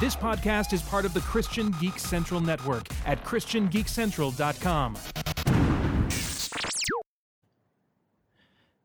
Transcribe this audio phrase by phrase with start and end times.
[0.00, 4.96] This podcast is part of the Christian Geek Central Network at ChristianGeekCentral.com.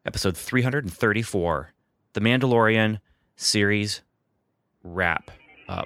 [0.03, 1.73] Episode 334
[2.13, 2.99] The Mandalorian
[3.35, 4.01] series
[4.83, 5.29] wrap
[5.69, 5.85] up.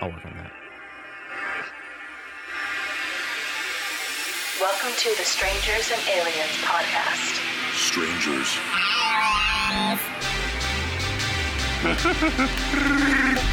[0.00, 0.50] I'll work on that.
[4.60, 7.38] Welcome to the Strangers and Aliens podcast.
[7.72, 8.58] Strangers.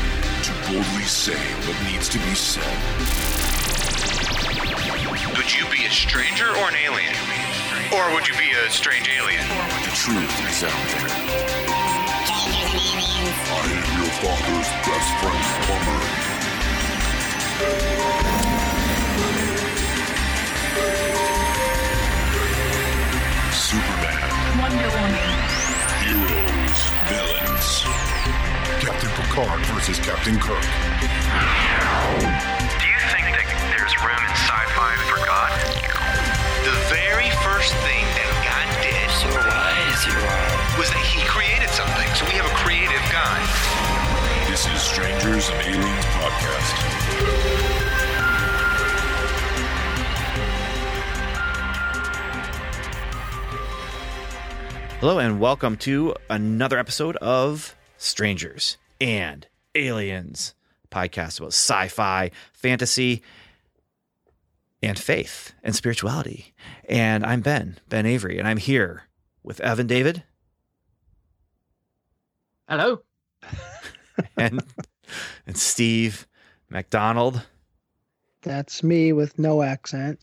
[0.66, 1.38] to boldly say
[1.68, 2.64] what needs to be said.
[5.38, 7.16] Would you be a stranger or an alien?
[7.94, 9.48] Or would you be a strange alien?
[9.48, 11.10] The truth is out there.
[13.52, 16.02] I am your father's best friend, plumber.
[23.54, 24.30] Superman.
[24.60, 25.25] Wonder Woman.
[29.36, 30.64] Picard versus Captain Kirk.
[30.64, 30.68] Do
[32.88, 35.52] you think that there's room in sci-fi for God?
[36.64, 39.28] The very first thing that God did so
[40.80, 42.08] was that he created something.
[42.16, 43.44] So we have a creative God.
[44.48, 46.72] This is Strangers and Aliens Podcast.
[55.02, 60.54] Hello, and welcome to another episode of Strangers and Aliens
[60.90, 63.22] podcast about sci fi, fantasy,
[64.82, 66.54] and faith and spirituality.
[66.88, 69.04] And I'm Ben, Ben Avery, and I'm here
[69.44, 70.24] with Evan David
[72.68, 73.02] Hello.
[74.38, 74.64] and,
[75.46, 76.28] and Steve
[76.70, 77.44] McDonald.
[78.42, 80.20] That's me with no accent.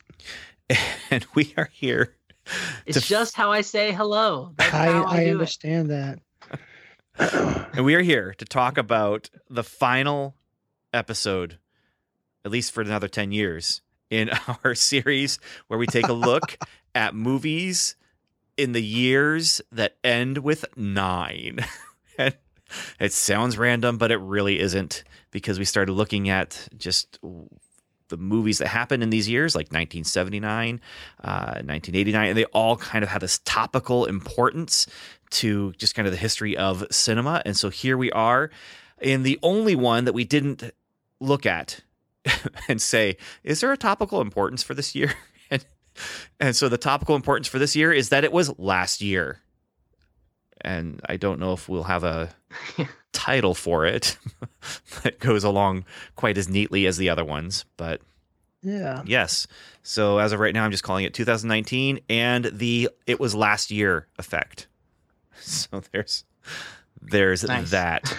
[1.11, 2.17] And we are here.
[2.87, 4.55] It's To- just how I say hello.
[4.57, 6.19] That's I, how I, I do understand that.
[7.75, 10.37] And we are here to talk about the final
[10.93, 11.59] episode,
[12.45, 14.31] at least for another 10 years, in
[14.65, 15.39] our series
[15.69, 16.59] where we take a look
[16.95, 17.97] at movies
[18.59, 21.65] in the years that end with nine.
[22.19, 22.35] and
[23.01, 27.19] it sounds random, but it really isn't because we started looking at just
[28.09, 30.81] the movies that happened in these years, like 1979,
[31.25, 34.87] uh, 1989, and they all kind of have this topical importance
[35.33, 37.43] to just kind of the history of cinema.
[37.45, 38.51] And so here we are
[39.01, 40.71] in the only one that we didn't
[41.21, 41.81] look at
[42.69, 45.13] and say, is there a topical importance for this year?
[45.51, 45.65] and,
[46.41, 49.41] and so the topical importance for this year is that it was last year.
[50.61, 52.31] And I don't know if we'll have a
[53.13, 54.17] title for it
[55.03, 55.85] that goes along
[56.15, 58.01] quite as neatly as the other ones, but
[58.63, 59.03] Yeah.
[59.05, 59.49] Yes.
[59.83, 63.73] So as of right now, I'm just calling it 2019 and the it was last
[63.73, 64.69] year effect.
[65.41, 66.25] So there's
[67.01, 67.71] there's Nice.
[67.71, 68.17] that.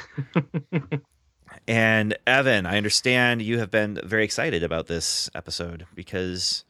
[1.68, 6.66] and Evan, I understand you have been very excited about this episode because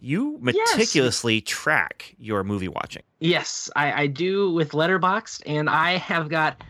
[0.00, 0.76] you Yes.
[0.76, 3.02] meticulously track your movie watching.
[3.20, 6.62] Yes, I, I do with Letterboxd, and I have got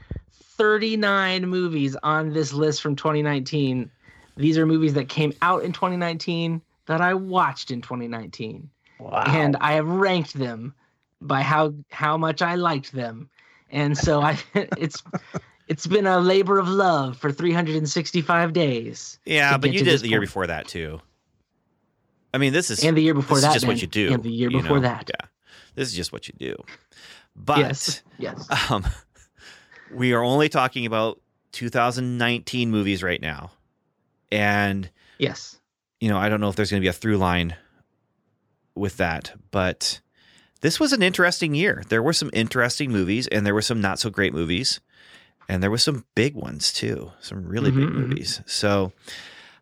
[0.56, 3.90] 39 movies on this list from 2019.
[4.36, 9.24] These are movies that came out in 2019 that I watched in 2019, Wow.
[9.26, 10.74] and I have ranked them
[11.20, 13.28] by how how much I liked them.
[13.70, 15.02] And so I it's
[15.66, 19.18] it's been a labor of love for 365 days.
[19.26, 20.28] Yeah, but you did it the year point.
[20.28, 21.00] before that too.
[22.32, 24.12] I mean, this is And the year before this that, is just what you do.
[24.12, 24.82] And the year you before know?
[24.88, 25.08] that.
[25.08, 25.26] Yeah.
[25.74, 26.56] This is just what you do.
[27.34, 28.02] But yes.
[28.18, 28.70] Yes.
[28.70, 28.84] um,
[29.94, 31.20] we are only talking about
[31.52, 33.52] 2019 movies right now.
[34.30, 35.58] And, Yes.
[36.00, 37.56] you know, I don't know if there's going to be a through line
[38.74, 40.00] with that, but
[40.60, 41.82] this was an interesting year.
[41.88, 44.80] There were some interesting movies and there were some not so great movies.
[45.50, 48.08] And there were some big ones too, some really big Mhm, mhm.
[48.08, 48.42] movies.
[48.44, 48.92] So,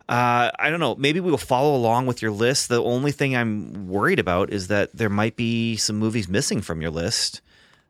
[0.09, 0.97] uh, I don't know.
[0.97, 2.69] Maybe we'll follow along with your list.
[2.69, 6.81] The only thing I'm worried about is that there might be some movies missing from
[6.83, 7.41] your list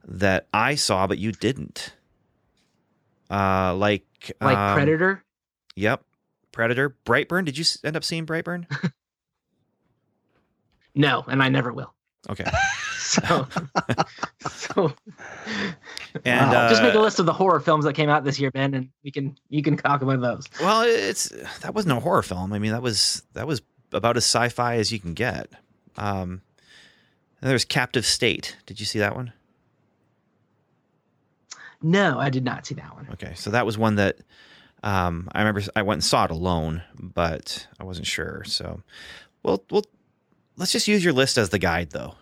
[0.07, 1.95] that I saw but you didn't.
[3.31, 4.05] Uh, like
[4.43, 5.25] Like um, Predator.
[5.77, 6.05] Yep,
[6.53, 6.97] Predator.
[7.07, 7.45] Brightburn.
[7.47, 8.67] Did you end up seeing Brightburn?
[10.95, 11.93] No, and I never will.
[12.31, 12.51] Okay.
[13.07, 13.47] So,
[14.49, 14.93] so
[16.25, 16.67] And Wow.
[16.67, 18.75] uh, just make a list of the horror films that came out this year, Ben,
[18.75, 20.47] and we can you can talk about those.
[20.61, 21.29] Well, it's
[21.61, 22.53] that wasn't a horror film.
[22.53, 23.63] I mean, that was that was
[23.93, 25.49] about as sci-fi as you can get.
[25.97, 26.43] Um,
[27.41, 28.57] and there's Captive State.
[28.67, 29.33] Did you see that one?
[31.83, 33.07] No, I did not see that one.
[33.13, 34.17] Okay, so that was one that
[34.83, 38.43] um, I remember I went and saw it alone, but I wasn't sure.
[38.45, 38.83] So,
[39.43, 39.85] well, well,
[40.57, 42.15] let's just use your list as the guide, though,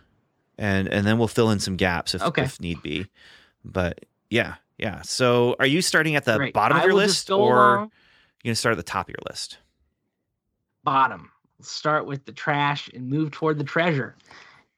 [0.59, 2.43] and and then we'll fill in some gaps if, Okay.
[2.43, 3.07] if need be.
[3.65, 5.03] But yeah, yeah.
[5.03, 6.55] So, are you starting at the Great.
[6.55, 7.91] bottom of your list, or along.
[8.43, 9.59] You're gonna start at the top of your list.
[10.83, 11.31] bottom.
[11.59, 14.17] Let's start with the trash and move toward the treasure.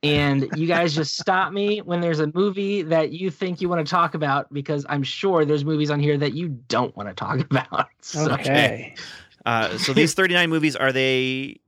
[0.02, 3.84] And you guys just stop me when there's a movie that you think you want
[3.84, 7.14] to talk about because I'm sure there's movies on here that you don't want to
[7.14, 7.88] talk about.
[8.02, 8.94] So, Okay.
[9.46, 11.60] Uh, so these 39 movies are they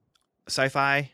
[0.48, 1.08] sci-fi,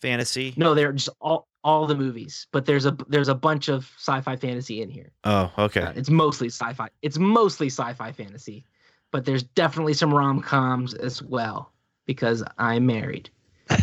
[0.00, 0.52] fantasy?
[0.56, 4.36] No, they're just all all the movies, but there's a there's a bunch of sci-fi
[4.36, 5.10] fantasy in here.
[5.24, 5.80] Oh, okay.
[5.82, 6.88] Uh, it's mostly sci-fi.
[7.02, 8.64] It's mostly sci-fi fantasy,
[9.10, 11.72] but there's definitely some rom-coms as well
[12.06, 13.30] because I'm married.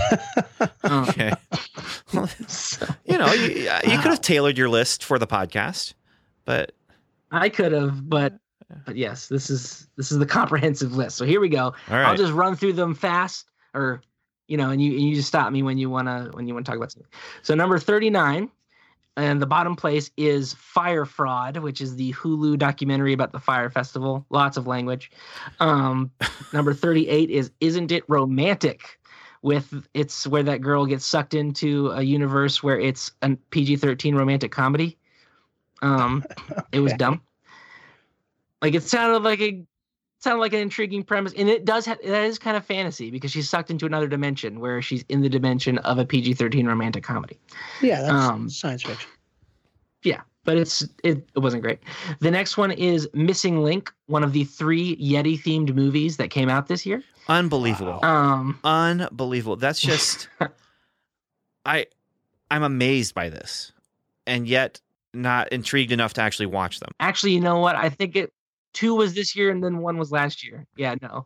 [0.85, 1.31] Um, Okay.
[2.47, 3.47] So you know, you,
[3.83, 5.93] you could have tailored your list for the podcast,
[6.45, 6.71] but
[7.31, 8.37] I could have, but
[8.85, 11.17] but yes, this is this is the comprehensive list.
[11.17, 11.65] So here we go.
[11.65, 12.05] all right.
[12.05, 14.01] I'll just run through them fast, or
[14.47, 16.65] you know, and you and you just stop me when you wanna when you want
[16.65, 17.11] to talk about something.
[17.41, 18.49] So number thirty nine,
[19.15, 23.69] and the bottom place is Fyre Fraud, which is the Hulu documentary about the Fyre
[23.69, 24.25] Festival.
[24.29, 25.11] Lots of language.
[25.59, 26.11] Um,
[26.53, 28.99] number thirty eight is Isn't It Romantic?
[29.41, 34.15] With it's where that girl gets sucked into a universe where it's a PG thirteen
[34.15, 34.97] romantic comedy.
[35.81, 36.23] Um,
[36.71, 37.21] it was dumb.
[38.61, 39.65] Like it sounded like a
[40.23, 43.31] sounded like an intriguing premise, and it does have that is kind of fantasy because
[43.31, 47.03] she's sucked into another dimension where she's in the dimension of a PG thirteen romantic
[47.03, 47.39] comedy.
[47.81, 49.09] Yeah, that's Um, science fiction.
[50.03, 51.79] Yeah, but it's it, it wasn't great.
[52.19, 56.49] The next one is Missing Link, one of the three Yeti themed movies that came
[56.49, 57.03] out this year.
[57.27, 58.03] Unbelievable.
[58.03, 59.55] Um, Unbelievable.
[59.57, 60.27] That's just
[61.65, 61.85] I
[62.49, 63.71] I'm amazed by this.
[64.25, 64.79] And yet
[65.13, 66.89] not intrigued enough to actually watch them.
[66.99, 67.75] actually, you know what?
[67.75, 68.33] I think it
[68.73, 70.65] two was this year and then one was last year.
[70.75, 71.25] Yeah, no.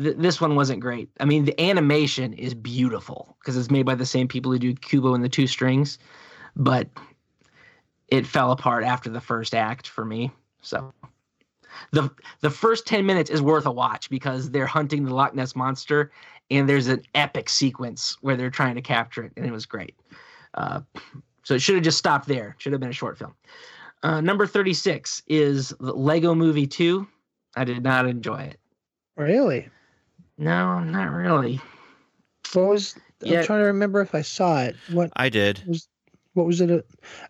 [0.00, 1.08] Th- this one wasn't great.
[1.20, 4.74] I mean, the animation is beautiful because it's made by the same people who do
[4.74, 5.98] Kubo and the Two Strings,
[6.56, 6.88] but
[8.08, 10.30] it fell apart after the first act for me.
[10.62, 10.92] So
[11.90, 12.10] the
[12.40, 16.10] the first 10 minutes is worth a watch because they're hunting the Loch Ness monster
[16.50, 19.94] and there's an epic sequence where they're trying to capture it and it was great.
[20.54, 20.80] Uh,
[21.42, 22.54] so it should have just stopped there.
[22.58, 23.34] Should have been a short film.
[24.04, 27.06] Uh, number 36 is the Lego Movie 2.
[27.56, 28.60] I did not enjoy it.
[29.16, 29.66] Really?
[30.36, 31.58] No, not really.
[32.52, 32.94] What was?
[33.22, 33.40] Yeah.
[33.40, 34.76] I'm trying to remember if I saw it.
[34.92, 35.10] What?
[35.16, 35.62] I did.
[35.66, 35.88] Was,
[36.34, 36.70] What was it?
[36.70, 36.84] a-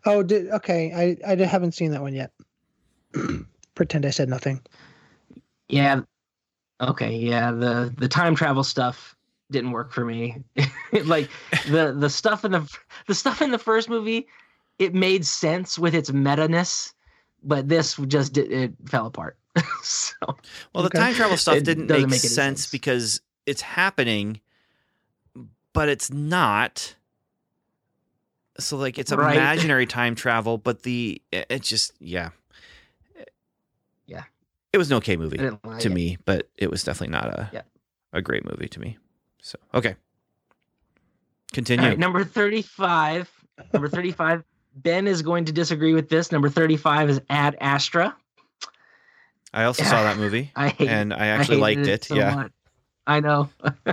[0.05, 1.17] Oh, did okay.
[1.25, 2.33] I I haven't seen that one yet.
[3.77, 4.61] Pretend I said nothing.
[5.69, 6.01] Yeah.
[6.81, 9.15] Okay, yeah, the the time travel stuff
[9.53, 10.43] didn't work for me.
[11.05, 11.31] like
[11.69, 12.69] the the stuff in the
[13.07, 14.27] the stuff in the first movie,
[14.79, 16.93] it made sense with its meta-ness,
[17.43, 19.37] but this just did, it fell apart.
[19.83, 20.15] so
[20.75, 20.99] Well, the Okay.
[20.99, 22.71] time travel stuff It didn't make, make sense, sense.
[22.71, 24.41] because it's happening,
[25.73, 26.95] but it's not.
[28.59, 29.37] So like it's Right.
[29.37, 32.31] imaginary time travel, but the it it just yeah.
[34.07, 34.25] Yeah.
[34.73, 35.91] It was an okay movie to it.
[35.93, 37.63] me, but it was definitely not a Yeah.
[38.13, 38.99] a great movie to me.
[39.43, 39.97] So okay.
[41.53, 41.87] Continue.
[41.91, 43.31] right, number 35.
[43.73, 44.43] Number 35.
[44.75, 46.33] Ben is going to disagree with this.
[46.33, 48.17] Number 35 is Ad Astra.
[49.53, 52.05] I also saw that movie I and I actually hated liked it.
[52.05, 52.35] so yeah.
[52.35, 52.53] much.
[53.07, 53.49] I know.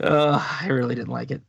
[0.00, 1.42] uh, I really didn't like it.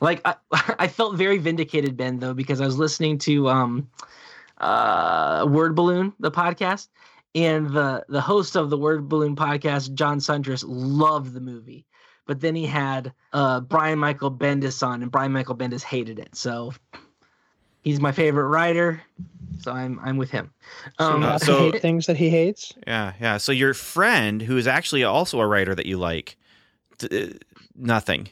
[0.00, 0.34] Like I,
[0.78, 3.88] I felt very vindicated, Ben, though, because I was listening to um,
[4.58, 6.88] uh, Word Balloon, the podcast,
[7.34, 11.86] and the the host of the Word Balloon podcast, John Siuntres, loved the movie.
[12.26, 16.34] But then he had uh, Brian Michael Bendis on, and Brian Michael Bendis hated it.
[16.34, 16.72] So
[17.82, 19.02] he's my favorite writer.
[19.60, 20.52] So I'm I'm with him.
[20.98, 22.72] Um, Uh, so- hate things that he hates.
[22.86, 23.36] Yeah, yeah.
[23.36, 26.36] So your friend, who is actually also a writer that you like,
[26.98, 27.26] d- uh,
[27.76, 28.28] nothing,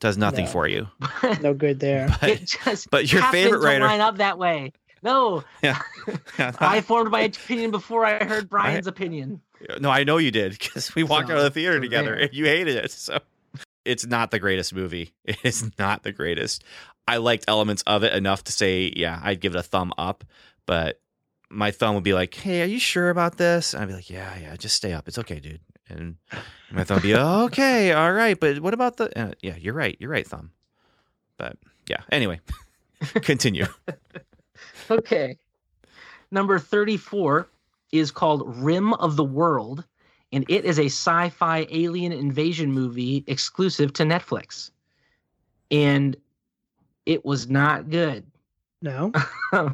[0.00, 0.50] does nothing No.
[0.50, 0.86] for you.
[1.42, 2.08] No good there.
[2.20, 4.72] But, it just but your favorite writer- line up that way.
[5.02, 5.78] No, yeah,
[6.38, 9.40] I formed my opinion before I heard Brian's opinion.
[9.78, 12.24] no, I know you did because we walked out of the theater together there.
[12.24, 12.90] and you hated it.
[12.90, 13.18] So
[13.84, 15.12] it's not the greatest movie.
[15.24, 16.64] It is not the greatest.
[17.08, 20.24] I liked elements of it enough to say, yeah, I'd give it a thumb up,
[20.66, 21.00] but
[21.48, 24.10] my thumb would be like, "Hey, are you sure about this?" And I'd be like,
[24.10, 25.06] "Yeah, yeah, just stay up.
[25.06, 26.16] It's okay, dude." And
[26.72, 29.96] my thumb would be, "Okay, all right, but what about the?" Uh, yeah, you're right.
[30.00, 30.50] You're right, thumb.
[31.36, 31.56] But
[31.88, 32.40] yeah, anyway,
[33.22, 33.66] continue.
[34.88, 35.36] Okay.
[36.30, 37.48] Number 34
[37.92, 39.84] is called Rim of the World,
[40.32, 44.70] and it is a sci fi alien invasion movie exclusive to Netflix.
[45.70, 46.16] And
[47.06, 48.24] it was not good.
[48.82, 49.12] No.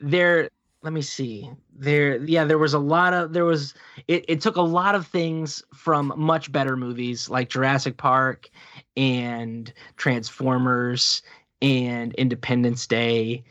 [0.00, 0.48] there
[0.82, 3.74] let me see there yeah there was a lot of there was
[4.06, 8.50] it, it took a lot of things from much better movies like jurassic park
[8.96, 11.22] and transformers
[11.62, 13.42] and independence day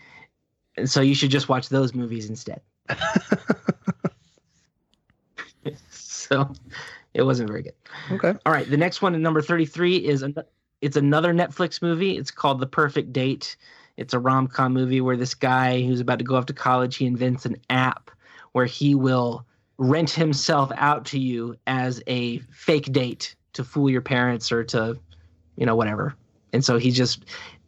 [0.77, 2.62] and so you should just watch those movies instead
[5.89, 6.53] so
[7.13, 7.74] it wasn't very good.
[8.12, 8.33] Okay.
[8.45, 10.24] All right, the next one number 33 is
[10.83, 12.17] it's another Netflix movie.
[12.17, 13.55] It's called The Perfect Date.
[13.95, 17.05] It's a rom-com movie where this guy who's about to go off to college, he
[17.05, 18.11] invents an app
[18.51, 19.45] where he will
[19.77, 24.99] rent himself out to you as a fake date to fool your parents or to
[25.55, 26.15] you know whatever.
[26.51, 27.23] And so he just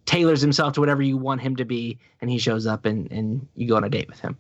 [0.06, 3.48] tailors himself to whatever you want him to be and he shows up and and
[3.56, 4.38] you go on a date with him.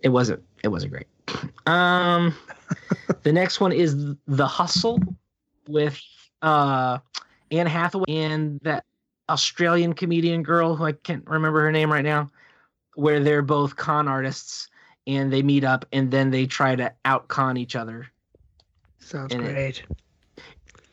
[0.00, 1.08] It wasn't it wasn't great.
[1.66, 2.34] Um
[3.24, 5.00] the next one is The Hustle
[5.66, 6.00] with
[6.40, 6.98] uh
[7.50, 8.84] Anne Hathaway and that
[9.28, 12.28] Australian comedian girl who I can't remember her name right now,
[12.94, 14.68] where they're both con artists
[15.06, 18.06] and they meet up and then they try to outcon each other.
[18.98, 19.52] Sounds In it.
[19.52, 19.82] great.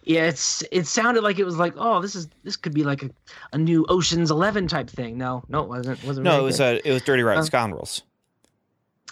[0.03, 3.03] Yeah, it's it sounded like it was like, oh, this is this could be like
[3.03, 3.09] a,
[3.51, 5.17] a new Ocean's Eleven type thing.
[5.17, 6.01] No, no, it wasn't.
[6.05, 6.77] Wasn't No, very it was good.
[6.77, 7.45] uh, it was Dirty Rotten Huh?
[7.45, 8.03] Scoundrels.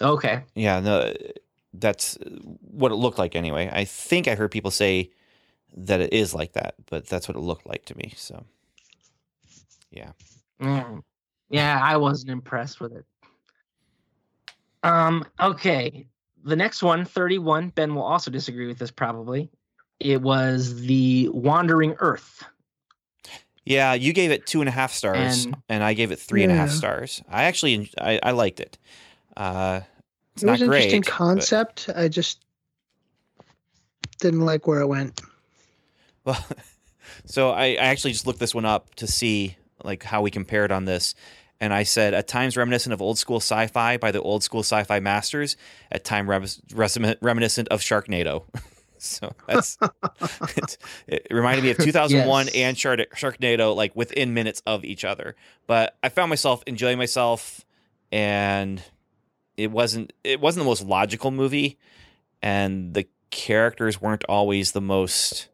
[0.00, 0.42] okay.
[0.54, 1.12] Yeah, no,
[1.74, 2.16] that's
[2.62, 3.68] what it looked like anyway.
[3.70, 5.10] I think I heard people say
[5.74, 8.12] that it is like that, but that's what it looked like to me.
[8.16, 8.44] So,
[9.90, 10.12] yeah.
[10.60, 11.02] Mm.
[11.50, 13.04] Yeah, I wasn't impressed with it.
[14.82, 16.06] Um, okay.
[16.44, 19.50] The next one, 31, Ben will also disagree with this probably.
[19.98, 22.44] It was the Wandering Earth.
[23.64, 26.44] Yeah, you gave it two and a half stars, and, And- I gave it three
[26.44, 26.74] and a half Yeah.
[26.76, 27.22] stars.
[27.28, 28.78] I actually I, I liked it.
[29.36, 29.80] Uh,
[30.34, 30.82] it's it was not an great.
[30.84, 31.90] interesting but- concept.
[31.96, 32.44] I just
[34.20, 35.20] didn't like where it went.
[36.26, 36.44] Well,
[37.24, 40.72] so I, I actually just looked this one up to see like how we compared
[40.72, 41.14] on this,
[41.60, 45.00] and I said at times reminiscent of old school sci-fi by the old school sci-fi
[45.00, 45.56] masters,
[45.90, 48.42] at time reminiscent of Sharknado.
[48.98, 49.78] so that's
[50.56, 52.54] it, it reminded me of 2001 Yes.
[52.54, 55.36] and Shark- Sharknado like within minutes of each other.
[55.66, 57.64] But I found myself enjoying myself,
[58.10, 58.82] and
[59.56, 61.78] it wasn't it wasn't the most logical movie,
[62.42, 65.48] and the characters weren't always the most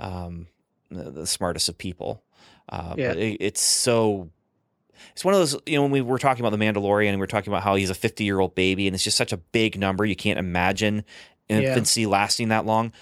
[0.00, 0.46] um,
[0.90, 2.22] the, the smartest of people.
[2.68, 3.08] Uh, Yeah.
[3.08, 4.30] But it, it's so.
[5.12, 7.24] It's one of those, you know, when we were talking about the Mandalorian and we
[7.24, 9.38] are talking about how he's a 50 year old baby and it's just such a
[9.38, 10.04] big number.
[10.04, 11.04] You can't imagine
[11.48, 12.92] infancy lasting that long.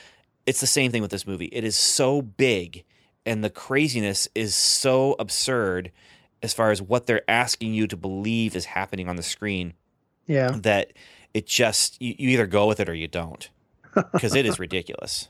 [0.47, 1.47] It's the same thing with this movie.
[1.47, 2.85] It is so big
[3.27, 5.91] and the craziness is so absurd
[6.41, 9.75] as far as what they're asking you to believe is happening on the screen
[10.29, 10.53] Yeah.
[10.63, 10.93] that
[11.35, 13.51] it just, you, you either go with it or you don't
[14.13, 15.29] because it is ridiculous.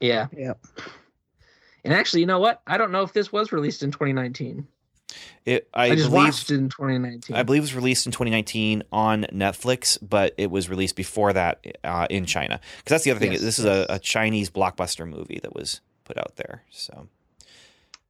[0.00, 0.26] Yeah.
[0.36, 0.58] Yep.
[1.84, 2.60] And actually, you know what?
[2.66, 4.66] I don't know if this was released in 2019.
[5.44, 7.34] It, I, I, just believe, watched it in 2019.
[7.34, 11.64] I believe it was released in 2019 on Netflix, but it was released before that
[11.82, 12.60] uh, in China.
[12.78, 13.32] Because that's the other thing.
[13.32, 16.62] Yes, this is a, a Chinese blockbuster movie that was put out there.
[16.70, 17.08] So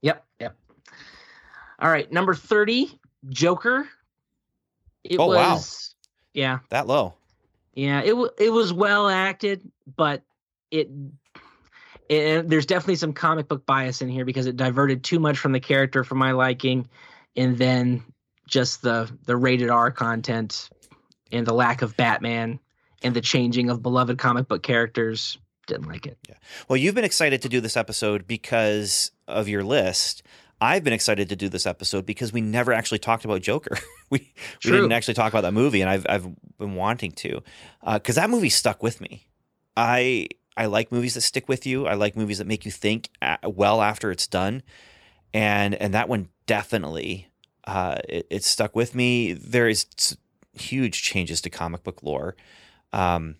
[0.02, 0.56] Yep, yep.
[1.78, 2.98] All right, number 30,
[3.30, 3.88] Joker.
[5.04, 5.54] It Oh, wow.
[5.54, 5.94] was
[6.34, 7.14] yeah, that low.
[7.74, 9.62] yeah, it wa- it was well acted,
[9.96, 10.22] but
[10.70, 10.90] it
[12.10, 15.52] and there's definitely some comic book bias in here because it diverted too much from
[15.52, 16.88] the character for my liking
[17.36, 18.02] and then
[18.48, 20.68] just the the rated R content
[21.32, 22.58] and the lack of Batman
[23.02, 26.18] and the changing of beloved comic book characters didn't like it.
[26.28, 26.34] Yeah.
[26.68, 30.24] Well, you've been excited to do this episode because of your list.
[30.60, 33.78] I've been excited to do this episode because we never actually talked about Joker.
[34.10, 34.32] we
[34.64, 37.42] we didn't actually talk about that movie, and I've I've been wanting to
[37.82, 39.26] uh, because that movie stuck with me.
[39.76, 40.26] I
[40.56, 41.86] I like movies that stick with you.
[41.86, 43.10] I like movies that make you think
[43.44, 44.62] well after it's done,
[45.32, 47.28] and and that one definitely
[47.64, 49.32] uh, it, it stuck with me.
[49.32, 49.86] There is
[50.52, 52.36] huge changes to comic book lore.
[52.92, 53.36] Um,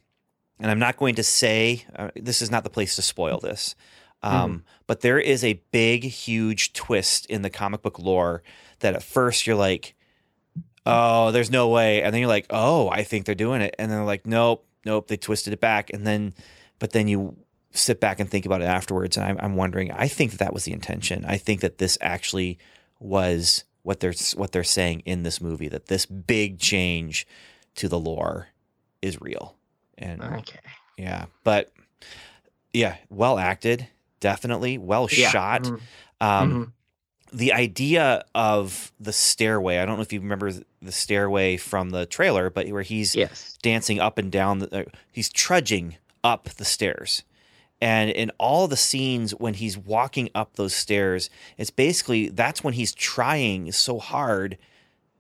[0.61, 3.75] and I'm not going to say uh, this is not the place to spoil this,
[4.23, 8.43] um, but there is a big, huge twist in the comic book lore
[8.81, 9.95] that at first you're like,
[10.85, 13.91] "Oh, there's no way," and then you're like, "Oh, I think they're doing it," and
[13.91, 16.35] then they're like, "Nope, nope, they twisted it back," and then,
[16.81, 17.37] but then you
[17.73, 19.93] sit back and think about it afterwards, and I'm, I'm wondering.
[19.93, 21.25] I think that that was the intention.
[21.25, 22.59] I think that this actually
[22.99, 27.27] was what they're what they're saying in this movie that this big change
[27.77, 28.49] to the lore
[29.01, 29.55] is real
[29.97, 30.59] and Okay.
[30.99, 31.73] yeah, but
[32.73, 33.87] yeah, well acted,
[34.21, 35.31] definitely well Yeah.
[35.31, 35.63] shot.
[35.63, 35.81] Mhm.
[36.21, 36.73] Um, Mhm.
[37.33, 39.79] The idea of the stairway.
[39.79, 40.51] I don't know if you remember
[40.83, 43.57] the stairway from the trailer, but where he's Yes.
[43.63, 44.59] dancing up and down.
[44.59, 47.23] The, uh, he's trudging up the stairs.
[47.81, 52.75] And in all the scenes when he's walking up those stairs, it's basically that's when
[52.75, 54.59] he's trying so hard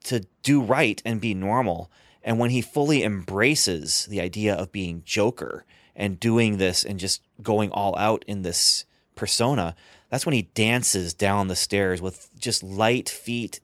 [0.04, 1.90] to do right and be normal.
[2.23, 5.64] And when he fully embraces the idea of being Joker
[5.97, 9.75] and doing this and just going all out in this persona,
[10.11, 13.61] that's when he dances down the stairs with just light feet,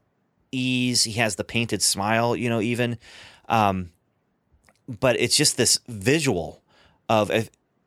[0.52, 1.04] ease.
[1.04, 2.98] He has the painted smile, you know, even.
[3.48, 3.90] Um,
[4.88, 6.62] but it's just this visual
[7.08, 7.30] of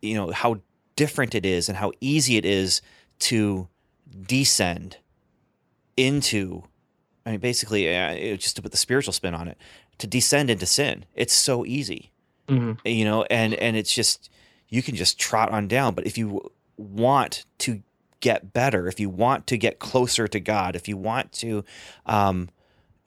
[0.01, 0.59] you know how
[0.95, 2.81] different it is and how easy it is
[3.19, 3.67] to
[4.27, 4.97] descend
[5.97, 6.63] into
[7.25, 9.57] I mean basically uh, just to put the spiritual spin on it
[9.99, 11.05] to descend into sin.
[11.15, 12.11] It's so easy
[12.47, 12.79] Mhm.
[12.83, 14.29] you know and and it's just
[14.69, 15.93] you can just trot on down.
[15.95, 17.83] But if you want to
[18.21, 21.63] get better if you want to get closer to god if you want to
[22.05, 22.49] um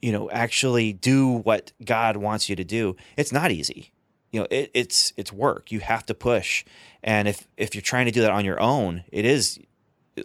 [0.01, 3.91] you know actually do what god wants you to do it's not easy
[4.33, 6.65] you know it, it's it's work you have to push
[7.01, 9.57] and if if you're trying to do that on your own it is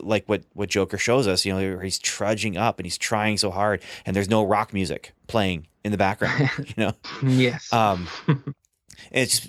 [0.00, 3.50] like what what joker shows us you know he's trudging up and he's trying so
[3.50, 7.72] hard and there's no rock music playing in the background you know Yes.
[7.72, 8.08] um,
[9.12, 9.48] it's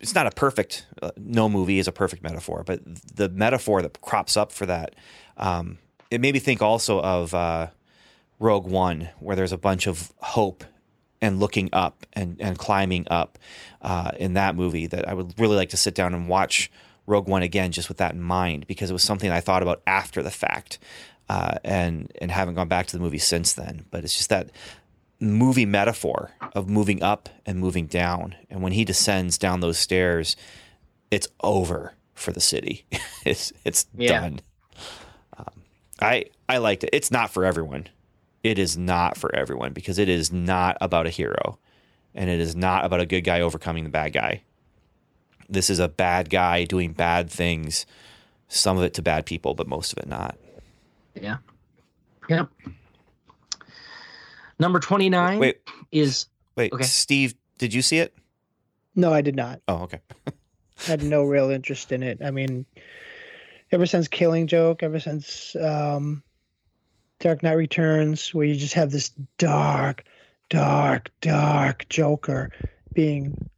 [0.00, 0.86] it's not a perfect.
[1.02, 2.80] Uh, no movie is a perfect metaphor, but
[3.16, 4.94] the metaphor that crops up for that,
[5.36, 5.78] um,
[6.08, 7.66] it made me think also of uh,
[8.38, 10.62] Rogue One, where there's a bunch of hope
[11.20, 13.38] and looking up and and climbing up
[13.82, 14.86] uh, in that movie.
[14.86, 16.70] That I would really like to sit down and watch
[17.06, 19.82] Rogue One again, just with that in mind, because it was something I thought about
[19.86, 20.78] after the fact,
[21.28, 23.84] uh, and and haven't gone back to the movie since then.
[23.90, 24.50] But it's just that
[25.20, 28.36] movie metaphor of moving up and moving down.
[28.48, 30.36] And when he descends down those stairs,
[31.10, 32.84] it's over for the city.
[33.24, 34.20] it's it's Yeah.
[34.20, 34.40] done.
[35.36, 35.62] Um,
[36.00, 36.90] I I liked it.
[36.92, 37.88] It's not for everyone.
[38.48, 41.58] It is not for everyone because it is not about a hero,
[42.14, 44.40] and it is not about a good guy overcoming the bad guy.
[45.50, 47.84] This is a bad guy doing bad things.
[48.48, 50.38] Some of it to bad people, but most of it not.
[51.14, 51.36] yeah.
[52.30, 52.48] Yep.
[54.58, 55.60] Number 29 Wait,
[55.92, 56.26] is
[56.56, 56.84] wait, Okay.
[56.84, 58.14] Steve, did you see it?
[58.94, 59.60] No, I did not.
[59.68, 60.00] Oh, okay.
[60.26, 60.32] I
[60.86, 62.20] had no real interest in it.
[62.24, 62.64] I mean,
[63.72, 66.22] ever since Killing Joke, ever since um,
[67.20, 70.04] Dark Knight Returns, where you just have this dark,
[70.50, 72.50] dark, dark Joker
[72.92, 73.48] being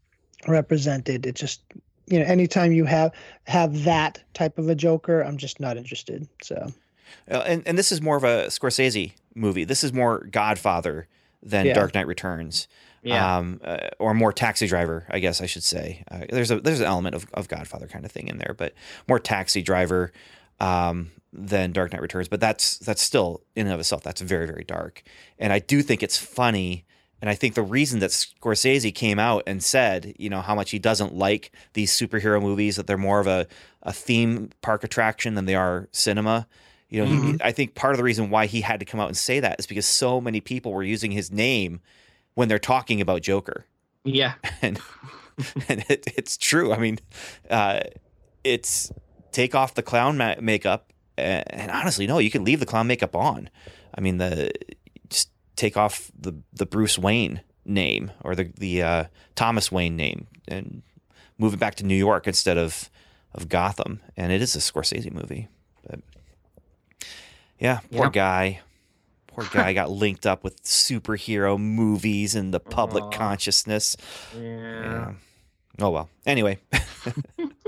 [0.48, 1.60] represented, it just
[2.06, 3.12] you know, anytime you have
[3.44, 6.26] have that type of a Joker, I'm just not interested.
[6.42, 6.72] So
[7.30, 9.64] Uh, and and this is more of a Scorsese movie.
[9.64, 11.06] This is more Godfather
[11.42, 11.74] than Yeah.
[11.74, 12.66] Dark Knight Returns.
[13.02, 13.38] yeah.
[13.38, 16.02] Um, uh, or more Taxi Driver, I guess I should say.
[16.10, 18.74] Uh, there's a there's an element of, of Godfather kind of thing in there, but
[19.08, 20.12] more Taxi Driver
[20.60, 22.28] um, than Dark Knight Returns.
[22.28, 25.02] But that's that's still in and of itself that's very very dark.
[25.38, 26.84] And I do think it's funny.
[27.22, 30.70] And I think the reason that Scorsese came out and said, you know, how much
[30.70, 33.46] he doesn't like these superhero movies, that they're more of a,
[33.82, 36.46] a theme park attraction than they are cinema.
[36.88, 39.08] You know, he, I think part of the reason why he had to come out
[39.08, 41.80] and say that is because so many people were using his name
[42.34, 43.66] when they're talking about Joker,
[44.04, 44.34] yeah.
[44.62, 44.80] and
[45.68, 46.72] and it, it's true.
[46.72, 46.98] I mean,
[47.48, 47.80] uh,
[48.44, 48.92] it's
[49.32, 52.86] take off the clown ma- makeup, and, and honestly, no, you can leave the clown
[52.86, 53.50] makeup on.
[53.94, 54.50] I mean, the
[55.08, 60.26] just take off the the Bruce Wayne name or the the uh, Thomas Wayne name
[60.48, 60.82] and
[61.38, 62.90] move it back to New York instead of
[63.34, 65.48] of Gotham, and it is a Scorsese movie.
[65.88, 66.00] But
[67.58, 68.10] yeah, poor Yeah.
[68.10, 68.60] guy.
[69.26, 73.96] Poor guy got linked up with superhero movies and the public consciousness.
[74.36, 74.40] Yeah.
[74.42, 75.12] Yeah.
[75.78, 76.08] Oh well.
[76.26, 76.58] Anyway,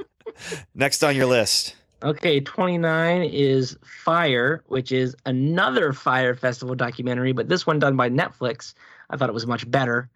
[0.75, 1.77] next on your list.
[2.03, 8.11] Okay, 29 is Fyre, which is another Fyre Festival documentary, but this one done by
[8.11, 8.75] Netflix.
[9.11, 10.09] I thought it was much better.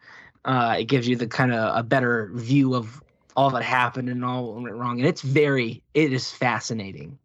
[0.45, 3.03] Uh, it gives you the kind of a better view of
[3.37, 4.99] all that happened and all went wrong.
[4.99, 7.19] And it's very, it is fascinating.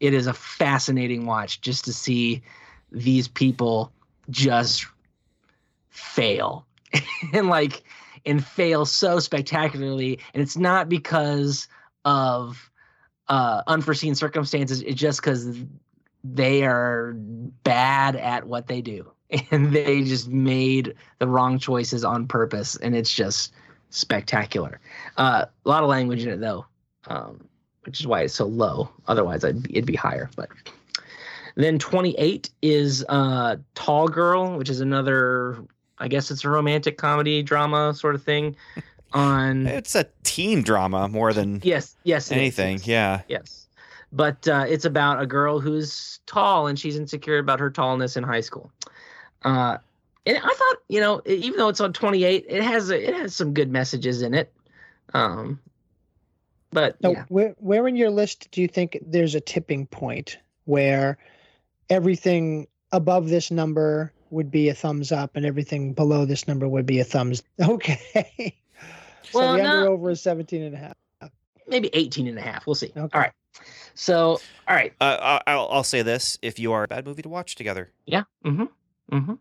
[0.00, 2.42] It is a fascinating watch just to see
[2.92, 3.92] these people
[4.30, 4.86] just
[5.90, 6.66] fail
[7.34, 7.82] and like,
[8.24, 10.18] and fail so spectacularly.
[10.32, 11.68] And it's not because
[12.04, 12.70] of
[13.28, 14.82] uh, unforeseen circumstances.
[14.82, 15.64] It's just because
[16.24, 17.14] they are
[17.64, 19.10] bad at what they do,
[19.50, 23.52] and they just made the wrong choices on purpose, and it's just
[23.90, 24.80] spectacular.
[25.16, 26.66] Uh, a lot of language in it though,
[27.06, 27.40] um,
[27.82, 28.90] which is why it's so low.
[29.06, 30.30] Otherwise, I'd it'd be higher.
[30.36, 30.50] But
[31.54, 35.58] then 28 is uh, Tall Girl, which is another.
[36.00, 38.54] I guess it's a romantic comedy drama sort of thing.
[39.12, 42.76] On It's a teen drama more than yes, yes, it is, anything.
[42.78, 42.86] yes.
[42.86, 43.20] Yeah.
[43.28, 43.66] Yes.
[44.12, 48.22] But uh, it's about a girl who's tall and she's insecure about her tallness in
[48.24, 48.70] high school.
[49.42, 49.78] Uh,
[50.26, 53.34] and I thought, you know, even though it's on 28, it has a, it has
[53.34, 54.52] some good messages in it.
[55.14, 55.60] Um,
[56.70, 60.38] but Now, yeah, where where in your list do you think there's a tipping point
[60.64, 61.16] where
[61.88, 66.84] everything above this number would be a thumbs up and everything below this number would
[66.84, 68.54] be a thumbs okay
[69.30, 70.94] so Well, the under no- over is 17 and a half
[71.66, 72.66] maybe 18 and a half.
[72.66, 72.92] We'll see.
[72.96, 73.00] Okay.
[73.12, 73.32] All right.
[73.94, 74.94] So, all right.
[75.00, 77.90] Uh, I- I'll, I'll say this: if you are a bad movie to watch together,
[78.06, 78.22] Yeah.
[78.44, 78.64] Mm-hmm.
[79.14, 79.34] Mm-hmm.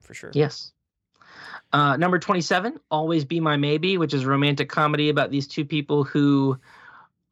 [0.00, 0.30] for sure.
[0.32, 0.72] Yes.
[1.72, 5.66] Uh, number 27, Always Be My Maybe, which is a romantic comedy about these two
[5.66, 6.58] people who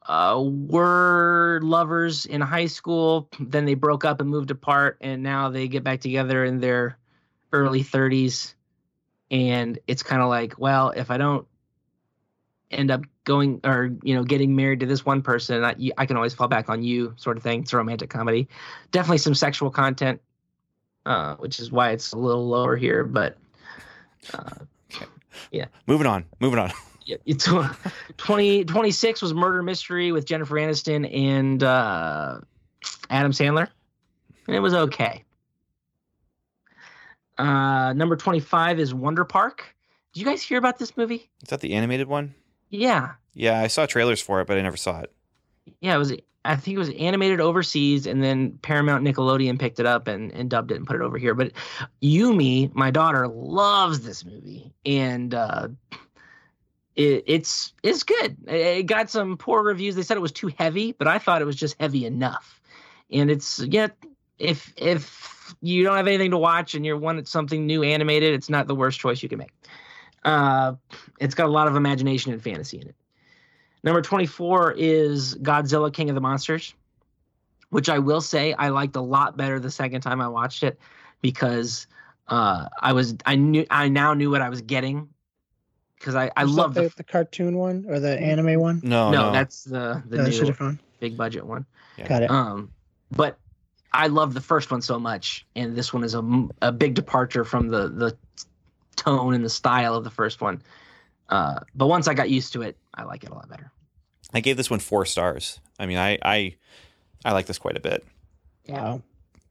[0.06, 3.30] uh, were lovers in high school.
[3.40, 6.98] Then they broke up and moved apart, and now they get back together in their
[7.52, 8.52] early 30s.
[9.30, 11.46] And it's kind of like, well, if I don't
[12.70, 16.16] end up going or you know getting married to this one person, I, I can
[16.16, 17.62] always fall back on you, sort of thing.
[17.62, 18.48] It's a romantic comedy,
[18.92, 20.20] definitely some sexual content,
[21.04, 23.04] uh, which is why it's a little lower here.
[23.04, 23.36] But
[24.32, 24.64] uh,
[25.86, 26.24] Moving on.
[26.40, 26.72] Moving on.
[27.06, 27.48] yeah, it's
[28.16, 32.40] 20, 26 was Murder Mystery with Jennifer Aniston and uh,
[33.10, 33.68] Adam Sandler,
[34.46, 35.24] and it was okay.
[37.38, 39.74] Uh, number 25 is Wonder Park.
[40.12, 41.28] Did you guys hear about this movie?
[41.42, 42.34] Is that the animated one?
[42.70, 43.12] Yeah.
[43.34, 45.12] Yeah, I saw trailers for it, but I never saw it.
[45.80, 46.12] Yeah, it was.
[46.44, 50.48] I think it was animated overseas, and then Paramount Nickelodeon picked it up and, and
[50.48, 51.34] dubbed it and put it over here.
[51.34, 51.52] But
[52.02, 55.68] Yumi, my daughter, loves this movie, and uh,
[56.94, 58.36] it, it's it's good.
[58.46, 59.96] It, it got some poor reviews.
[59.96, 62.60] They said it was too heavy, but I thought it was just heavy enough.
[63.10, 63.88] And it's yeah,
[64.38, 65.04] if if
[65.60, 68.74] you don't have anything to watch and you're wanting something new animated, it's not the
[68.74, 69.52] worst choice you can make.
[70.24, 70.74] Uh,
[71.20, 72.94] it's got a lot of imagination and fantasy in it.
[73.84, 76.74] Number 24 is Godzilla King of the Monsters,
[77.70, 80.78] which I will say I liked a lot better the second time I watched it
[81.20, 81.86] because
[82.28, 85.08] uh, I was I knew I now knew what I was getting
[85.98, 88.80] because I I Was love the, the, the cartoon one or the anime one.
[88.82, 89.32] No, no, no.
[89.32, 90.80] that's the the No, new one.
[90.98, 91.64] big budget one.
[92.04, 92.30] Got it.
[92.30, 92.72] Um,
[93.12, 93.38] but
[93.92, 97.44] I love the first one so much, and this one is a, a big departure
[97.44, 98.16] from the the
[98.96, 100.62] tone and the style of the first one.
[101.28, 103.70] Uh, but once I got used to it, I like it a lot better.
[104.32, 105.60] I gave this one four stars.
[105.78, 106.56] I mean, I I
[107.24, 108.04] I like this quite a bit.
[108.68, 109.02] Wow.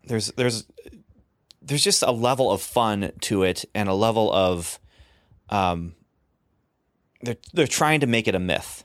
[0.05, 0.65] There's there's
[1.61, 4.79] there's just a level of fun to it and a level of
[5.49, 5.95] um
[7.21, 8.84] they're they're trying to make it a myth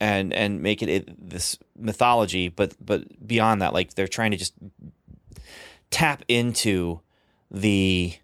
[0.00, 4.36] and and make it, it this mythology but but beyond that like they're trying to
[4.36, 4.54] just
[5.90, 7.00] tap into
[7.50, 8.14] the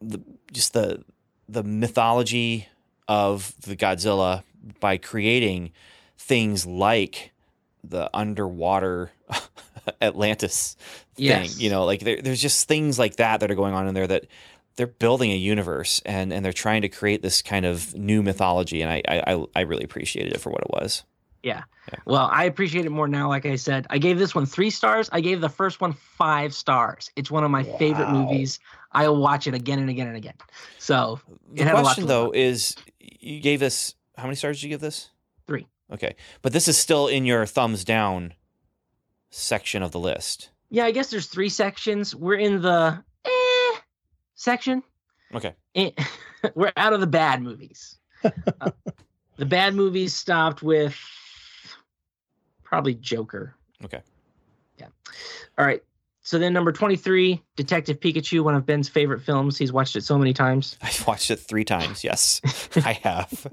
[0.00, 0.20] the
[0.52, 1.04] just the
[1.48, 2.68] the mythology
[3.08, 4.44] of the Godzilla
[4.78, 5.72] by creating
[6.16, 7.32] things like
[7.82, 9.10] the underwater
[10.00, 10.76] Atlantis
[11.14, 11.26] thing.
[11.26, 11.60] Yes.
[11.60, 14.06] You know, like there, there's just things like that that are going on in there
[14.06, 14.26] that
[14.80, 18.80] they're building a universe and and they're trying to create this kind of new mythology.
[18.80, 21.04] And I I, I really appreciated it for what it was.
[21.42, 21.64] Yeah.
[22.06, 23.28] Well, I appreciate it more now.
[23.28, 25.10] Like I said, I gave this one three stars.
[25.12, 27.10] I gave the first one five stars.
[27.14, 28.58] It's one of my favorite movies.
[28.92, 30.34] I'll watch it again and again and again.
[30.78, 31.20] So
[31.52, 34.64] The it had a lot question though is, you gave this how many stars did
[34.64, 35.10] you give this?
[35.46, 35.66] Three.
[35.92, 38.32] Okay, but this is still in your thumbs down
[39.30, 40.50] section of the list.
[40.70, 42.14] yeah, I guess there's three sections.
[42.14, 43.02] We're in the
[44.40, 44.82] section.
[45.34, 45.54] Okay.
[46.54, 47.98] We're out of the bad movies.
[48.60, 48.70] Uh,
[49.36, 50.94] the bad movies stopped with
[52.62, 53.54] probably Joker.
[53.82, 54.02] Okay.
[54.78, 54.88] Yeah.
[55.56, 55.82] All right.
[56.20, 59.56] So then number 23, Detective Pikachu, one of Ben's favorite films.
[59.56, 60.76] He's watched it so many times.
[60.82, 62.04] I've watched it three times.
[62.04, 62.42] Yes,
[62.84, 63.46] I have.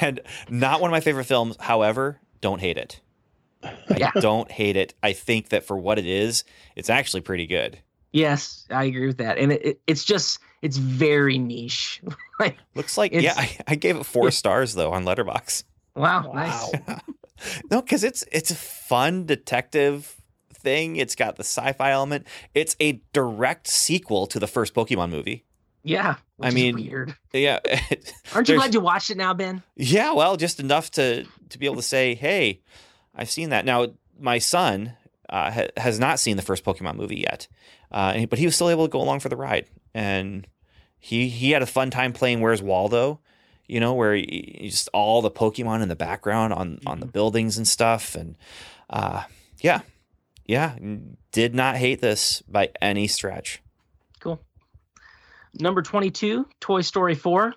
[0.00, 1.56] And not one of my favorite films.
[1.60, 3.00] However, don't hate it.
[3.62, 4.10] I Yeah.
[4.20, 4.94] don't hate it.
[5.04, 6.42] I think that for what it is,
[6.74, 7.78] it's actually pretty good.
[8.12, 9.38] Yes, I agree with that.
[9.38, 12.02] And it, it, it's just, it's very niche.
[12.40, 13.34] like, Looks like yeah.
[13.36, 15.64] I, I gave it four stars though on Letterboxd.
[15.96, 16.32] wow, Wow.
[16.34, 17.00] nice.
[17.72, 20.14] No, because it's it's a fun detective
[20.54, 20.94] thing.
[20.94, 22.28] It's got the sci-fi element.
[22.54, 25.44] It's a direct sequel to the first Pokemon movie.
[25.82, 26.16] Yeah.
[26.40, 27.16] I is mean, weird.
[27.32, 27.58] Yeah,
[28.34, 29.60] Aren't you glad you watched it now, Ben?
[29.74, 32.60] Yeah, well, just enough to to be able to say, "Hey,
[33.12, 33.88] I've seen that." Now,
[34.20, 34.92] my son
[35.32, 37.48] uh, ha- has not seen the first Pokemon movie yet,
[37.90, 40.46] uh, and- but he was still able to go along for the ride, and
[41.00, 43.18] he he had a fun time playing Where's Waldo,
[43.66, 47.06] you know, where he, he just all the Pokemon in the background on on the
[47.06, 48.36] buildings and stuff, and
[48.90, 49.24] uh,
[49.60, 49.80] yeah,
[50.46, 50.76] yeah,
[51.32, 53.60] did not hate this by any stretch.
[54.20, 54.40] Cool.
[55.58, 57.52] Number 22, Toy Story 4.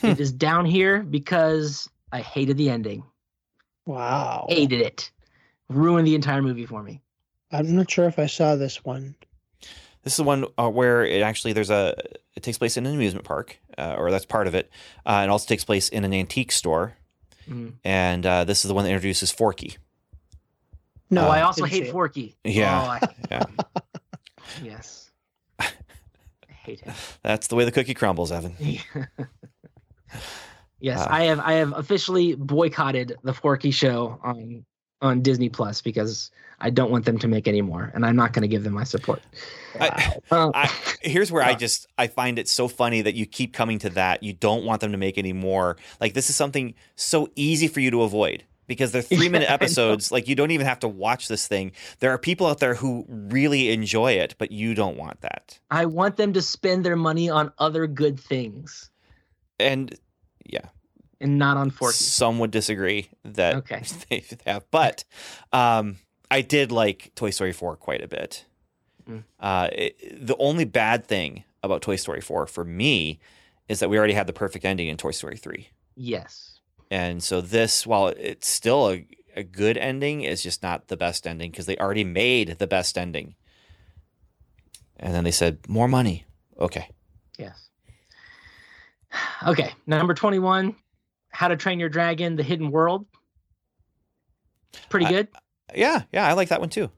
[0.00, 0.06] Hmm.
[0.06, 3.04] It is down here because I hated the ending.
[3.86, 4.46] Wow.
[4.48, 5.10] Hated it.
[5.74, 7.00] Ruined the entire movie for me.
[7.50, 9.14] I'm not sure if I saw this one.
[10.04, 11.94] This is the one uh, where it actually there's a
[12.34, 14.70] it takes place in an amusement park, uh, or that's part of it.
[15.06, 16.94] Uh, it also takes place in an antique store,
[17.48, 17.72] Mm.
[17.84, 19.76] and uh, this is the one that introduces Forky.
[21.10, 21.90] No, oh, I also hate.
[21.90, 22.36] Forky.
[22.44, 23.44] Yeah, Oh, I, yeah.
[24.62, 25.10] yes.
[25.58, 25.66] I
[26.48, 26.94] hate him.
[27.22, 28.54] That's the way the cookie crumbles, Evan.
[30.80, 34.64] yes, Uh, I have I have officially boycotted the Forky show on
[35.02, 38.32] on Disney Plus because I don't want them to make any more, and I'm not
[38.32, 39.26] going to give them my support.
[39.80, 39.90] I,
[40.30, 40.70] Uh, I,
[41.02, 44.22] here's where I just I find it so funny that you keep coming to that.
[44.22, 45.76] You don't want them to make any more.
[46.00, 49.56] Like this is something so easy for you to avoid because they're three minute Yeah,
[49.60, 49.96] I know.
[49.96, 50.12] episodes.
[50.12, 51.72] Like you don't even have to watch this thing.
[52.00, 55.58] There are people out there who really enjoy it, but you don't want that.
[55.72, 58.90] I want them to spend their money on other good things
[59.58, 59.94] And
[60.44, 60.68] yeah,
[61.22, 61.94] and not on Forky.
[61.94, 63.82] some would disagree that Okay.
[64.10, 65.04] they have, but
[65.52, 65.96] um,
[66.30, 68.44] I did like Toy Story 4 quite a bit.
[69.08, 69.24] Mm.
[69.40, 73.18] Uh, it, the only bad thing about Toy Story 4 for me
[73.68, 75.68] is that we already had the perfect ending in Toy Story 3.
[75.96, 76.60] Yes.
[76.90, 79.06] And so this, while it's still a,
[79.36, 82.98] a good ending, is just not the best ending because they already made the best
[82.98, 83.34] ending.
[84.98, 86.24] And then they said, more money.
[86.60, 86.88] Okay.
[87.38, 87.68] Yes.
[89.46, 90.74] Okay, number 21,
[91.32, 93.06] How to Train Your Dragon: The Hidden World.
[94.88, 95.28] Pretty I- good.
[95.74, 96.90] Yeah, yeah, I like that one too.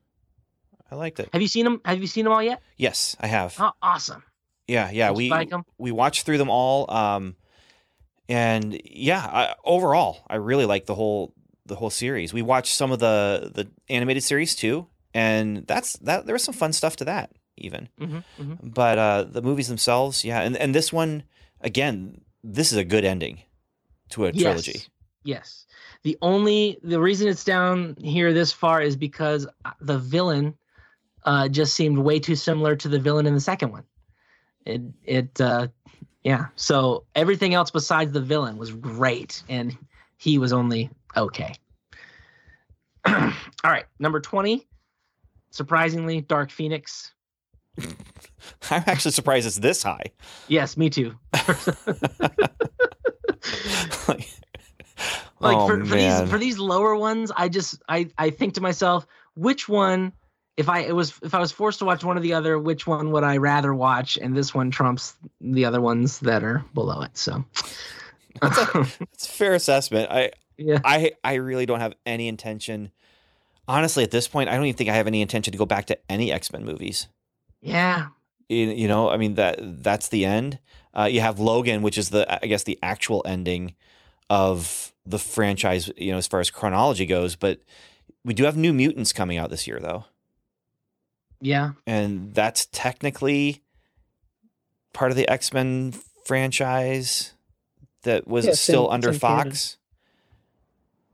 [0.90, 1.28] I liked it.
[1.32, 1.80] Have you seen them?
[1.84, 2.60] Have you seen them all yet?
[2.76, 3.54] Yes, I have.
[3.58, 4.22] Oh, awesome.
[4.66, 5.08] Yeah, yeah.
[5.08, 5.64] Did We like 'em?
[5.78, 7.36] we watched through them all, um,
[8.28, 11.34] and yeah, I, overall, I really like the whole
[11.66, 12.32] the whole series.
[12.34, 16.26] We watched some of the the animated series too, and that's that.
[16.26, 17.88] There was some fun stuff to that even.
[17.98, 21.22] hmm hmm But uh, the movies themselves, yeah, and and this one
[21.60, 23.40] again, this is a good ending
[24.10, 24.72] to a trilogy.
[24.74, 24.88] Yes.
[25.24, 25.66] Yes.
[26.02, 30.54] The only the reason it's down here this far is because uh, the villain
[31.24, 33.84] uh, just seemed way too similar to the villain in the second one.
[34.66, 35.68] It it uh,
[36.22, 36.46] yeah.
[36.56, 39.76] So everything else besides the villain was great, and
[40.18, 41.54] he was only okay.
[43.06, 43.32] All
[43.64, 44.66] right, number twenty.
[45.50, 47.12] Surprisingly, Dark Phoenix.
[47.78, 50.06] I'm actually surprised it's this high.
[50.48, 51.14] Yes, me too.
[54.08, 54.28] like,
[55.40, 58.60] like oh, for, for these for these lower ones i just i i think to
[58.60, 60.12] myself which one
[60.56, 62.86] if i it was if i was forced to watch one or the other which
[62.86, 67.02] one would i rather watch and this one trumps the other ones that are below
[67.02, 67.44] it so
[68.42, 68.58] it's
[69.26, 70.10] a fair assessment.
[70.10, 72.90] I yeah I I really don't have any intention.
[73.66, 75.86] Honestly, at this point, I don't even think I have any intention to go back
[75.86, 77.08] to any X Men movies.
[77.60, 78.08] yeah
[78.48, 80.58] You, you know, I mean that that's the end.
[80.96, 83.74] Uh, you have Logan, which is the I guess the actual ending
[84.30, 85.90] of the franchise.
[85.96, 87.60] You know, as far as chronology goes, but
[88.24, 90.04] we do have New Mutants coming out this year, though,
[91.40, 93.62] yeah and that's technically
[94.94, 95.92] part of the X Men
[96.24, 97.34] franchise
[98.02, 99.44] that was Yeah, still in- under it's in canon.
[99.50, 99.76] Fox.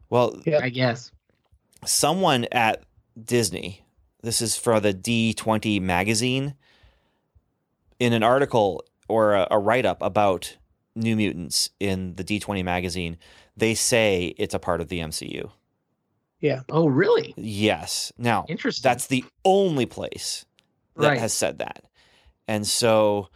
[0.08, 0.60] Well, Yeah.
[0.62, 1.10] i guess
[1.84, 2.82] someone at
[3.22, 3.82] Disney,
[4.22, 6.54] this is for the D20 magazine,
[8.00, 10.56] in an article or a, a write up about
[10.96, 13.16] New Mutants in the D20 magazine,
[13.56, 15.50] they say it's a part of the MCU.
[16.40, 16.62] Yeah.
[16.70, 18.12] Oh really Yes.
[18.18, 20.44] Now, interesting that's the only place
[20.96, 21.18] that Right.
[21.20, 21.84] has said that.
[22.48, 23.28] And so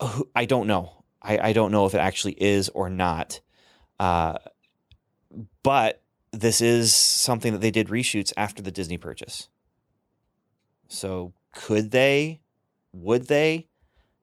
[0.00, 1.04] uh, I don't know.
[1.20, 3.40] I, I don't know if it actually is or not.
[4.00, 4.38] Uh,
[5.62, 6.02] but
[6.32, 9.48] this is something that they did reshoots after the Disney purchase.
[10.88, 12.40] So could they?
[12.92, 13.68] Would they?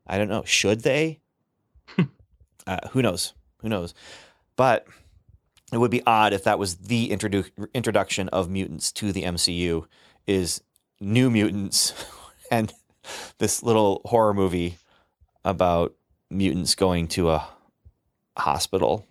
[0.08, 0.44] I don't know.
[0.44, 1.20] Should they?
[2.68, 3.34] uh, who knows?
[3.62, 3.94] Who knows?
[4.56, 4.88] But
[5.72, 9.86] it would be odd if that was the introdu- introduction of mutants to the MCU
[10.28, 10.62] is
[11.00, 11.94] new mutants
[12.52, 12.74] and
[13.38, 14.78] this little horror movie
[15.46, 15.96] about
[16.30, 17.48] mutants going to a
[18.38, 19.06] hospital.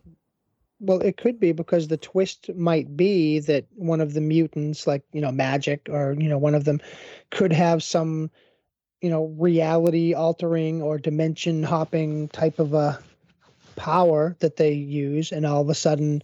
[0.81, 5.03] Well, it could be because the twist might be that one of the mutants, like,
[5.13, 6.81] you know, Magik or, you know, one of them
[7.31, 8.31] could have some,
[9.01, 12.99] you know, reality altering or dimension hopping type of a
[13.77, 15.31] power that they use.
[15.33, 16.23] And all of a sudden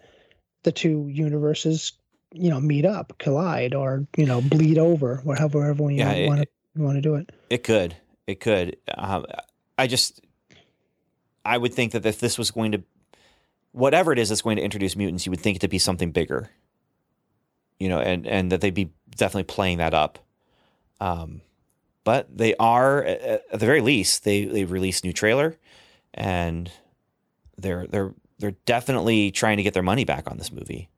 [0.64, 1.92] the two universes,
[2.32, 6.42] you know, meet up, collide, or, you know, bleed over, whatever, however you Yeah, want
[6.42, 6.48] to
[6.82, 7.30] want to do it.
[7.50, 7.96] It could.
[8.26, 8.76] It could.
[8.96, 9.24] Um,
[9.78, 10.20] I just,
[11.44, 12.82] I would think that if this was going to,
[13.70, 16.10] whatever it is that's going to introduce mutants, you would think it to be something
[16.10, 16.50] bigger.
[17.78, 20.18] You know, and and that they'd be definitely playing that up.
[21.00, 21.40] Um,
[22.04, 25.58] but they are at the very least they they released new trailer,
[26.12, 26.70] and
[27.58, 30.88] they're they're they're definitely trying to get their money back on this movie.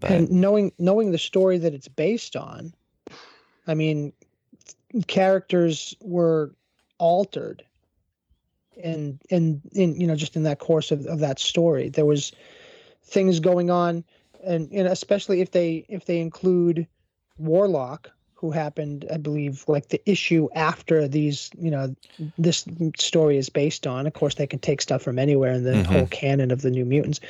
[0.00, 2.74] But and knowing knowing the story that it's based on
[3.66, 4.12] i mean
[5.06, 6.54] characters were
[6.98, 7.64] altered
[8.82, 12.32] and and in you know just in that course of, of that story there was
[13.02, 14.04] things going on
[14.42, 16.86] and, and especially if they if they include
[17.38, 18.10] warlock
[18.44, 21.94] who happened i believe like the issue after these you know
[22.36, 22.66] this
[22.98, 25.86] story is based on of course they can take stuff from anywhere in the Mhm.
[25.86, 27.20] whole canon of the new mutants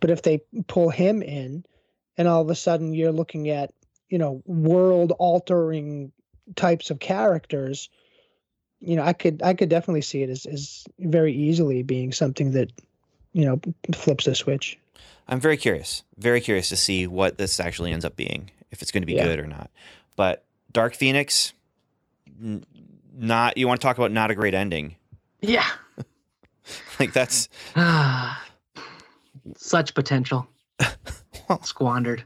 [0.00, 1.62] but if they pull him in
[2.16, 3.70] and all of a sudden you're looking at
[4.08, 6.10] you know world altering
[6.56, 7.90] types of characters
[8.80, 12.52] you know i could i could definitely see it as, as very easily being something
[12.52, 12.72] that
[13.34, 13.60] you know
[13.94, 14.78] flips the switch
[15.28, 18.90] I'm very curious, very curious to see what this actually ends up being, if it's
[18.90, 19.22] going to be Yeah.
[19.24, 19.70] good or not.
[20.16, 21.52] But Dark Phoenix,
[22.42, 22.64] n-
[23.14, 24.96] not you want to talk about not a great ending.
[25.40, 25.66] Yeah.
[27.00, 27.48] Like that's
[29.56, 30.46] Such potential
[31.48, 32.22] well, squandered.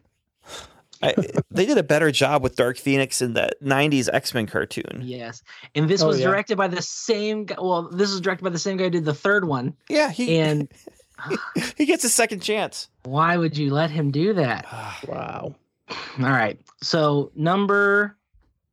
[1.02, 1.14] I,
[1.50, 5.00] they did a better job with Dark Phoenix in that '90s X Men cartoon.
[5.02, 5.42] Yes.
[5.74, 6.26] And this Oh, was yeah.
[6.26, 7.56] directed by the same guy.
[7.58, 9.74] Well, this was directed by the same guy who did the third one.
[9.88, 10.68] Yeah, he And
[11.78, 12.88] he gets a second chance.
[13.04, 14.66] why would you let him do that?
[15.08, 15.54] wow
[15.90, 16.58] All right.
[16.82, 18.16] So number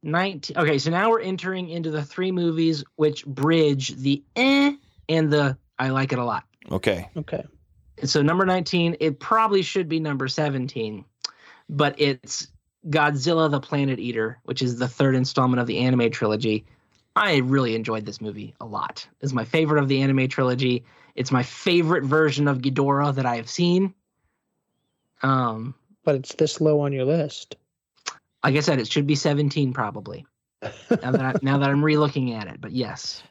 [0.03, 0.57] 19.
[0.57, 4.73] Okay, so now we're entering into the three movies which bridge the eh
[5.09, 6.43] and the I like it a lot.
[6.71, 7.43] Okay, okay
[7.99, 11.05] And so number 19, it probably should be number 17,
[11.69, 12.47] but it's
[12.89, 16.65] Godzilla the Planet Eater, which is the third installment of the anime trilogy.
[17.15, 19.07] I really enjoyed this movie a lot.
[19.21, 20.83] It's my favorite of the anime trilogy.
[21.15, 23.93] It's my favorite version of Ghidorah that I have seen.
[25.21, 27.55] Um, but it's this low on your list
[28.43, 30.25] like I said, it should be 17 probably.
[30.61, 33.23] now that I, now that I'm re-looking at it, but yes,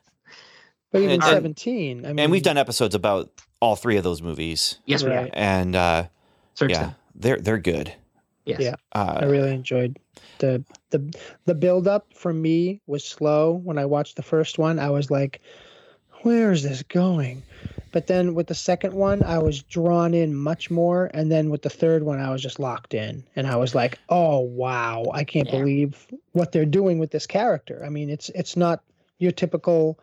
[0.90, 4.05] but even And- and- 17 i mean and we've done episodes about all three of
[4.05, 5.18] those movies, yes, we Right.
[5.20, 5.31] have.
[5.33, 6.05] and uh,
[6.55, 6.94] Search yeah, them.
[7.14, 7.94] they're they're good.
[8.44, 8.59] Yes.
[8.61, 8.75] Yeah.
[8.92, 9.98] i Uh, really enjoyed
[10.38, 14.81] the the the build up for me was slow when i watched the first one
[14.81, 15.40] i was like
[16.22, 17.42] where is this going
[17.92, 21.62] but then with the second one i was drawn in much more and then with
[21.62, 25.24] the third one i was just locked in and i was like oh wow i
[25.24, 25.58] can't Yeah.
[25.58, 28.82] believe what they're doing with this character i mean it's it's not
[29.18, 29.98] your typical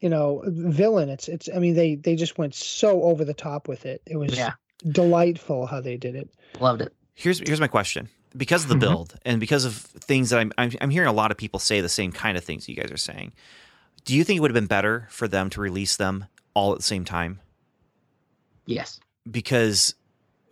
[0.00, 3.68] you know villain it's it's i mean they they just went so over the top
[3.68, 4.52] with it it was Yeah.
[4.90, 6.28] delightful how they did it
[6.60, 6.92] Loved it.
[7.14, 8.80] here's here's my question because of the Mhm.
[8.80, 11.80] build and because of things that I'm, I'm I'm hearing a lot of people say
[11.80, 13.32] the same kind of things you guys are saying.
[14.04, 16.78] Do you think it would have been better for them to release them all at
[16.78, 17.40] the same time?
[18.66, 19.00] Yes.
[19.30, 19.94] Because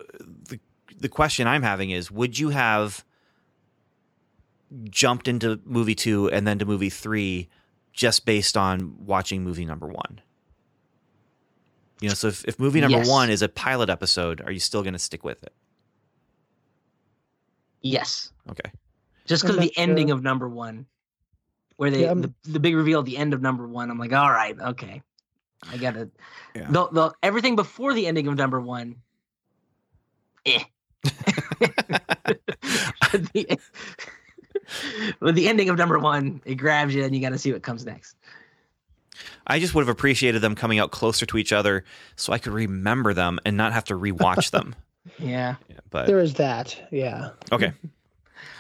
[0.00, 0.04] uh,
[0.48, 0.60] the
[0.98, 3.04] the question I'm having is would you have
[4.84, 7.48] jumped into movie 2 and then to movie 3
[7.92, 10.20] just based on watching movie number 1?
[12.00, 13.08] You know, so if, if movie number Yes.
[13.08, 15.52] 1 is a pilot episode, are you still going to stick with it?
[17.82, 18.30] Yes.
[18.48, 18.70] Okay.
[19.26, 20.16] just because of the ending sure.
[20.16, 20.86] of number one,
[21.80, 24.12] where they Yeah, the, the big reveal at the end of number one, I'm like,
[24.12, 25.00] all right, okay,
[25.72, 26.10] I got it.
[26.54, 26.66] Yeah.
[26.68, 28.96] The, the everything before the ending of number one,
[30.44, 30.62] eh.
[31.02, 31.72] But
[33.32, 33.58] the,
[35.20, 37.62] but the ending of number one, it grabs you, and you got to see what
[37.62, 38.14] comes next.
[39.46, 42.52] I just would have appreciated them coming out closer to each other so I could
[42.52, 44.74] remember them and not have to rewatch them.
[45.18, 45.56] Yeah.
[45.70, 47.72] Yeah, but there is that yeah okay.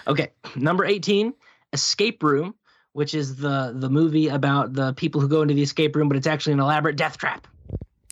[0.06, 0.30] Okay.
[0.56, 1.34] Number eighteen,
[1.74, 2.54] Escape Room,
[2.92, 6.16] which is the the movie about the people who go into the escape room, but
[6.16, 7.46] it's actually an elaborate death trap.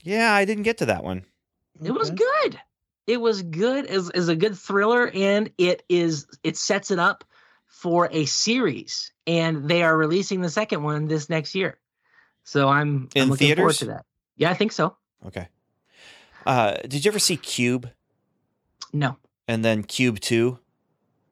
[0.02, 1.24] Yeah, I didn't get to that one.
[1.82, 2.16] It was Okay.
[2.42, 2.60] good.
[3.06, 7.24] It was good as is a good thriller, and it is it sets it up
[7.66, 11.78] for a series, and they are releasing the second one this next year.
[12.44, 13.78] So I'm, In I'm looking forward theaters?
[13.80, 14.04] to that.
[14.36, 14.96] Yeah, I think so.
[15.26, 15.48] Okay.
[16.46, 17.90] Uh, did you ever see Cube
[18.92, 20.58] No, and then Cube 2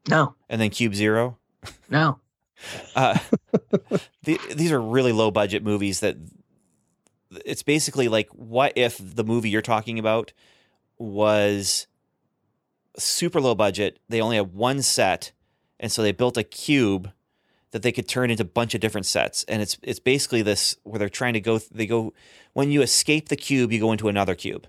[0.08, 1.38] no, and then Cube 0?
[1.88, 2.18] no.
[2.94, 3.18] Uh,
[4.22, 6.16] the, these are really low budget movies that
[7.44, 10.32] it's basically like what if the movie you're talking about
[10.98, 11.86] was
[12.96, 15.32] super low budget they only had one set
[15.78, 17.12] and so they built a cube
[17.76, 19.44] that they could turn into a bunch of different sets.
[19.44, 22.14] And it's it's basically this where they're trying to go they go
[22.52, 24.66] when you escape the cube you go into another cube.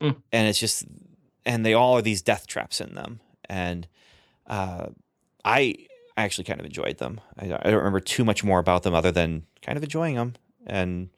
[0.00, 0.16] Mm.
[0.32, 0.84] and it's just
[1.46, 3.20] and they all are these death traps in them.
[3.48, 3.86] And
[4.46, 4.88] uh
[5.44, 5.74] i
[6.16, 7.20] I actually kind of enjoyed them.
[7.38, 10.34] I, I don't remember too much more about them other than kind of enjoying them
[10.66, 11.10] and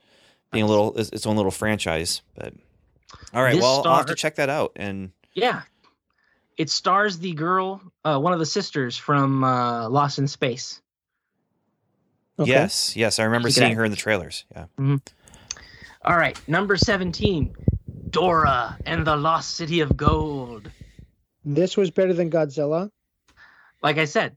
[0.53, 2.23] being a little its, its own little franchise.
[2.35, 2.55] But
[3.35, 4.73] all right, This well, I'll have to check that out.
[4.77, 5.63] And Yeah,
[6.57, 10.81] it stars the girl, uh, one of the sisters from uh, Lost in Space.
[12.38, 12.51] Okay.
[12.51, 14.44] yes, yes, I remember Check seeing her in the trailers.
[14.55, 14.67] Yeah,
[16.05, 17.55] All right, number seventeen,
[18.11, 20.71] Dora and the Lost City of Gold.
[21.44, 22.90] This was better than Godzilla.
[23.83, 24.37] like I said,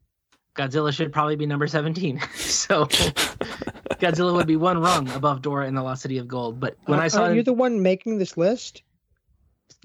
[0.56, 2.20] Godzilla should probably be number 17.
[2.36, 2.86] so
[4.00, 6.60] Godzilla would be one rung above Dora in the Lost City of Gold.
[6.60, 8.84] But when I Aren't saw you it, the one making this list?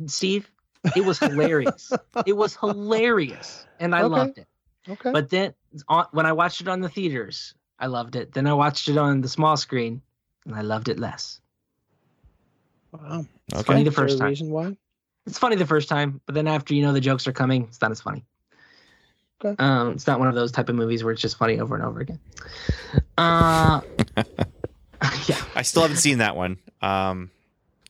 [0.06, 0.50] Steve,
[0.96, 1.92] it was hilarious.
[2.26, 3.66] it was hilarious.
[3.78, 4.08] And I Okay.
[4.14, 4.48] loved it.
[4.88, 5.12] Okay.
[5.12, 5.54] But then
[5.88, 8.32] on, when I watched it on the theaters, I loved it.
[8.32, 10.02] Then I watched it on the small screen
[10.46, 11.40] and I loved it less.
[12.92, 13.24] wow.
[13.52, 14.28] It's funny the first time.
[14.28, 14.76] reason why?
[15.26, 17.80] It's funny the first time, but then after you know the jokes are coming, it's
[17.80, 18.24] not as funny.
[19.44, 19.62] Okay.
[19.62, 21.84] Um, it's not one of those type of movies where it's just funny over and
[21.84, 22.18] over again.
[23.18, 23.80] Uh,
[25.26, 26.58] yeah, I still haven't seen that one.
[26.80, 27.30] Um,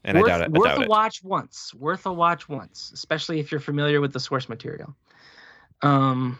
[0.04, 0.44] and worth, I doubt it.
[0.54, 0.88] I worth doubt a it.
[0.88, 1.72] watch once.
[1.74, 4.94] Worth a watch once, especially if you're familiar with the source material.
[5.82, 6.38] Um,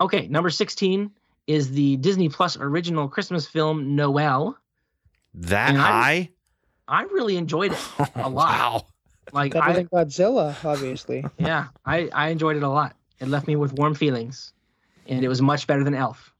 [0.00, 1.10] okay, number sixteen
[1.46, 4.56] is the Disney Plus original Christmas film Noel.
[5.34, 6.30] That And I- high?
[6.88, 7.78] I really enjoyed it
[8.14, 8.32] a lot.
[8.32, 8.86] wow.
[9.32, 11.24] Like Better I, than Godzilla, obviously.
[11.36, 12.94] yeah, I I enjoyed it a lot.
[13.20, 14.52] It left me with warm feelings,
[15.06, 16.32] and it was much better than Elf.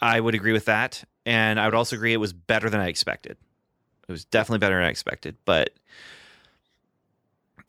[0.00, 1.04] I would agree with that.
[1.26, 3.36] And I would also agree it was better than I expected.
[4.08, 5.36] It was definitely better than I expected.
[5.44, 5.70] But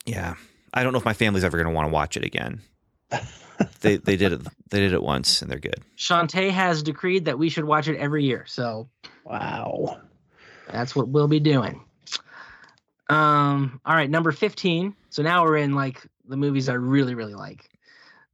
[0.06, 0.36] yeah,
[0.74, 2.62] I don't know if my family's ever going to want to watch it again.
[3.82, 5.82] they they did it they did it once and they're good.
[5.98, 8.88] Shantae has decreed that we should watch it every year, so
[9.26, 10.00] Wow.
[10.72, 11.84] that's what we'll be doing.
[13.10, 14.96] Um, all right, number fifteen.
[15.10, 17.70] So now we're in like the movies I really really like.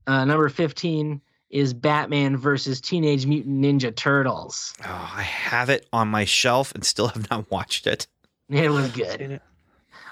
[0.07, 4.73] Uh, number fifteen is Batman versus Teenage Mutant Ninja Turtles.
[4.83, 8.07] Oh, I have it on my shelf and still have not watched it.
[8.49, 9.41] It was good.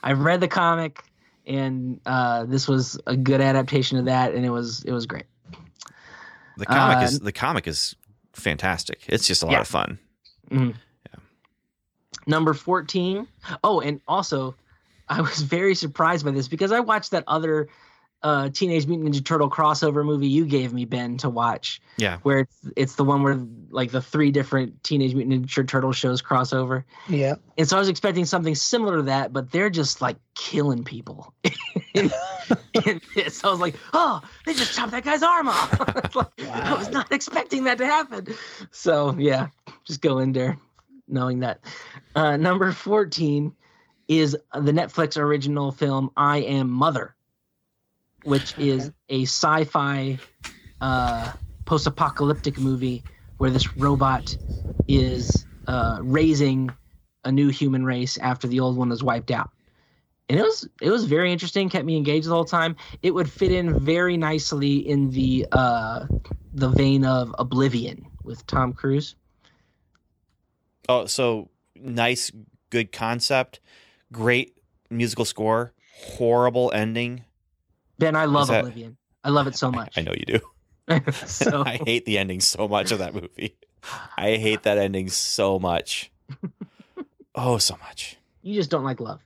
[0.02, 1.04] I've read the comic,
[1.46, 5.26] and uh, this was a good adaptation of that, and it was it was great.
[6.58, 7.96] The comic Uh, is the comic is
[8.34, 9.02] fantastic.
[9.08, 9.62] It's just a lot Yeah.
[9.62, 10.00] of fun.
[12.26, 13.28] Number 14.
[13.64, 14.56] Oh, and also,
[15.10, 17.68] I was very surprised by this because I watched that other
[18.24, 22.19] uh, Teenage Mutant Ninja Turtle crossover movie you gave me, Ben, to watch, Yeah.
[22.24, 23.38] where it's it's the one where
[23.69, 26.84] like the three different Teenage Mutant Ninja Turtle shows crossover.
[27.09, 27.36] Yeah.
[27.57, 31.34] And so I was expecting something similar to that, but they're just like killing people.
[31.93, 32.11] in,
[32.86, 35.80] in this, I was like, oh, they just chopped that guy's arm off.
[36.05, 38.28] It's like, I was not expecting that to happen.
[38.71, 39.47] So yeah,
[39.86, 40.57] just go in there
[41.07, 41.59] knowing that.
[42.15, 43.53] Uh, number 14
[44.07, 47.15] is the Netflix original film I Am Mother,
[48.24, 50.17] which is a sci-fi
[50.82, 51.32] uh,
[51.65, 53.03] post-apocalyptic movie
[53.38, 54.36] where this robot
[54.88, 56.71] is uh, raising
[57.24, 59.49] a new human race after the old one was wiped out.
[60.30, 62.78] And it was it was very interesting, kept me engaged the whole time.
[63.01, 66.07] It would fit in very nicely in the uh,
[66.53, 69.15] the vein of Oblivion with Tom Cruise.
[70.88, 72.32] Oh, so nice,
[72.69, 73.59] good concept,
[74.11, 74.57] great
[74.89, 77.26] musical score, horrible ending.
[78.00, 78.98] Ben, I love that- Oblivion.
[79.24, 79.98] I love it so much.
[79.98, 80.39] I know you do.
[81.26, 83.56] so I hate the ending so much of that movie.
[84.18, 86.12] I hate that ending so much.
[87.36, 88.18] Oh, so much.
[88.44, 89.20] you just don't like love.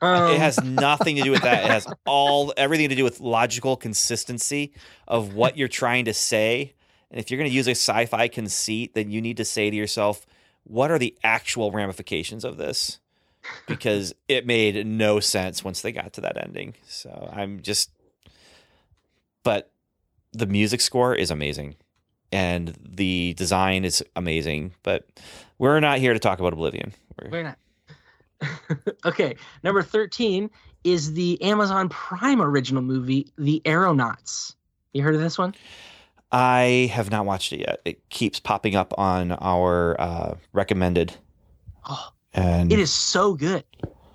[0.00, 1.64] Um, it has nothing to do with that.
[1.64, 4.72] It has all everything to do with logical consistency
[5.06, 6.72] of what you're trying to say.
[7.10, 9.76] And if you're going to use a sci-fi conceit, then you need to say to
[9.76, 10.24] yourself,
[10.64, 13.00] what are the actual ramifications of this?
[13.66, 16.74] Because it made no sense once they got to that ending.
[16.86, 17.90] So I'm just
[19.42, 19.70] but
[20.32, 21.76] the music score is amazing
[22.32, 25.06] and the design is amazing, but
[25.58, 26.92] we're not here to talk about Oblivion.
[27.20, 27.58] We're, We're not.
[29.04, 30.50] okay, number 13
[30.84, 34.54] is the Amazon Prime original movie, The Aeronauts.
[34.92, 35.54] You heard of this one?
[36.32, 37.80] I have not watched it yet.
[37.84, 41.14] It keeps popping up on our uh, recommended,
[41.88, 43.64] Oh, and it is so good.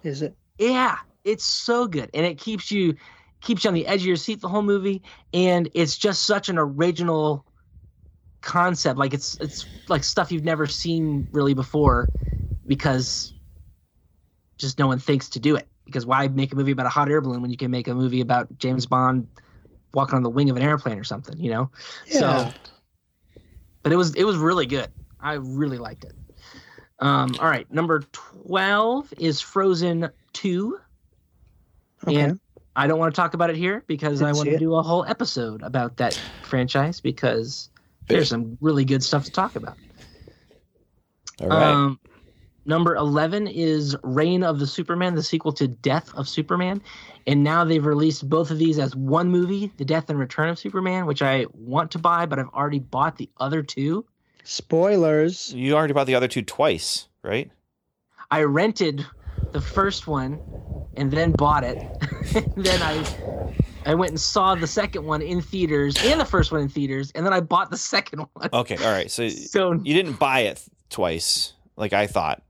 [0.03, 0.35] Is it?
[0.57, 2.95] Yeah, it's so good, and it keeps you
[3.41, 5.03] keeps you on the edge of your seat the whole movie,
[5.33, 7.45] and it's just such an original
[8.41, 8.97] concept.
[8.97, 12.11] Like it's it's like stuff you've never seen really before,
[12.65, 13.33] because
[14.57, 15.67] just no one thinks to do it.
[15.85, 17.93] Because why make a movie about a hot air balloon when you can make a
[17.93, 19.27] movie about James Bond
[19.93, 21.37] walking on the wing of an airplane or something?
[21.37, 21.71] You know.
[22.07, 22.19] Yeah.
[22.19, 22.53] So,
[23.83, 24.89] but it was it was really good.
[25.19, 26.13] I really liked it.
[26.99, 30.79] Um, all right, number twelve is Frozen Two,
[32.07, 32.15] okay.
[32.21, 32.39] and
[32.75, 34.59] I don't want to talk about it here because I Didn't want to it.
[34.59, 37.69] do a whole episode about that franchise because
[38.07, 39.77] there's some really good stuff to talk about.
[41.41, 41.99] all right, Um,
[42.65, 46.81] number 11 is Reign of the Superman, the sequel to Death of Superman.
[47.27, 50.59] And now they've released both of these as one movie, The Death and Return of
[50.59, 54.05] Superman, which I want to buy, but I've already bought the other two.
[54.45, 55.53] Spoilers.
[55.53, 57.51] you already bought the other two twice, right?
[58.31, 59.05] I rented
[59.51, 60.39] the first one
[60.95, 61.77] and then bought it.
[62.55, 63.51] then I
[63.85, 67.11] I went and saw the second one in theaters and the first one in theaters,
[67.13, 68.49] and then I bought the second one.
[68.53, 69.11] Okay, all right.
[69.11, 72.41] So So you didn't buy it twice, like I thought.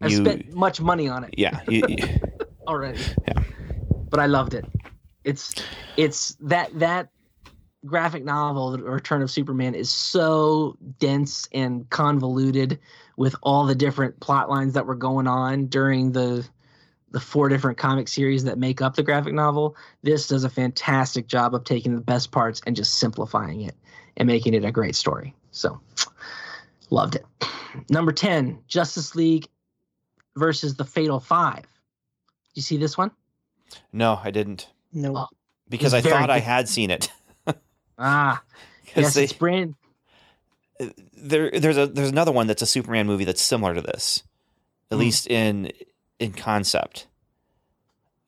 [0.00, 1.34] I You, spent much money on it.
[1.36, 2.18] yeah, you, you-
[2.68, 3.00] already.
[3.26, 3.42] Yeah.
[4.10, 4.64] But I loved it.
[5.24, 5.54] It's
[5.96, 7.08] it's that that
[7.88, 12.78] graphic novel, The Return of Superman, is so dense and convoluted
[13.16, 16.46] with all the different plot lines that were going on during the
[17.10, 21.26] the four different comic series that make up the graphic novel, this does a fantastic
[21.26, 23.74] job of taking the best parts and just simplifying it
[24.18, 25.34] and making it a great story.
[25.50, 25.80] So,
[26.90, 27.24] loved it.
[27.88, 29.48] Number 10, Justice League
[30.36, 31.64] versus the Fatal Five.
[32.54, 33.10] You see this one?
[33.92, 35.16] No, I didn't No.
[35.16, 35.26] Oh.
[35.68, 37.10] because I It's very thought I had seen it.
[37.98, 38.42] Ah,
[38.96, 39.74] yes, they- it's brand.
[41.16, 44.22] there there's a there's another one that's a Superman movie that's similar to this,
[44.90, 45.00] at Hmm.
[45.00, 45.72] least in
[46.18, 47.06] in concept,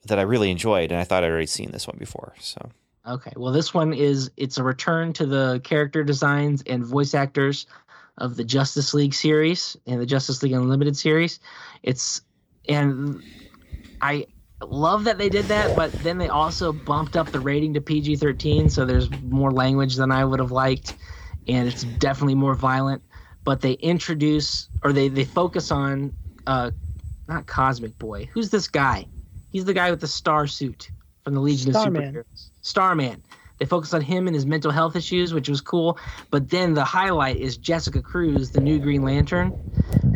[0.07, 2.35] that I really enjoyed, and I thought I'd already seen this one before.
[2.41, 2.71] So
[3.07, 7.67] Okay, well, this one is it's a return to the character designs and voice actors
[8.19, 11.41] of the Justice League series and the Justice League Unlimited series.
[11.83, 12.21] It's
[12.69, 13.23] and
[14.03, 14.27] I
[14.65, 18.17] love that they did that, but then they also bumped up the rating to PG
[18.17, 20.95] thirteen, so there's more language than I would have liked,
[21.49, 23.03] and it's definitely more violent.
[23.45, 26.13] But they introduce or they they focus on
[26.47, 26.71] uh,
[27.29, 28.29] not Cosmic Boy.
[28.33, 29.07] Who's this guy?
[29.51, 30.91] He's the guy with the star suit
[31.25, 32.03] from the Legion Starman.
[32.05, 32.51] of Superheroes.
[32.63, 33.23] Starman.
[33.59, 35.99] They focus on him and his mental health issues, which was cool.
[36.31, 39.53] But then the highlight is Jessica Cruz, the new Green Lantern,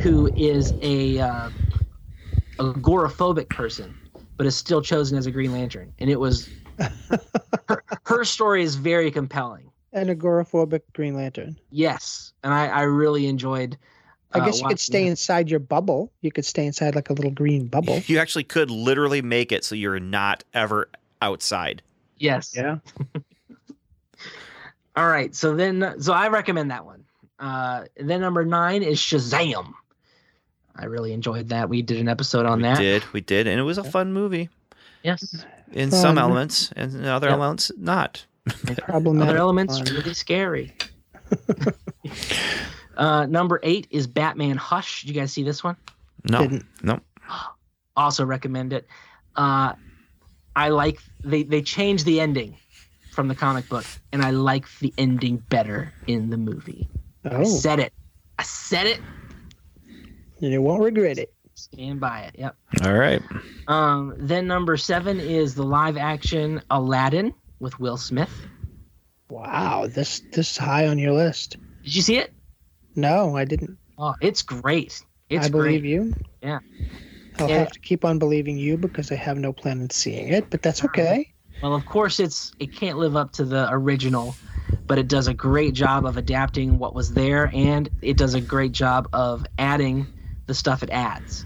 [0.01, 1.51] who is a uh,
[2.59, 3.95] agoraphobic person,
[4.37, 5.93] but is still chosen as a Green Lantern.
[5.99, 6.49] And it was
[7.69, 9.71] her, her story is very compelling.
[9.93, 11.57] An agoraphobic Green Lantern.
[11.71, 13.79] Yes, and I, I really enjoyed.
[14.33, 15.11] I uh, guess you could stay it.
[15.11, 16.13] inside your bubble.
[16.21, 18.03] You could stay inside like a little green bubble.
[18.07, 20.89] you actually could literally make it so you're not ever
[21.23, 21.83] outside.
[22.19, 22.53] Yes.
[22.57, 22.79] Yeah.
[24.97, 25.35] All right.
[25.35, 27.05] So then, so I recommend that one.
[27.39, 29.75] Uh, then number nine is Shazam.
[30.77, 31.69] I really enjoyed that.
[31.69, 32.79] We did an episode on we that.
[32.79, 34.49] We did, we did, and it was a fun movie
[35.03, 35.45] Yes.
[35.73, 37.35] in some elements, and in other Yeah.
[37.35, 38.25] elements not.
[38.79, 39.29] Problematic.
[39.31, 39.95] Other elements fun.
[39.95, 40.75] really scary.
[42.97, 45.03] uh, number eight is Batman Hush.
[45.03, 45.77] Did you guys see this one?
[46.29, 46.65] No, Didn't.
[46.83, 47.01] no.
[47.97, 48.89] Also recommend it.
[49.37, 49.73] Uh,
[50.57, 52.57] I like they they changed the ending
[53.13, 56.89] from the comic book, and I like the ending better in the movie.
[57.25, 57.93] I Oh, said it.
[58.37, 59.01] I said it.
[60.41, 61.33] You won't regret it.
[61.55, 62.35] Stand by it.
[62.39, 62.57] Yep.
[62.85, 63.23] All right.
[63.69, 68.31] Um, then number seven is the live action Aladdin with Will Smith.
[69.29, 71.57] Wow, this this is high on your list.
[71.83, 72.33] Did you see it?
[72.95, 73.79] No, I didn't.
[73.99, 75.01] Oh, it's great.
[75.29, 75.91] It's I believe great.
[75.91, 76.15] you.
[76.43, 76.59] Yeah.
[77.39, 77.59] I'll Yeah.
[77.61, 80.63] have to keep on believing you because I have no plan on seeing it, but
[80.63, 81.33] that's okay.
[81.63, 84.35] Well, of course, it's it can't live up to the original,
[84.87, 88.41] but it does a great job of adapting what was there, and it does a
[88.41, 90.07] great job of adding
[90.47, 91.45] the stuff it adds.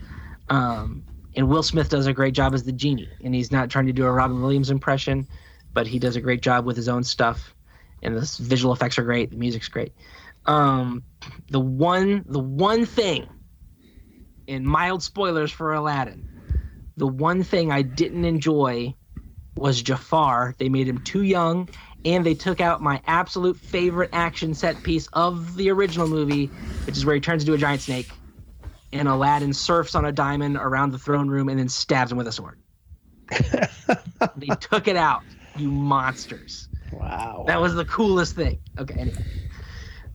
[0.49, 3.87] Um, and Will Smith does a great job as the genie, and he's not trying
[3.87, 5.29] to do a Robin Williams impression,
[5.73, 7.55] but he does a great job with his own stuff,
[8.03, 9.93] and the visual effects are great, the music's great.
[10.47, 11.05] Um,
[11.51, 13.29] the one the one thing,
[14.47, 16.29] in mild spoilers for Aladdin,
[16.97, 18.95] the one thing I didn't enjoy
[19.57, 20.55] was Jafar.
[20.59, 21.69] They made him too young,
[22.05, 26.47] and they took out my absolute favorite action set piece of the original movie,
[26.87, 28.09] which is where he turns into a giant snake,
[28.93, 32.27] and Aladdin surfs on a diamond around the throne room and then stabs him with
[32.29, 32.59] a sword.
[34.37, 35.23] they took it out,
[35.57, 36.69] you monsters.
[36.93, 37.45] Wow.
[37.47, 38.59] That was the coolest thing.
[38.79, 39.25] Okay, anyway.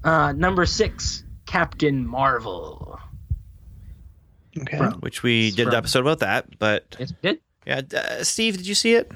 [0.03, 2.99] Uh, number six, Captain Marvel.
[4.57, 4.77] Okay.
[4.77, 7.39] From- Which we did an episode about that, but Yes, we did.
[7.65, 9.11] yeah, uh, Steve, did you see it?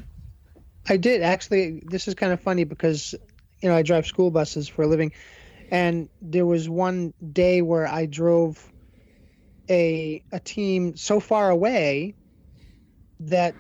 [0.90, 1.84] I did actually.
[1.86, 3.14] This is kind of funny because,
[3.62, 5.12] you know, I drive school buses for a living,
[5.70, 8.72] and there was one day where I drove
[9.70, 12.16] a a team so far away
[13.22, 13.56] that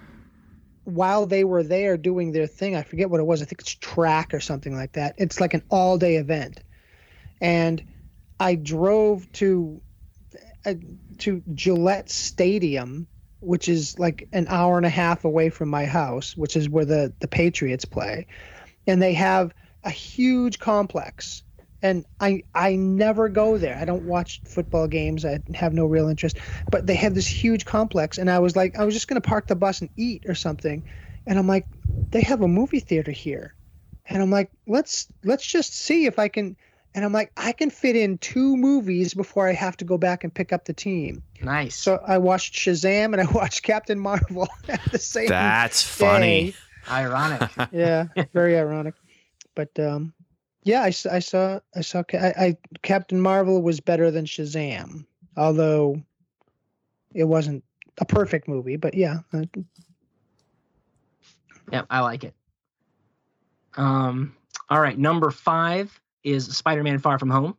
[0.83, 3.41] while they were there doing their thing, I forget what it was.
[3.41, 5.15] I think it's track or something like that.
[5.17, 6.61] It's like an all day event,
[7.41, 7.83] and
[8.39, 9.81] I drove to
[10.65, 10.75] uh,
[11.19, 13.07] to Gillette Stadium
[13.39, 16.85] which is like an hour and a half away from my house, which is where
[16.85, 18.27] the the Patriots play,
[18.85, 19.53] and they have
[19.83, 21.43] a huge complex.
[21.87, 23.77] And I I never go there.
[23.77, 25.23] I don't watch football games.
[25.23, 26.37] I have no real interest.
[26.69, 29.47] But they have this huge complex, and I was like, I was just gonna park
[29.47, 30.83] the bus and eat or something,
[31.25, 31.65] and I'm like,
[32.11, 33.55] they have a movie theater here,
[34.05, 36.57] and I'm like, let's let's just see if I can.
[36.93, 40.23] And I'm like, I can fit in two movies before I have to go back
[40.23, 41.21] and pick up the team.
[41.41, 41.75] Nice.
[41.75, 45.27] So I watched Shazam and I watched Captain Marvel at the same.
[45.27, 45.37] Time.
[45.37, 46.55] That's funny.
[46.89, 47.51] Ironic.
[47.71, 48.95] Yeah, very ironic.
[49.53, 50.13] But um,
[50.67, 55.05] yeah, I, s- I saw I saw I, I Captain Marvel was better than Shazam,
[55.37, 56.01] although
[57.13, 57.63] it wasn't
[57.99, 58.75] a perfect movie.
[58.75, 59.19] But yeah,
[61.71, 62.33] Yeah, I like it.
[63.77, 64.35] Um,
[64.69, 67.57] all right, number five is Spider-Man: Far From Home.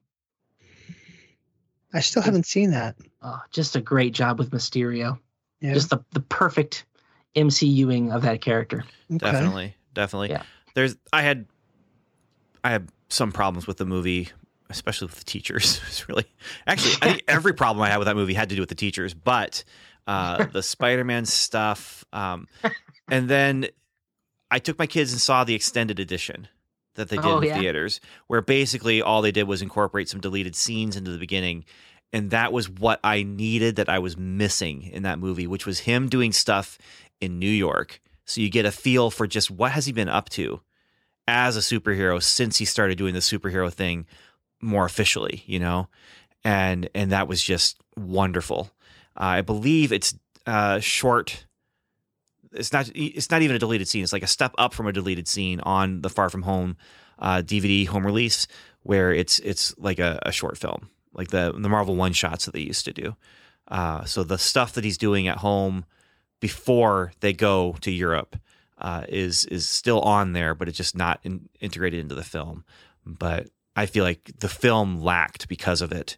[1.95, 2.97] I still haven't seen that.
[3.23, 5.19] Oh, just a great job with Mysterio.
[5.61, 5.73] Yeah.
[5.73, 6.85] Just the the perfect
[7.35, 8.85] MCUing of that character.
[9.11, 9.19] Okay.
[9.19, 10.29] Definitely, definitely.
[10.31, 10.43] Yeah.
[10.75, 11.47] There's I had
[12.63, 14.29] I had some problems with the movie,
[14.71, 15.81] especially with the teachers.
[15.89, 16.27] It's really
[16.67, 18.75] actually I think every problem I had with that movie had to do with the
[18.75, 19.65] teachers, but
[20.07, 22.47] uh, the Spider-Man stuff, um,
[23.11, 23.67] and then
[24.51, 26.49] I took my kids and saw the extended edition
[26.95, 27.59] that they did Oh, in yeah.
[27.59, 31.65] theaters, where basically all they did was incorporate some deleted scenes into the beginning.
[32.13, 35.81] And that was what I needed that I was missing in that movie, which was
[35.81, 36.79] him doing stuff
[37.21, 38.01] in New York.
[38.25, 40.61] So you get a feel for just what has he been up to
[41.29, 44.07] as a superhero since he started doing the superhero thing
[44.63, 45.89] more officially, you know?
[46.43, 48.71] And and that was just wonderful.
[49.15, 50.15] Uh, I believe it's
[50.47, 51.45] uh, short
[52.53, 54.03] it's not it's not even a deleted scene.
[54.03, 56.77] It's like a step up from a deleted scene on the Far From Home
[57.19, 58.47] uh, DVD home release,
[58.83, 62.55] where it's it's like a, a short film, like the the Marvel one shots that
[62.55, 63.17] they used to do.
[63.69, 65.85] Uh, so the stuff that he's doing at home
[66.41, 68.37] before they go to Europe
[68.81, 72.65] uh, is is still on there, but it's just not in, integrated into the film.
[73.05, 76.17] But I feel like the film lacked because of it.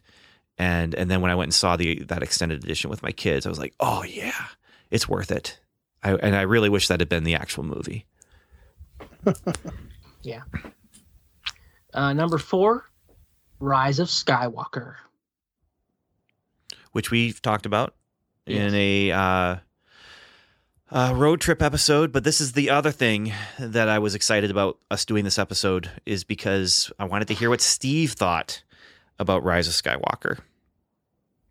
[0.57, 3.45] And and then when I went and saw the that extended edition with my kids,
[3.45, 4.45] I was like, oh yeah,
[4.89, 5.59] it's worth it.
[6.03, 8.05] I, and I really wish that had been the actual movie.
[10.23, 10.41] Yeah.
[11.93, 12.85] Uh, number four,
[13.59, 14.95] Rise of Skywalker.
[16.91, 17.95] which we've talked about
[18.45, 19.55] in a uh,
[20.91, 22.11] uh, road trip episode.
[22.11, 25.89] But this is the other thing that I was excited about us doing this episode
[26.05, 28.63] is because I wanted to hear what Steve thought
[29.19, 30.39] about Rise of Skywalker.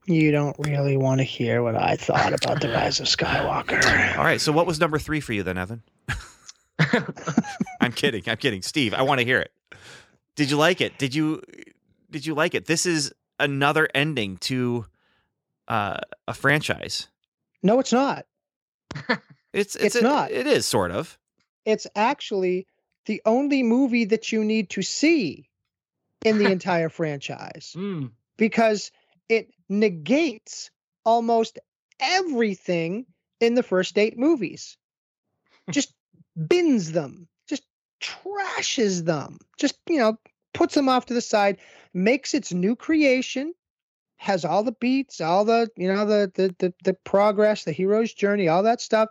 [0.07, 4.16] You don't really want to hear what I thought about the Rise of Skywalker.
[4.16, 5.82] All right, so what was number three for you then, Evan?
[7.80, 8.22] I'm kidding.
[8.26, 8.95] I'm kidding, Steve.
[8.95, 9.53] I want to hear it.
[10.34, 10.99] Did you like it?
[10.99, 11.43] Did you
[12.11, 12.66] did you like it?
[12.66, 14.86] This is another ending to
[15.68, 17.09] uh, a franchise.
[17.62, 18.26] No, it's not.
[19.53, 20.30] It's it's, It's not.
[20.30, 21.18] It is sort of.
[21.64, 22.66] It's actually
[23.07, 25.49] the only movie that you need to see
[26.24, 28.12] in the entire franchise Mm.
[28.36, 28.93] because
[29.28, 30.70] it negates
[31.05, 31.59] almost
[31.99, 33.07] everything
[33.41, 34.76] in the first eight movies.
[35.70, 35.93] Just
[36.49, 37.62] bins them, just
[38.01, 40.16] trashes them, just, you know,
[40.55, 41.59] puts them off to the side,
[41.93, 43.53] makes its new creation,
[44.21, 48.12] has all the beats, all the, you know, the the the, the progress, the hero's
[48.12, 49.09] journey, all that stuff,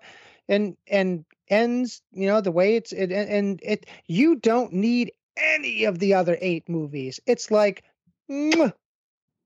[0.47, 5.85] and and ends, you know, the way it's it and- it you don't need any
[5.85, 7.19] of the other eight movies.
[7.25, 7.83] It's like
[8.29, 8.71] "Mwah,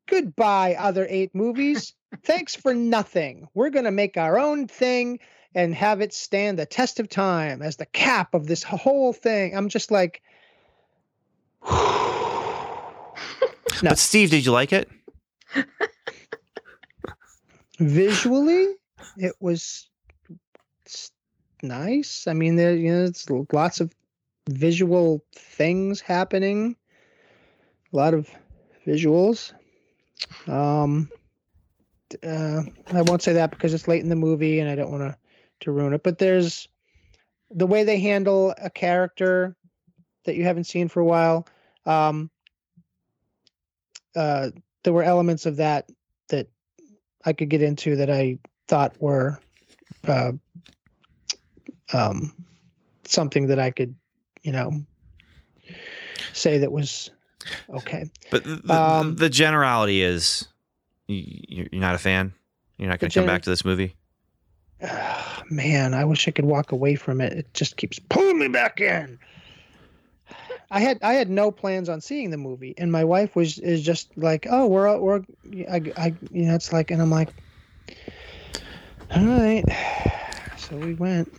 [0.07, 1.93] goodbye other eight movies
[2.24, 5.18] thanks for nothing we're going to make our own thing
[5.55, 9.55] and have it stand the test of time as the cap of this whole thing
[9.55, 10.22] i'm just like
[13.82, 13.89] No.
[13.89, 14.89] But Steve, did you like it?
[17.80, 18.68] Visually
[19.18, 19.89] it was
[21.62, 22.28] nice.
[22.28, 23.93] I mean there you know it's lots of
[24.49, 26.76] visual things happening.
[27.91, 28.30] A lot of
[28.86, 29.54] visuals.
[30.47, 31.10] Um
[32.24, 32.62] uh,
[32.93, 35.18] i won't say that because it's late in the movie and i don't want to
[35.62, 36.68] to ruin it but there's
[37.51, 39.56] the way they handle a character
[40.26, 41.47] that you haven't seen for a while
[41.86, 42.30] um
[44.16, 44.49] uh
[44.84, 45.89] there were elements of that
[46.29, 46.47] that
[47.25, 49.39] I could get into that I thought were
[50.07, 50.34] uh,
[51.93, 52.34] um,
[53.05, 53.95] something that I could,
[54.41, 54.84] you know,
[56.34, 57.09] say that was
[57.69, 58.09] okay.
[58.29, 60.47] But the, Um, the generality is
[61.07, 62.34] you, you're not a fan.
[62.77, 63.95] You're not going to come gener- back to this movie.
[65.49, 67.34] Man, I wish I could walk away from it.
[67.34, 69.19] It just keeps pulling me back in.
[70.74, 73.84] I had I had no plans on seeing the movie, and my wife was is
[73.84, 75.24] just like, "Oh, we're we're,"
[75.71, 77.30] I, I you know, it's like, and I'm like,
[79.15, 79.63] "All right,"
[80.57, 81.32] so we went.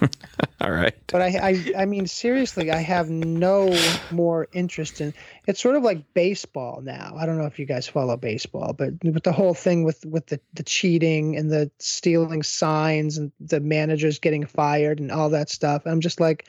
[0.60, 0.94] All right.
[1.06, 3.68] but I, I i mean seriously i have no
[4.10, 5.14] more interest in
[5.46, 8.90] it's sort of like baseball now i don't know if you guys follow baseball but
[9.04, 13.60] with the whole thing with with the, the cheating and the stealing signs and the
[13.60, 16.48] managers getting fired and all that stuff i'm just like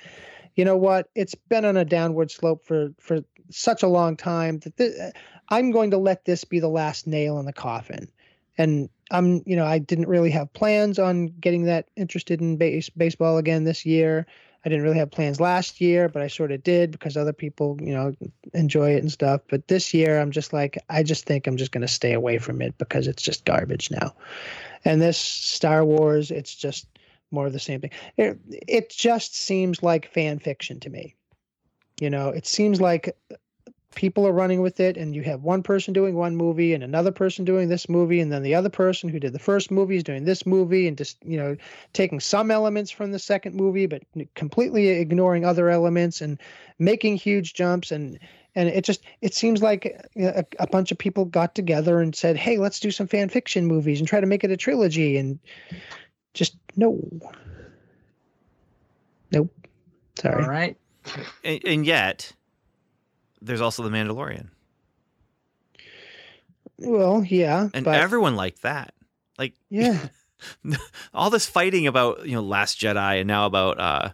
[0.56, 3.20] you know what it's been on a downward slope for for
[3.50, 5.14] such a long time that th-
[5.50, 8.08] i'm going to let this be the last nail in the coffin
[8.60, 12.90] and I'm, you know, I didn't really have plans on getting that interested in base,
[12.90, 14.28] baseball again this year.
[14.66, 17.78] I didn't really have plans last year, but I sort of did because other people,
[17.82, 18.14] you know,
[18.54, 19.40] enjoy it and stuff.
[19.50, 22.38] But this year, I'm just like, I just think I'm just going to stay away
[22.38, 24.14] from it because it's just garbage now.
[24.84, 26.86] And this Star Wars, it's just
[27.32, 27.92] more of the same thing.
[28.18, 31.16] It, it just seems like fan fiction to me.
[32.00, 33.16] You know, it seems like
[33.96, 37.12] people are running with it and you have one person doing one movie and another
[37.12, 40.04] person doing this movie and then the other person who did the first movie is
[40.04, 41.56] doing this movie and just you know
[41.92, 44.04] taking some elements from the second movie but
[44.36, 46.40] completely ignoring other elements and
[46.78, 48.20] making huge jumps and
[48.56, 49.86] and it just it seems like
[50.18, 53.66] a, a bunch of people got together and said hey let's do some fan fiction
[53.66, 55.40] movies and try to make it a trilogy and
[56.40, 56.98] just no
[59.32, 59.54] nope
[60.18, 60.78] sorry All right.
[61.44, 62.32] And, and yet,
[63.42, 64.48] there's also the Mandalorian,
[66.78, 68.94] well yeah and but everyone liked that.
[69.38, 70.08] Like, yeah
[71.14, 74.10] all this fighting about you know Last Jedi and now about uh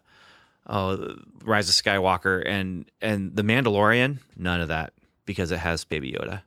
[0.65, 4.17] oh Rise of Skywalker and and the Mandalorian.
[4.36, 4.93] None of that
[5.26, 6.41] because it has Baby Yoda.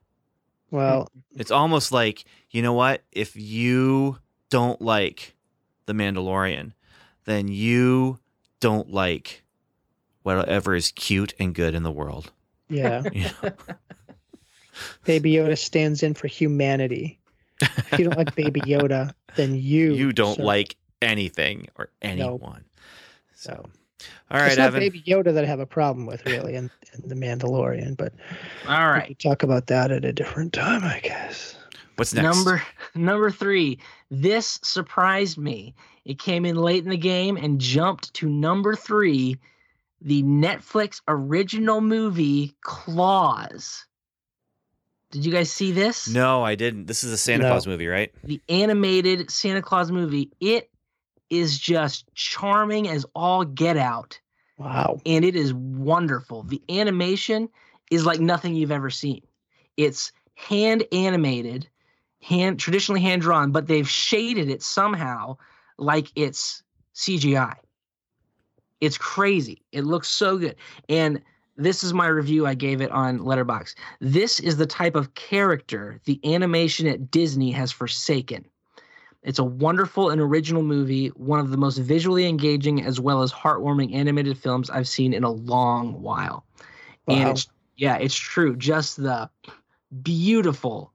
[0.72, 4.18] well It's almost like you know what if you
[4.50, 5.36] don't like
[5.88, 6.72] the Mandalorian,
[7.24, 8.20] then you
[8.60, 9.42] don't like
[10.22, 12.30] whatever is cute and good in the world.
[12.68, 13.50] yeah You know?
[15.04, 17.18] Baby Yoda stands in for humanity.
[17.60, 20.42] If you don't like Baby Yoda, then you you don't sir.
[20.44, 22.64] like anything or anyone.
[23.34, 23.64] So,
[24.30, 24.80] all right, It's not Evan.
[24.80, 27.96] Baby Yoda that I have a problem with, really, and, and the Mandalorian.
[27.96, 28.12] But
[28.68, 31.56] all right, we can talk about that at a different time, I guess.
[31.98, 32.36] What's next?
[32.36, 32.62] Number
[32.94, 33.80] number three.
[34.10, 35.74] This surprised me.
[36.04, 39.36] It came in late in the game and jumped to number three.
[40.00, 43.84] The Netflix original movie Klaus.
[45.10, 46.08] Did you guys see this?
[46.08, 46.86] No, I didn't.
[46.86, 47.48] This is a Santa No.
[47.50, 48.12] Claus movie, right?
[48.22, 50.30] The animated Santa Claus movie.
[50.38, 50.70] It
[51.30, 54.20] is just charming as all get out.
[54.56, 54.98] Wow.
[55.06, 56.42] and it is wonderful.
[56.42, 57.48] The animation
[57.92, 59.22] is like nothing you've ever seen.
[59.76, 61.68] It's hand animated,
[62.20, 65.36] hand traditionally hand drawn, but they've shaded it somehow
[65.78, 66.62] like it's
[66.94, 67.54] CGI.
[68.80, 69.62] It's crazy.
[69.72, 70.56] It looks so good.
[70.88, 71.22] And
[71.56, 73.74] this is my review I gave it on Letterboxd.
[74.00, 78.44] This is the type of character the animation at Disney has forsaken.
[79.24, 83.32] It's a wonderful and original movie, one of the most visually engaging as well as
[83.32, 86.44] heartwarming animated films I've seen in a long while.
[87.08, 87.30] And Wow.
[87.30, 88.56] it's yeah, it's true.
[88.56, 89.28] Just the
[90.02, 90.92] beautiful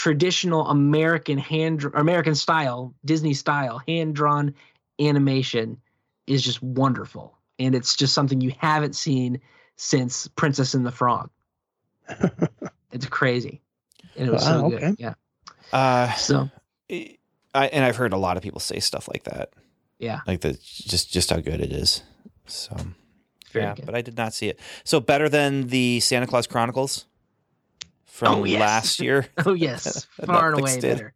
[0.00, 4.54] traditional American hand American style, Disney style hand drawn
[4.98, 5.76] animation
[6.26, 7.36] is just wonderful.
[7.58, 9.38] And it's just something you haven't seen
[9.76, 11.28] since Princess and the Frog.
[12.92, 13.60] it's crazy.
[14.16, 14.96] And it was so Wow, good.
[14.98, 15.14] Yeah.
[15.70, 16.48] Uh, So
[16.90, 19.50] I, and I've heard a lot of people say stuff like that,
[19.98, 22.02] yeah, like the just just how good it is.
[22.46, 22.74] So
[23.52, 23.84] very yeah, good.
[23.84, 24.58] but I did not see it.
[24.84, 27.04] So better than the Santa Claus Chronicles
[28.10, 28.60] from Oh, yes.
[28.60, 29.26] last year.
[29.46, 30.82] Oh yes, far and away did.
[30.82, 31.14] better.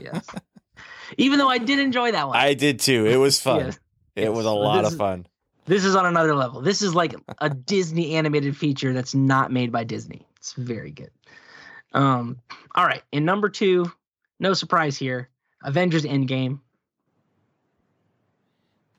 [0.00, 0.26] Yes.
[1.16, 2.36] Even though I did enjoy that one.
[2.36, 3.06] I did too.
[3.06, 3.66] It was fun.
[3.66, 3.78] Yes.
[4.16, 5.26] It was a lot this of is- fun.
[5.66, 6.60] This is on another level.
[6.62, 10.26] This is like a Disney animated feature that's not made by Disney.
[10.36, 11.10] It's very good.
[11.92, 12.38] Um,
[12.74, 13.02] all right.
[13.12, 13.92] In number two,
[14.40, 15.28] no surprise here.
[15.62, 16.58] Avengers Endgame.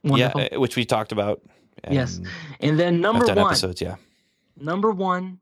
[0.04, 0.42] Wonderful.
[0.42, 1.42] Yeah, which we talked about.
[1.90, 2.18] Yes.
[2.18, 2.28] and
[2.62, 3.48] and then number I've done one.
[3.48, 3.82] episodes.
[3.82, 3.96] Yeah.
[4.56, 5.40] Number one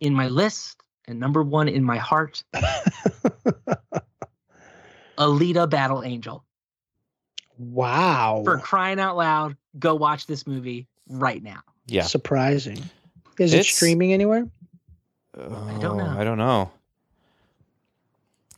[0.00, 2.44] in my list and number one in my heart.
[5.18, 6.44] Alita Battle Angel.
[7.58, 8.42] wow.
[8.44, 11.60] For crying out loud, go watch this movie right now.
[11.86, 12.02] Yeah.
[12.02, 12.82] Surprising.
[13.38, 14.46] Is it streaming anywhere?
[15.34, 15.40] I
[15.80, 16.16] don't oh, know.
[16.18, 16.70] I don't know.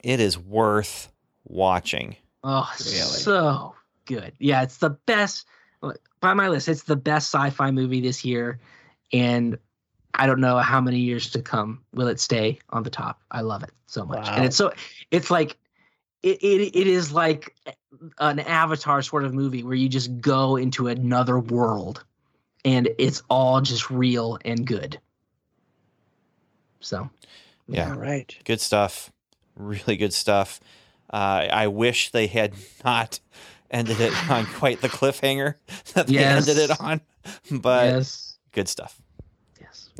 [0.03, 1.11] It is worth
[1.45, 2.17] watching.
[2.45, 2.93] Oh, Really?
[2.95, 3.75] so
[4.05, 4.33] good.
[4.39, 5.47] Yeah, it's the best
[6.21, 6.69] by my list.
[6.69, 8.61] It's the best sci-fi movie this year,
[9.13, 9.59] and
[10.15, 13.21] I don't know how many years to come will it stay on the top.
[13.31, 14.35] I love it so much, Wow.
[14.37, 14.73] and it's so
[15.11, 15.57] it's like
[16.23, 17.55] it, it it is like
[18.19, 22.05] an Avatar sort of movie where you just go into another world,
[22.65, 24.99] and it's all just real and good.
[26.81, 27.09] So
[27.69, 27.91] Yeah.
[27.93, 28.37] All right.
[28.45, 29.13] Good stuff.
[29.55, 30.61] Really good stuff.
[31.11, 32.55] Uh, I wish they had
[32.85, 33.21] not
[33.71, 35.55] ended it on quite the cliffhanger
[35.95, 36.49] that they Yes.
[36.49, 37.01] ended it on,
[37.51, 39.01] but yes, good stuff.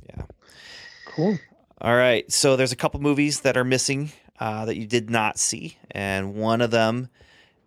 [0.07, 0.25] Yeah.
[1.07, 1.39] Cool.
[1.81, 2.31] All right.
[2.31, 6.35] So there's a couple movies that are missing uh, that you did not see, and
[6.35, 7.09] one of them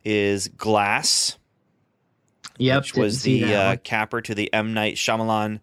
[0.04, 1.38] is Glass,
[2.58, 5.60] Yep, which was the uh, capper to the M Night Shyamalan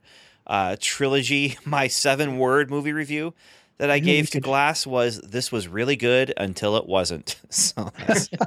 [0.47, 1.57] uh, trilogy.
[1.64, 3.35] My seven word movie review
[3.79, 4.41] that I gave to.
[4.41, 7.37] Glass was this was really good until it wasn't.
[7.51, 8.29] So that's,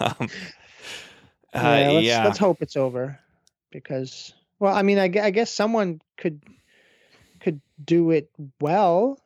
[0.00, 0.28] um,
[1.54, 2.24] uh, yeah, let's, yeah.
[2.24, 3.18] let's hope it's over
[3.70, 6.40] because well i mean I, I guess someone could
[7.40, 8.30] could do it
[8.60, 9.18] well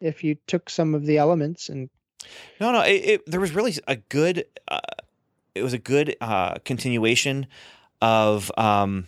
[0.00, 1.90] if you took some of the elements and
[2.60, 2.82] No, no.
[2.82, 4.44] It, it, there was really a good.
[4.68, 4.80] Uh,
[5.54, 7.46] it was a good uh, continuation
[8.00, 8.50] of.
[8.56, 9.06] Um,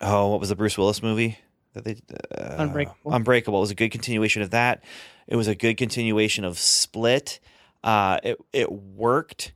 [0.00, 1.38] oh, what was the Bruce Willis movie?
[1.74, 2.00] that they
[2.36, 3.12] uh, Unbreakable.
[3.12, 4.82] Unbreakable was a good continuation of that.
[5.26, 7.40] It was a good continuation of Split.
[7.82, 9.52] Uh, it it worked,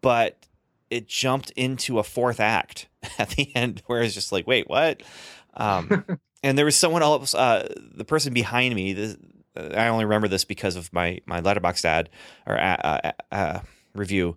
[0.00, 0.46] but
[0.90, 2.88] it jumped into a fourth act
[3.18, 5.02] at the end where it's just like, wait, what?
[5.54, 6.04] Um,
[6.44, 8.92] and there was someone else, uh, the person behind me.
[8.92, 9.16] This,
[9.56, 12.10] I only remember this because of my my letterbox ad
[12.46, 13.60] or uh, uh, uh,
[13.94, 14.36] review.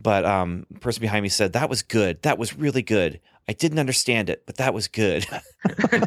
[0.00, 2.22] But um, the person behind me said that was good.
[2.22, 3.20] That was really good.
[3.48, 5.26] I didn't understand it, but that was good.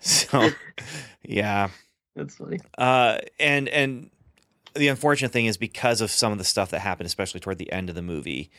[0.00, 0.50] so,
[1.22, 1.70] yeah.
[2.14, 2.60] That's funny.
[2.76, 4.10] Uh, and and
[4.74, 7.72] the unfortunate thing is because of some of the stuff that happened, especially toward the
[7.72, 8.50] end of the movie,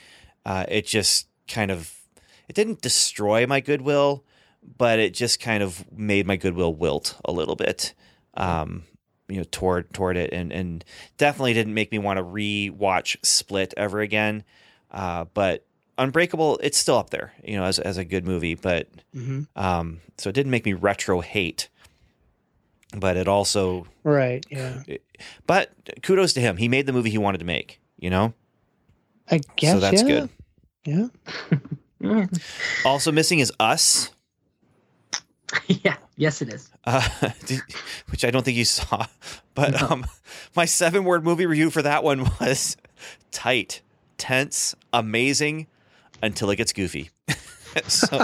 [0.45, 1.93] uh, it just kind of
[2.47, 4.23] it didn't destroy my goodwill,
[4.77, 7.93] but it just kind of made my goodwill wilt a little bit.
[8.35, 8.83] Um,
[9.27, 10.85] you know, toward toward it, and and
[11.17, 14.43] definitely didn't make me want to re-watch Split ever again.
[14.91, 15.65] Uh, but
[15.97, 18.55] Unbreakable, it's still up there, you know, as as a good movie.
[18.55, 21.69] But hmm um, so it didn't make me retro hate,
[22.95, 24.45] but it also Right.
[24.49, 24.83] Yeah.
[25.47, 25.71] but
[26.03, 26.57] kudos to him.
[26.57, 28.33] He made the movie he wanted to make, you know?
[29.31, 29.73] I guess.
[29.73, 30.27] so that's yeah.
[30.85, 31.09] good.
[31.99, 32.27] Yeah.
[32.85, 34.11] Also missing is Us,
[35.67, 35.97] yeah.
[36.17, 36.69] Yes, it is.
[36.85, 37.07] uh,
[38.09, 39.05] which I don't think you saw.
[39.53, 40.05] But um,
[40.53, 42.75] my seven word movie review for that one was
[43.31, 43.81] tight,
[44.17, 45.67] tense, amazing
[46.21, 47.09] until it gets goofy.
[47.87, 48.21] so,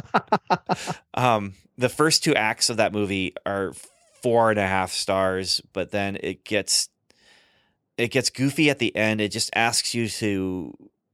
[1.13, 3.71] um, the first two acts of that movie are
[4.21, 6.89] four and a half stars, but then it gets
[7.97, 9.21] it gets goofy at the end.
[9.21, 10.73] It just asks you to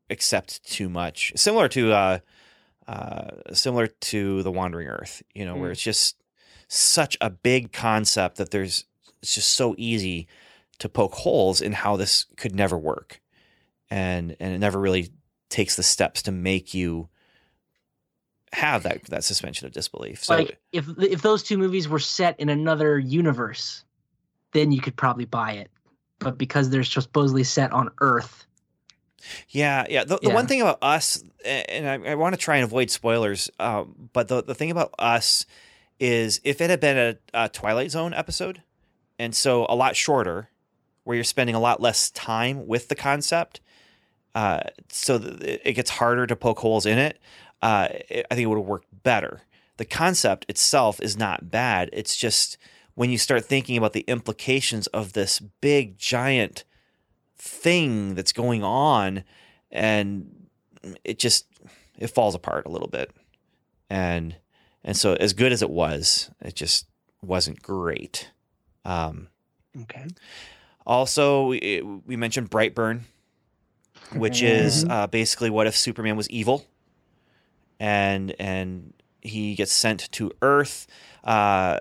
[0.09, 2.19] accept too much, similar to uh,
[2.87, 5.21] uh, similar to the Wandering Earth.
[5.33, 5.73] You know, where Mm.
[5.73, 6.15] it's just
[6.67, 8.85] such a big concept that there's
[9.21, 10.27] it's just so easy
[10.79, 13.21] to poke holes in how this could never work,
[13.89, 15.11] and and it never really
[15.49, 17.09] takes the steps to make you
[18.53, 20.23] have that that suspension of disbelief.
[20.23, 23.83] So like if if those two movies were set in another universe,
[24.53, 25.71] then you could probably buy it.
[26.19, 28.47] But because they're supposedly set on Earth,
[29.49, 30.03] Yeah, yeah.
[30.03, 33.49] The, the one thing about us, and I, I want to try and avoid spoilers,
[33.59, 35.45] um, but the, the thing about us
[35.99, 38.61] is if it had been a, a Twilight Zone episode,
[39.19, 40.49] and so a lot shorter,
[41.03, 43.59] where you're spending a lot less time with the concept,
[44.35, 44.59] uh,
[44.89, 47.19] so it gets harder to poke holes in it,
[47.61, 49.41] uh, it- I think it would have worked better.
[49.77, 51.89] The concept itself is not bad.
[51.93, 52.57] It's just
[52.95, 56.63] when you start thinking about the implications of this big, giant
[57.37, 59.23] thing that's going on
[59.71, 60.47] and
[61.03, 61.45] it just
[61.97, 63.11] it falls apart a little bit.
[63.89, 64.35] And
[64.83, 66.87] and so as good as it was it just
[67.21, 68.31] wasn't great.
[68.85, 69.27] Um
[69.83, 70.05] Okay.
[70.85, 73.01] also we, we mentioned brightburn
[74.15, 76.65] which is uh, basically what if superman was evil?
[77.79, 80.87] And and he gets sent to earth
[81.23, 81.79] uh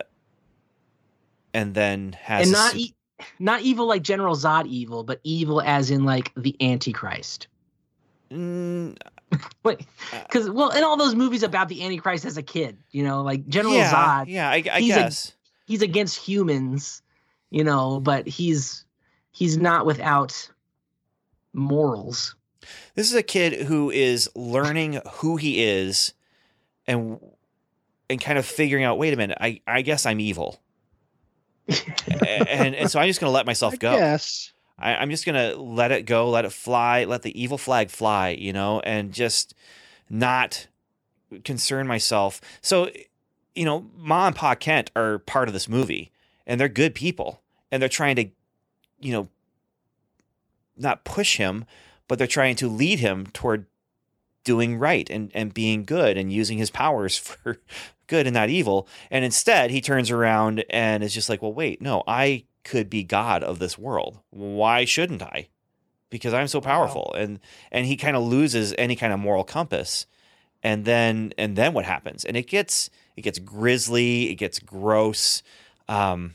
[1.55, 2.89] and then has and not su-
[3.39, 7.49] not evil like General Zod evil, but evil as in like the Antichrist.
[8.31, 8.97] Mm,
[9.63, 9.87] Wait,
[10.27, 13.47] because well, in all those movies about the Antichrist as a kid, you know, like
[13.49, 15.11] General yeah, Zod, yeah i, I he's a-
[15.67, 17.03] he's against humans,
[17.51, 18.85] you know, but he's
[19.31, 20.51] he's not without
[21.53, 22.35] morals.
[22.95, 26.13] This is a kid who is learning who he is
[26.87, 27.19] and
[28.09, 30.61] and kind of figuring out, wait a minute, I, I guess I'm evil.
[31.69, 33.93] And and so I'm just gonna let myself I go.
[33.93, 34.53] Yes.
[34.79, 38.53] I'm just gonna let it go, let it fly, let the evil flag fly, you
[38.53, 39.55] know, and just
[40.11, 40.69] not
[41.45, 42.41] concern myself.
[42.61, 42.91] So,
[43.55, 46.13] you know, Ma and Pa Kent are part of this movie,
[46.47, 47.41] and they're good people,
[47.71, 48.29] and they're trying to,
[49.01, 49.29] you know,
[50.77, 51.65] not push him,
[52.07, 53.67] but they're trying to lead him toward
[54.45, 57.59] doing right and, and being good and using his powers for
[58.07, 58.89] good and not evil.
[59.11, 63.05] And instead, he turns around and is just like, well, wait, no, I could be
[63.05, 64.21] God of this world.
[64.31, 65.49] Why shouldn't I?
[66.11, 67.15] Because I'm so powerful.
[67.17, 67.39] And
[67.71, 70.07] and he kind of loses any kind of moral compass.
[70.63, 72.25] And then and then what happens?
[72.25, 75.43] And it gets it gets grisly, it gets gross.
[75.89, 76.35] Um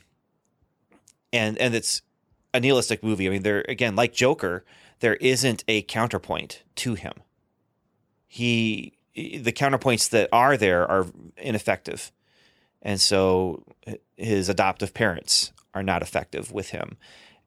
[1.33, 2.01] and and it's
[2.53, 3.27] a nihilistic movie.
[3.27, 4.63] I mean, there again, like Joker,
[4.99, 7.13] there isn't a counterpoint to him.
[8.27, 11.07] He the counterpoints that are there are
[11.37, 12.11] ineffective.
[12.81, 13.63] And so
[14.17, 16.97] his adoptive parents are not effective with him.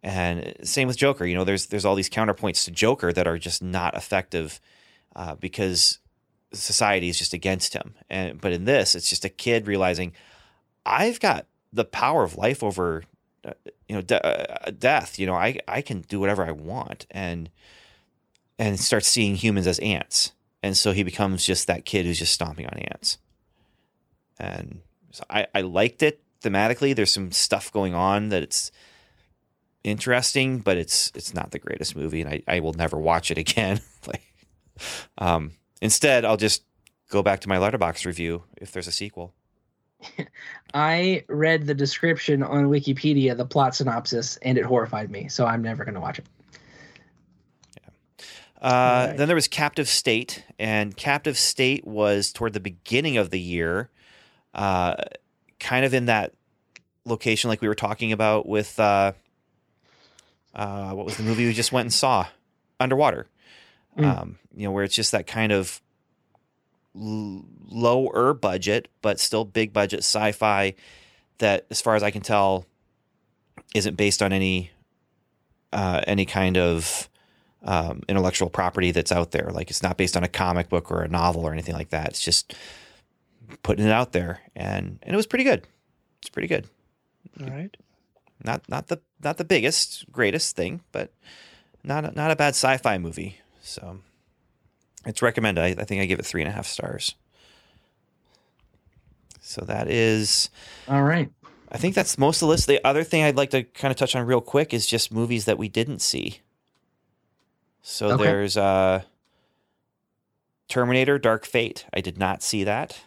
[0.03, 1.25] And same with Joker.
[1.25, 4.61] You know, there's there's all these counterpoints to Joker that are just not effective
[5.17, 5.99] uh, because
[6.53, 7.95] society is just against him.
[8.11, 10.13] And but in this, it's just a kid realizing
[10.85, 13.05] I've got the power of life over
[13.47, 13.55] uh,
[13.89, 15.19] you know de- uh, death.
[15.19, 17.49] You know, I I can do whatever I want and
[18.59, 20.33] and starts seeing humans as ants.
[20.65, 23.19] And so he becomes just that kid who's just stomping on ants.
[24.39, 26.97] and so I, I liked it thematically.
[26.97, 28.73] There's some stuff going on that it's
[29.85, 33.37] interesting, but it's it's not the greatest movie, and I, I will never watch it
[33.37, 33.83] again.
[34.07, 34.23] like,
[35.19, 35.53] um,
[35.83, 36.65] instead, I'll just
[37.11, 39.35] go back to my Letterboxd review if there's a sequel.
[40.75, 45.29] I read the description on Wikipedia, the plot synopsis, and it horrified me.
[45.29, 46.25] So I'm never going to watch it.
[48.65, 49.17] Uh, Alright.
[49.19, 53.91] Then there was Captive State, and Captive State was toward the beginning of the year,
[54.55, 54.95] uh,
[55.61, 56.33] kind of in that
[57.05, 59.13] location like we were talking about with uh,
[60.55, 62.27] uh, what was the movie we just went and saw,
[62.81, 63.27] Underwater.
[63.99, 64.05] Mm.
[64.05, 65.83] Um, you know, where it's just that kind of
[66.99, 70.75] l- lower budget but still big budget sci-fi
[71.39, 72.65] that, as far as I can tell,
[73.75, 74.71] isn't based on any
[75.73, 77.11] uh, any kind of
[77.65, 79.51] um, intellectual property that's out there.
[79.51, 82.09] Like it's not based on a comic book or a novel or anything like that.
[82.09, 82.55] It's just
[83.63, 85.67] putting it out there, and and it was pretty good.
[86.21, 86.69] It's pretty good.
[87.41, 87.75] All right.
[88.43, 91.13] Not not the not the biggest greatest thing, but
[91.83, 93.39] not a, not a bad sci-fi movie.
[93.63, 94.01] So
[95.07, 95.63] it's recommended.
[95.63, 97.15] I, I think I give it three and a half stars.
[99.41, 100.51] So that is
[100.89, 101.31] All right.
[101.71, 102.67] I think that's most of the list.
[102.67, 105.45] The other thing I'd like to kind of touch on real quick is just movies
[105.47, 106.41] that we didn't see.
[107.87, 108.25] So Okay.
[108.25, 109.03] there's uh
[110.69, 111.85] Terminator Dark Fate.
[111.93, 112.99] I did not see that.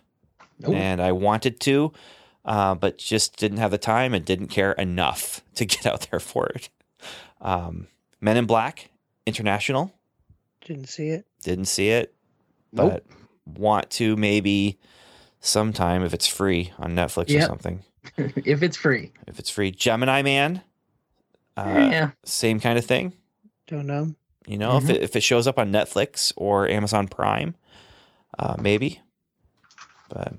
[0.59, 0.75] Nope.
[0.75, 1.91] And I wanted to,
[2.45, 6.19] uh, but just didn't have the time and didn't care enough to get out there
[6.19, 6.69] for it.
[7.41, 7.88] Um,
[8.21, 8.89] Men in Black
[9.25, 9.91] International.
[10.65, 11.25] Didn't see it.
[11.43, 12.13] Didn't see it,
[12.71, 13.03] Nope.
[13.45, 14.78] but want to maybe
[15.39, 17.84] sometime if it's free on Netflix or something.
[18.17, 19.11] if it's free.
[19.28, 20.61] If it's free, Gemini Man.
[21.55, 22.11] Uh, yeah.
[22.23, 23.13] Same kind of thing.
[23.67, 24.13] Don't know.
[24.48, 24.89] You know, Mm-hmm.
[24.89, 27.56] if it, if it shows up on Netflix or Amazon Prime,
[28.39, 29.02] uh, maybe.
[30.10, 30.34] But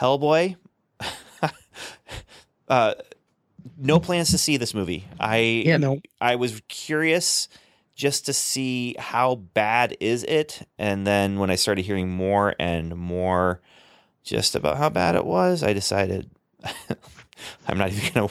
[0.00, 0.56] Hellboy,
[2.68, 2.94] uh,
[3.76, 5.06] no plans to see this movie.
[5.20, 5.76] I Yeah.
[5.76, 6.00] No.
[6.20, 7.48] I was curious
[7.94, 12.96] just to see how bad is it, and then when I started hearing more and
[12.96, 13.60] more
[14.22, 16.30] just about how bad it was, I decided
[17.66, 18.28] I'm not even gonna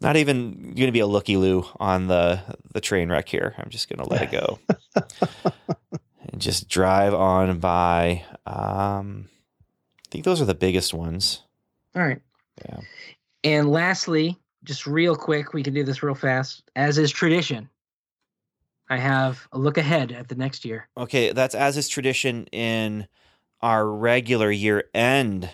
[0.00, 2.40] not even gonna be a looky loo on the
[2.72, 3.54] the train wreck here.
[3.58, 4.58] I'm just gonna let it go
[6.28, 8.24] and just drive on by.
[8.46, 9.28] Um,
[10.06, 11.42] I think those are the biggest ones.
[11.94, 12.20] All right.
[12.68, 12.80] Yeah.
[13.44, 16.62] And lastly, just real quick, we can do this real fast.
[16.76, 17.68] As is tradition,
[18.88, 20.88] I have a look ahead at the next year.
[20.96, 23.08] Okay, that's as is tradition in
[23.60, 25.50] our regular year end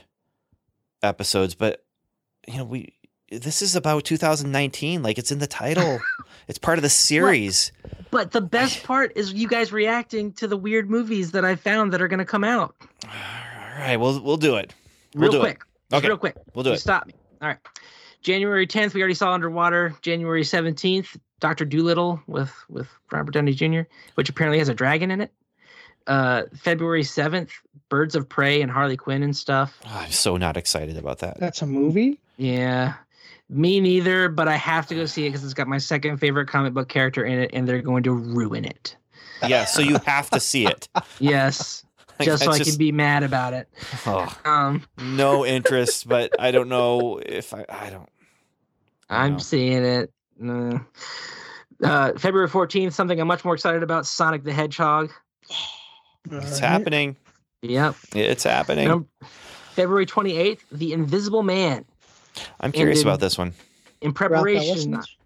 [1.03, 1.85] episodes, but
[2.49, 2.95] you know, we
[3.31, 6.01] this is about 2019, like it's in the title.
[6.49, 7.73] it's part of the series.
[8.11, 11.93] But the best part is you guys reacting to the weird movies that I found
[11.93, 12.75] that are going to come out.
[13.05, 13.11] All
[13.79, 14.75] right, we'll we'll do it.
[15.15, 15.59] We'll Real do quick.
[15.59, 15.69] Just
[16.01, 16.37] Okay, Real quick.
[16.55, 16.81] We'll do You it.
[16.81, 17.15] Stop me.
[17.41, 17.59] All right.
[18.21, 19.95] January 10th, we already saw Underwater.
[20.03, 23.83] January 17th, Doctor Dolittle with with Robert Downey Jr.,
[24.15, 25.33] which apparently has a dragon in it.
[26.07, 27.51] Uh, February 7th,
[27.91, 29.79] Birds of Prey and Harley Quinn and stuff.
[29.85, 31.39] Oh, I'm so not excited about that.
[31.39, 32.19] That's a movie.
[32.39, 32.95] Yeah,
[33.51, 34.29] me neither.
[34.31, 36.89] But I have to go see it because it's got my second favorite comic book
[36.89, 38.97] character in it, and they're going to ruin it.
[39.47, 40.89] Yeah, so you have to see it.
[41.21, 41.85] Yes,
[42.19, 43.69] Like, just so I that's can be mad about it.
[44.07, 48.09] oh, Um, no interest, but I don't know if I I don't.
[49.11, 49.39] I'm No.
[49.39, 50.13] seeing it.
[50.45, 50.79] Uh,
[51.83, 55.11] uh, February 14th, something I'm much more excited about Sonic the Hedgehog.
[56.31, 57.17] It's happening.
[57.63, 57.95] Yep.
[58.15, 58.89] It's happening.
[58.89, 59.09] Num-
[59.75, 61.85] February 28th, The Invisible Man.
[62.61, 63.55] I'm curious then- about this one.
[64.01, 65.17] In preparation, Ellison's?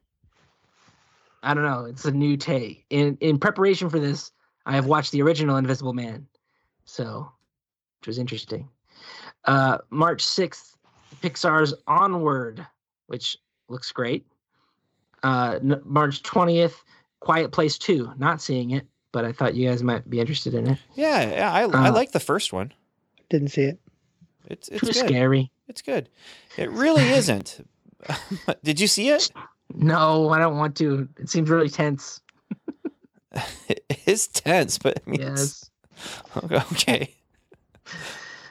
[1.42, 1.84] I don't know.
[1.84, 2.84] It's a new take.
[2.90, 4.30] In in preparation for this,
[4.64, 6.26] I have watched the original Invisible Man,
[6.84, 7.30] so
[8.00, 8.68] which was interesting.
[9.44, 10.76] Uh, March sixth,
[11.22, 12.64] Pixar's Onward,
[13.08, 13.36] which
[13.68, 14.24] looks great.
[15.22, 16.82] Uh, n- March twentieth,
[17.20, 18.12] Quiet Place Two.
[18.16, 20.78] Not seeing it, but I thought you guys might be interested in it.
[20.94, 21.52] Yeah, yeah.
[21.52, 22.72] I I Uh, like the first one.
[23.28, 23.78] Didn't see it.
[24.46, 24.96] It's it's Too good.
[24.96, 25.50] scary.
[25.68, 26.08] It's good.
[26.56, 27.66] It really isn't.
[28.64, 29.30] Did you see it?
[29.74, 31.08] No, I don't want to.
[31.18, 32.20] It seems really tense.
[33.68, 35.70] It is tense, but I mean, it's-
[36.52, 36.66] Yes.
[36.72, 37.14] okay.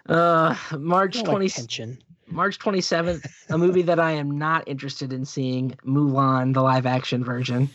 [0.07, 1.49] Uh, March twenty.
[1.55, 1.97] like.
[2.27, 7.23] March 27th, a movie that I am not interested in seeing, Mulan, the live action
[7.23, 7.69] version.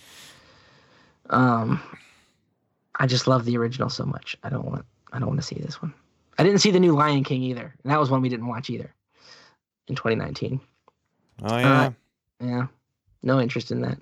[1.30, 1.80] Um
[2.98, 4.36] I just love the original so much.
[4.42, 5.92] I don't want I don't want to see this one.
[6.38, 7.74] I didn't see the new Lion King either.
[7.84, 8.94] And that was one we didn't watch either
[9.88, 10.60] in 2019.
[11.42, 11.92] Oh yeah.
[12.40, 12.66] Yeah.
[13.22, 13.98] No interest in that.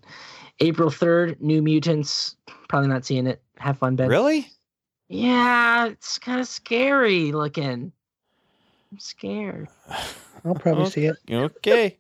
[0.61, 2.37] April 3rd, New Mutants.
[2.69, 3.43] Probably not seeing it.
[3.59, 4.09] Have fun, Ben.
[4.09, 4.49] really?
[5.09, 7.93] Yeah, it's kind of scary looking.
[8.93, 9.69] I'm scared.
[10.45, 11.17] I'll probably see it.
[11.31, 11.99] Okay.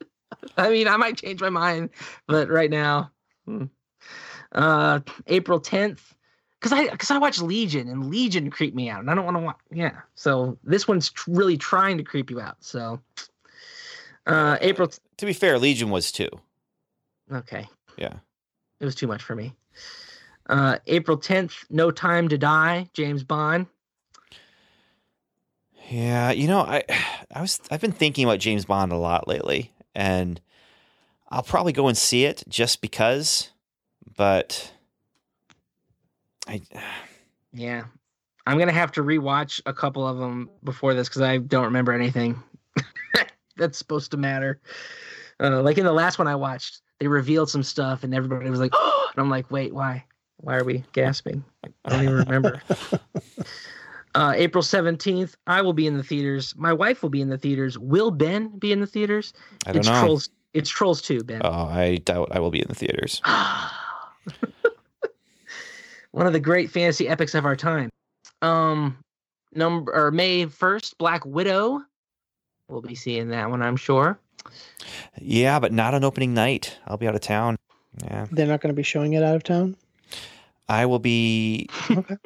[0.56, 1.90] I mean, I might change my mind,
[2.26, 3.10] but right now,
[3.46, 3.64] hmm.
[4.52, 6.00] uh, April 10th,
[6.58, 9.36] because I because I watch Legion and Legion creep me out, and I don't want
[9.36, 9.56] to watch.
[9.70, 12.56] Yeah, so this one's tr- really trying to creep you out.
[12.60, 13.00] So,
[14.26, 14.88] uh, April.
[14.88, 16.28] t- To be fair, Legion was too.
[17.32, 17.66] Okay,
[17.96, 18.14] Yeah.
[18.80, 19.54] it was too much for me.
[20.48, 23.66] Uh, April 10th, No Time to Die, James Bond.
[25.90, 26.82] Yeah, you know, I
[27.34, 30.40] I was I've been thinking about James Bond a lot lately, and
[31.28, 33.50] I'll probably go and see it just because,
[34.16, 34.72] but
[36.46, 36.62] I
[37.52, 37.84] Yeah,
[38.46, 41.92] I'm gonna have to rewatch a couple of them before this because I don't remember
[41.92, 42.42] anything
[43.56, 44.60] that's supposed to matter.
[45.40, 48.60] Uh, like in the last one I watched, they revealed some stuff, and everybody was
[48.60, 50.04] like, "Oh!" And I'm like, "Wait, why?
[50.38, 51.44] Why are we gasping?
[51.84, 52.60] I don't even remember."
[54.14, 56.54] uh, April 17th, I will be in the theaters.
[56.56, 57.78] My wife will be in the theaters.
[57.78, 59.32] Will Ben be in the theaters?
[59.66, 60.00] I don't it's know.
[60.00, 60.30] Trolls.
[60.52, 61.40] It's Trolls 2, Ben.
[61.44, 63.20] Oh, I doubt I will be in the theaters.
[66.12, 67.90] One of the great fantasy epics of our time.
[68.40, 68.96] Um,
[69.52, 71.82] number or May first, Black Widow.
[72.68, 74.18] We'll be seeing that one, I'm sure.
[75.20, 76.76] Yeah, but not on opening night.
[76.86, 77.56] I'll be out of town.
[78.02, 79.76] Yeah, They're not going to be showing it out of town.
[80.68, 81.68] I will be.
[81.90, 82.16] Okay.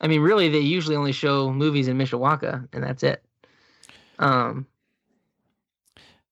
[0.00, 3.20] I mean, really, they usually only show movies in Mishawaka, and that's it.
[4.20, 4.64] Um,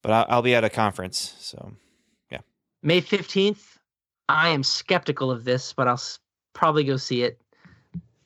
[0.02, 1.72] But I'll, I'll be at a conference, so
[2.30, 2.38] yeah.
[2.82, 3.78] May fifteenth,
[4.28, 6.20] I am skeptical of this, but I'll s-
[6.52, 7.40] probably go see it.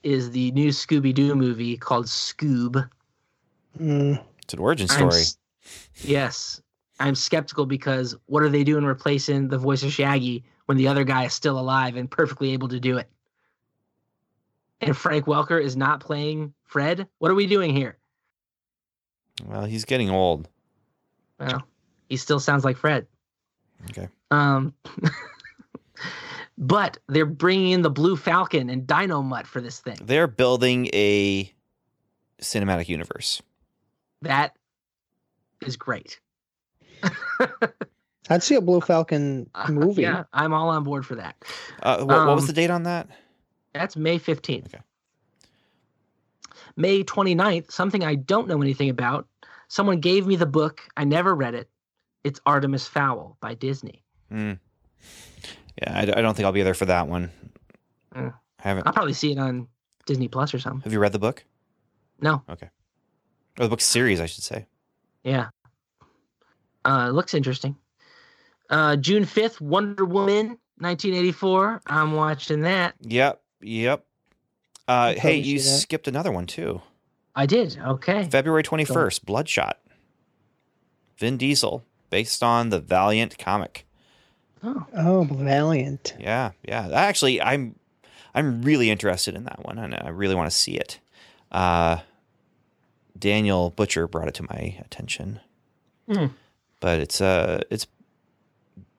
[0.02, 2.86] Is the new Scooby Doo movie called Scoob?
[3.80, 4.22] Mm,
[4.58, 5.22] origin I'm story.
[6.02, 6.60] yes,
[6.98, 11.04] I'm skeptical because what are they doing replacing the voice of Shaggy when the other
[11.04, 13.08] guy is still alive and perfectly able to do it?
[14.80, 17.06] And Frank Welker is not playing Fred.
[17.18, 17.98] What are we doing here?
[19.46, 20.48] Well, he's getting old.
[21.38, 21.62] Well,
[22.08, 23.06] he still sounds like Fred.
[23.90, 24.08] Okay.
[24.30, 24.74] Um,
[26.58, 29.96] but they're bringing in the Blue Falcon and Dynomutt for this thing.
[30.02, 31.52] They're building a
[32.42, 33.42] cinematic universe.
[34.22, 34.54] That
[35.66, 36.20] is great.
[38.30, 40.02] I'd see a Blue Falcon Uh, movie.
[40.02, 41.36] yeah, I'm all on board for that.
[41.82, 43.08] Uh, what, what was Um, the date on that?
[43.74, 44.66] That's May 15th.
[44.66, 44.82] Okay.
[46.76, 49.26] May 29th, something I don't know anything about.
[49.68, 50.80] Someone gave me the book.
[50.96, 51.68] I never read it.
[52.24, 54.02] It's Artemis Fowl by Disney.
[54.30, 54.52] Hmm.
[55.80, 57.30] Yeah, I, I don't think I'll be there for that one.
[58.14, 58.34] Mm.
[58.62, 58.86] I haven't.
[58.86, 59.66] I'll probably see it on
[60.06, 60.82] Disney Plus or something.
[60.82, 61.44] Have you read the book?
[62.20, 62.42] No.
[63.58, 64.66] Or the book series, I should say.
[65.24, 65.48] Yeah.
[66.84, 67.76] Uh, it looks interesting.
[68.70, 71.82] Uh, June 5th, Wonder Woman, 1984.
[71.86, 72.94] I'm watching that.
[73.02, 73.42] Yep.
[73.60, 74.04] Yep.
[74.88, 75.64] Uh, hey, you that.
[75.64, 76.80] skipped another one too.
[77.34, 77.78] I did.
[77.78, 78.24] Okay.
[78.24, 79.78] February 21st, Bloodshot.
[81.18, 83.86] Vin Diesel, based on the Valiant comic.
[84.62, 86.14] Oh, Oh, Valiant.
[86.18, 86.88] Yeah, yeah.
[86.92, 87.76] Actually, I'm
[88.34, 90.98] I'm really interested in that one, and I really want to see it.
[91.52, 91.98] Uh,
[93.18, 95.40] Daniel Butcher brought it to my attention,
[96.10, 96.26] Hmm.
[96.80, 97.86] but it's uh it's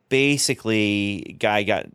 [0.10, 1.88] basically guy got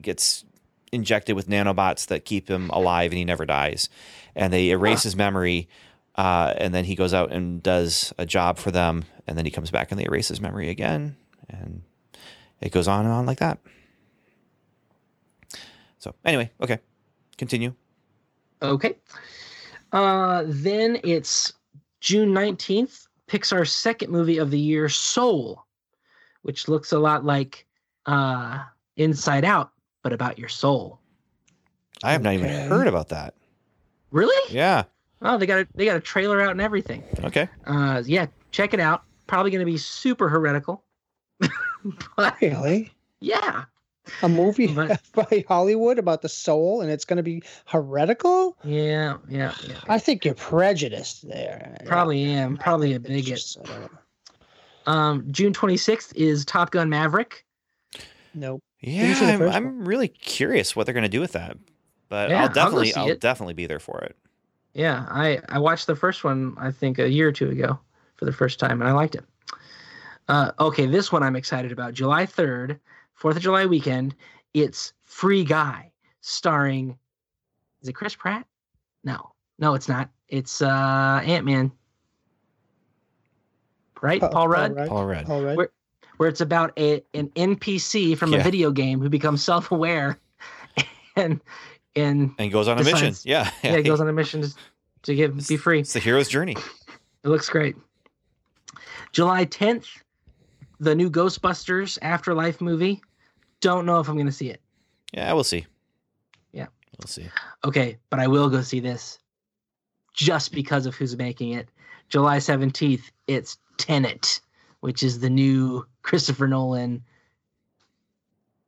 [0.00, 0.44] gets
[0.92, 3.88] injected with nanobots that keep him alive and he never dies,
[4.34, 5.68] and they erase his memory.
[6.16, 9.50] Uh, and then he goes out and does a job for them, and then he
[9.50, 11.16] comes back and they erase his memory again,
[11.48, 11.82] and
[12.60, 13.58] it goes on and on like that.
[15.98, 16.78] So anyway, okay,
[17.36, 17.74] continue.
[18.62, 18.94] okay.
[19.94, 21.52] Uh, then it's
[22.00, 25.64] June 19th, Pixar's second movie of the year, Soul,
[26.42, 27.64] which looks a lot like
[28.06, 28.58] uh,
[28.96, 29.70] Inside Out,
[30.02, 30.98] but about your soul.
[32.02, 33.34] I have not even heard about that.
[34.10, 34.52] Really?
[34.54, 34.82] Yeah.
[35.22, 37.02] Oh, they got a they got a trailer out and everything.
[37.22, 37.48] Okay.
[37.66, 39.04] Uh, yeah, check it out.
[39.26, 40.84] Probably going to be super heretical.
[42.16, 42.92] but Really?
[43.20, 43.64] yeah,
[44.22, 48.56] A movie But- by Hollywood about the soul and it's going to be heretical?
[48.64, 49.76] yeah, yeah, yeah.
[49.88, 51.76] I think you're prejudiced there.
[51.86, 52.56] Probably am.
[52.56, 53.24] Probably a It's bigot.
[53.26, 53.98] just, I don't know.
[54.92, 57.44] Um, June 26th is Top Gun Maverick.
[58.34, 58.62] Nope.
[58.80, 61.56] Yeah, you see the I'm, I'm really curious what they're going to do with that.
[62.10, 64.14] But Yeah, I'll I'll definitely, I'll definitely be there for it.
[64.74, 67.78] Yeah, I I watched the first one I think a year or two ago
[68.16, 69.24] for the first time and I liked it.
[70.28, 71.94] Uh, okay, this one I'm excited about.
[71.94, 72.78] July 3rd,
[73.20, 74.14] 4th of July weekend.
[74.52, 76.98] It's Free Guy, starring.
[77.82, 78.46] Is it Chris Pratt?
[79.04, 80.10] No, no, it's not.
[80.28, 81.70] It's uh Ant Man.
[84.00, 84.76] Right, Pa- Paul Rudd.
[84.88, 85.26] Paul Rudd.
[85.26, 85.56] Paul Rudd.
[85.56, 85.70] Where-
[86.16, 90.16] where it's about a an NPC from a video game who becomes self-aware
[91.16, 91.40] and
[91.96, 93.08] and And goes on a mission.
[93.08, 93.50] Decides- Yeah.
[93.64, 94.54] yeah, he goes on a mission to,
[95.02, 95.80] to give be free.
[95.80, 96.54] It's the hero's journey.
[97.24, 97.74] It looks great.
[99.10, 99.86] July 10th,
[100.84, 103.02] the new Ghostbusters Afterlife movie.
[103.60, 104.60] Don't know if I'm going to see it.
[105.12, 105.66] Yeah, we'll see.
[106.52, 106.66] Yeah.
[106.98, 107.28] we'll see.
[107.64, 109.18] Okay, but I will go see this
[110.12, 111.68] just because of who's making it.
[112.08, 114.40] July 17th, it's Tenet,
[114.80, 117.02] which is the new Christopher Nolan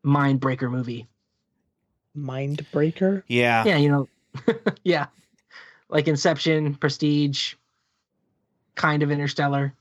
[0.04, 1.06] Mindbreaker movie.
[2.16, 3.22] Mindbreaker.
[3.28, 4.08] Yeah, Yeah, you know,
[4.84, 5.06] yeah,
[5.88, 7.54] like Inception, Prestige,
[8.74, 9.74] kind of Interstellar.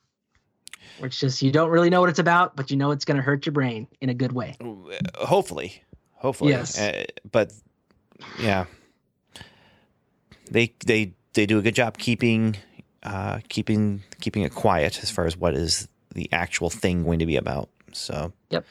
[1.00, 3.18] Where it's just you don't really know what it's about, but you know it's going
[3.18, 4.56] to hurt your brain in a good way.
[5.16, 6.52] hopefully, hopefully.
[6.52, 6.80] Yes.
[6.80, 7.52] Uh, but
[8.40, 8.66] yeah,
[10.50, 12.56] they they they do a good job keeping
[13.04, 17.26] uh, keeping keeping it quiet as far as what is the actual thing going to
[17.26, 17.70] be about.
[17.92, 18.66] So Yep.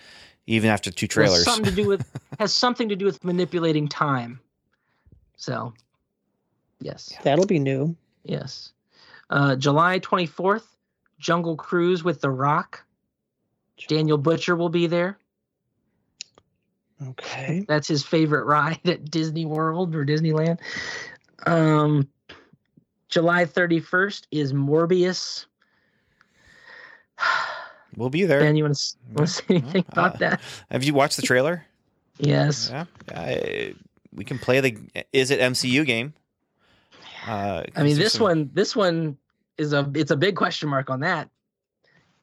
[0.46, 2.06] even after two Has trailers, something to do with
[2.38, 4.40] has something to do with manipulating time.
[5.36, 5.74] So,
[6.80, 7.96] yes, That'll be new.
[8.24, 8.72] yes.
[9.30, 10.73] Uh, July twenty fourth,
[11.24, 12.84] Jungle Cruise with The Rock.
[13.88, 15.18] Daniel Butcher will be there.
[17.08, 17.64] Okay.
[17.68, 20.58] That's his favorite ride at Disney World or Disneyland.
[21.46, 22.06] Um,
[23.08, 25.46] July 31st is Morbius.
[27.96, 28.40] we'll be there.
[28.40, 30.40] Ben, you want to, want to say anything about Uh, that?
[30.70, 31.64] Have you watched the trailer?
[32.18, 32.68] Yes.
[32.70, 32.84] Yeah,
[33.14, 33.74] I,
[34.12, 34.76] we can play the
[35.12, 36.12] is it MCU game.
[37.26, 39.16] Uh, I mean, this some- one, this one
[39.58, 41.28] is a, it's a big question mark on that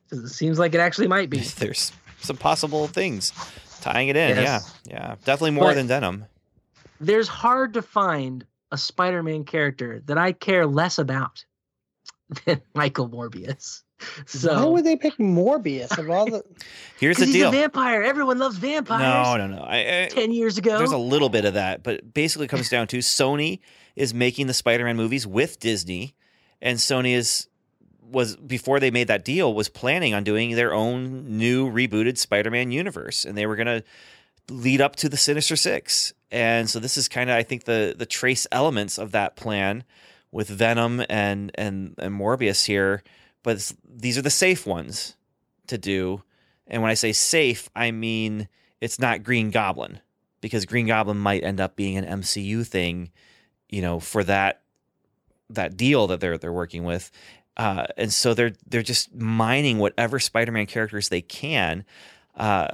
[0.10, 1.40] because it seems like it actually might be.
[1.58, 3.32] there's some possible things
[3.82, 4.36] tying it in.
[4.38, 4.74] Yes.
[4.86, 6.26] Yeah, yeah, definitely more But- than denim.
[7.00, 11.44] There's hard to find a Spider-Man character that I care less about
[12.46, 13.82] than Michael Morbius.
[14.00, 16.44] Why So, would they pick Morbius of all the?
[17.00, 17.50] Here's the because he's deal.
[17.50, 18.04] a vampire.
[18.04, 19.02] Everyone loves vampires.
[19.02, 19.64] No, no, no.
[19.64, 20.78] I, I, Ten years ago.
[20.78, 23.60] there's a little bit of that, but basically it comes down to Sony
[23.96, 26.14] is making the Spider-Man movies with Disney,
[26.62, 27.48] and Sony is
[28.04, 32.72] was before they made that deal was planning on doing their own new rebooted Spider-Man
[32.72, 33.84] universe, and they were gonna
[34.50, 37.96] lead up to the Sinister Six, and so this is kind of I think the
[37.98, 39.84] the trace elements of that plan
[40.32, 43.04] with Venom and and and Morbius here,
[43.44, 45.16] but these are the safe ones
[45.68, 46.24] to do,
[46.68, 48.48] and when I say safe, I mean
[48.82, 50.00] it's not Green Goblin.
[50.42, 53.12] Because Green Goblin might end up being an MCU thing,
[53.70, 54.61] you know, for that
[55.56, 57.12] that deal that they're they're working with.
[57.58, 61.84] Uh, and so they're they're just mining whatever Spider-Man characters they can,
[62.38, 62.68] uh,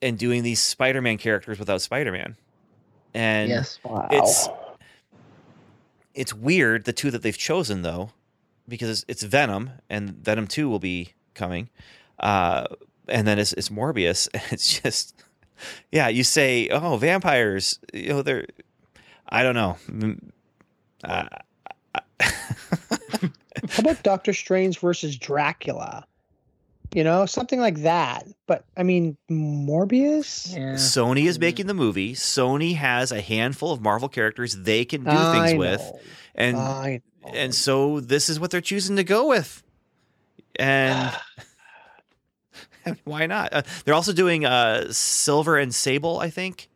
[0.00, 2.36] and doing these Spider-Man characters without Spider-Man.
[3.12, 3.78] And yes.
[3.84, 4.08] Wow.
[4.10, 4.48] It's-
[6.14, 8.10] it's weird the two that they've chosen though,
[8.68, 11.70] because it's, it's Venom and Venom Two will be coming,
[12.20, 12.66] uh,
[13.08, 14.28] and then it's, it's Morbius.
[14.52, 15.24] It's just,
[15.90, 18.46] yeah, you say, oh, vampires, you know, they're,
[19.28, 19.76] I don't know.
[19.88, 20.30] Mm,
[21.02, 21.26] Uh,
[22.20, 26.06] How about Doctor Strange versus Dracula?
[26.94, 28.26] You know, something like that.
[28.46, 30.54] But I mean, Morbius.
[30.54, 30.74] Yeah.
[30.74, 31.40] Sony is Mhm.
[31.40, 32.14] making the movie.
[32.14, 35.82] Sony has a handful of Marvel characters they can do I things with,
[36.34, 37.30] and I know.
[37.34, 39.62] and so this is what they're choosing to go with,
[40.56, 41.12] and.
[43.04, 43.50] Why not?
[43.52, 46.68] Uh, they're also doing uh, Silver and Sable, I think,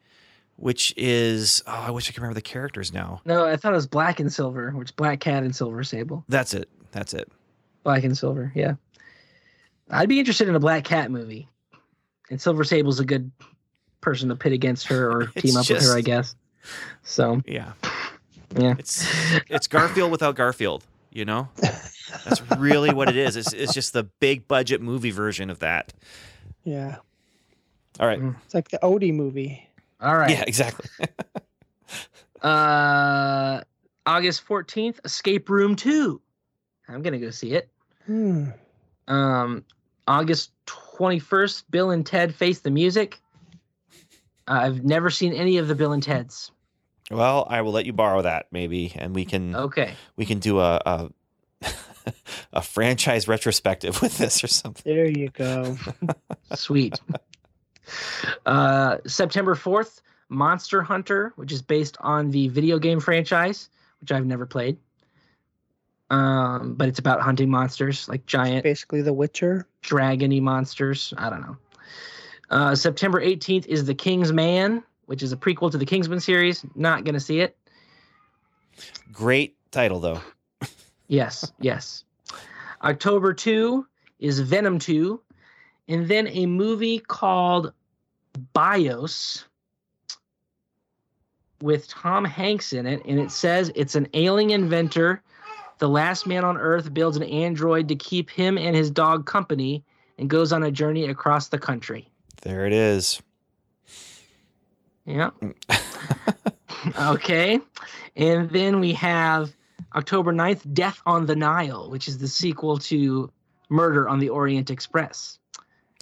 [0.58, 3.20] which is oh, I wish I could remember the characters now.
[3.24, 6.24] No, I thought it was Black and Silver, which Black Cat and Silver Sable.
[6.28, 6.68] That's it.
[6.92, 7.30] That's it.
[7.84, 8.74] Black and Silver, yeah.
[9.90, 11.48] I'd be interested in a Black Cat movie.
[12.30, 13.30] And Silver Sable's a good
[14.00, 16.34] person to pit against her or team up with her, I guess.
[17.02, 17.72] So, Yeah,
[18.56, 18.74] yeah.
[18.78, 19.06] it's
[19.48, 20.84] it's Garfield without Garfield.
[21.10, 21.48] You know,
[22.24, 23.36] that's really what it is.
[23.36, 25.94] It's it's just the big budget movie version of that.
[26.64, 26.96] yeah,
[27.98, 28.20] All right.
[28.20, 28.36] Mm.
[28.44, 29.67] it's like the Odie movie.
[30.00, 30.30] All right.
[30.30, 30.88] Yeah, exactly.
[32.40, 33.62] Uh
[34.06, 36.20] August 14th, Escape Room 2.
[36.88, 37.68] I'm going to go see it.
[38.06, 38.50] Hmm.
[39.08, 39.64] Um
[40.06, 43.20] August 21st, Bill and Ted Face the Music.
[44.46, 46.50] I've never seen any of the Bill and Teds.
[47.10, 49.94] well, I will let you borrow that maybe, and we can Okay.
[50.16, 51.10] we can do a a,
[52.52, 54.82] a franchise retrospective with this or something.
[54.94, 55.76] There you go.
[56.54, 57.00] Sweet.
[58.46, 63.68] uh, September 4th, Monster Hunter, which is based on the video game franchise,
[64.00, 64.76] which I've never played.
[66.10, 69.66] Um, but it's about hunting monsters, like giant Basically, The Witcher.
[69.82, 71.12] dragony monsters.
[71.18, 71.56] I don't know.
[72.50, 76.64] Uh, September 18th is The King's Man, which is a prequel to the Kingsman series.
[76.74, 77.56] Not going to see it.
[79.12, 80.20] Great title though.
[81.10, 82.04] Yes, yes.
[82.84, 83.86] October 2
[84.18, 85.18] is Venom 2.
[85.88, 87.72] And then a movie called
[88.52, 89.44] Bios
[91.60, 93.02] with Tom Hanks in it.
[93.04, 95.22] And it says it's an ailing inventor
[95.78, 99.84] The last man on Earth builds an android to keep him and his dog company
[100.18, 102.08] and goes on a journey across the country.
[102.42, 103.22] There it is.
[105.04, 105.30] Yeah.
[107.00, 107.60] okay.
[108.16, 109.54] And then we have
[109.94, 113.30] October 9th, Death on the Nile, which is the sequel to
[113.68, 115.38] Murder on the Orient Express.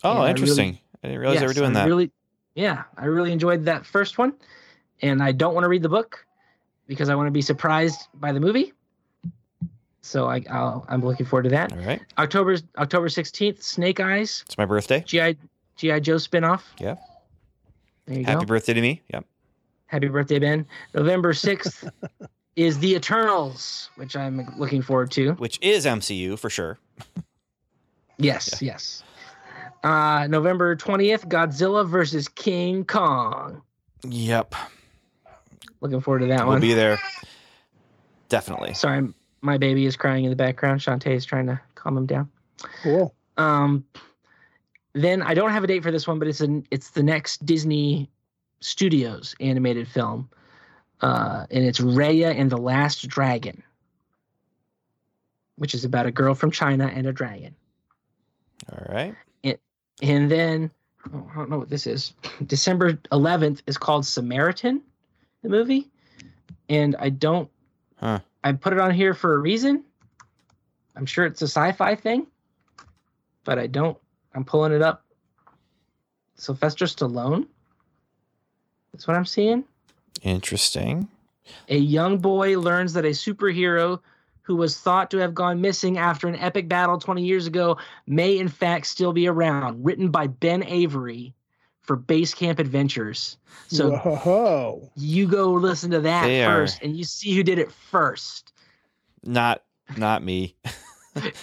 [0.03, 0.79] Oh, Yeah, I interesting.
[1.05, 1.87] I didn't realize they were doing I that.
[1.87, 2.11] Really,
[2.57, 4.33] yeah, I really enjoyed that first one,
[5.03, 6.27] and I don't want to read the book
[6.89, 8.73] because I want to be surprised by the movie.
[10.03, 11.73] So I, I'll, I'm looking forward to that.
[11.73, 12.01] All right.
[12.19, 15.01] October October 16th, Snake Eyes, It's my birthday.
[15.07, 15.37] GI
[15.77, 16.62] GI Joe spinoff.
[16.78, 16.97] Yeah.
[18.07, 18.47] There you Happy go.
[18.47, 19.03] birthday to me.
[19.12, 19.24] Yep.
[19.87, 20.66] Happy birthday, Ben.
[20.95, 21.91] November 6th
[22.57, 25.33] is The Eternals, which I'm looking forward to.
[25.35, 26.78] Which is MCU for sure.
[28.19, 29.03] Yes, yes.
[29.87, 33.63] Uh, November 20th, Godzilla versus King Kong.
[34.03, 34.53] Yep.
[35.81, 36.61] Looking forward to that We'll one.
[36.61, 36.99] be there.
[38.29, 38.75] Definitely.
[38.75, 39.07] Sorry,
[39.43, 40.81] my baby is crying in the background.
[40.81, 42.29] Shantae is trying to calm him down.
[42.83, 43.15] Cool.
[43.37, 43.85] Um,
[44.93, 47.47] then I don't have a date for this one, but it's an it's the next
[47.47, 48.11] Disney
[48.59, 50.29] Studios animated film,
[51.01, 53.63] uh, and it's Raya and the Last Dragon,
[55.55, 57.55] which is about a girl from China and a dragon.
[58.73, 59.15] All right.
[60.02, 60.70] And then
[61.12, 62.14] oh, I don't know what this is.
[62.47, 64.82] December 11th is called Samaritan,
[65.43, 65.89] the movie,
[66.68, 67.51] and I don't.
[67.97, 68.20] Huh.
[68.44, 69.85] I put it on here for a reason.
[70.94, 72.27] I'm sure it's a sci-fi thing,
[73.44, 73.98] but I don't.
[74.35, 75.05] I'm pulling it up.
[76.36, 77.47] Sylvester Stallone.
[78.93, 79.64] That's what I'm seeing.
[80.23, 81.09] Interesting.
[81.68, 84.01] A young boy learns that a superhero
[84.47, 88.39] who was thought to have gone missing after an epic battle 20 years ago may
[88.39, 89.85] in fact still be around.
[89.85, 91.35] Written by Ben Avery
[91.82, 93.39] for Base Camp Adventures.
[93.66, 94.90] So Whoa.
[94.94, 98.52] you go listen to that They are- first and you see who did it first.
[99.24, 99.62] Not
[99.97, 100.55] not me.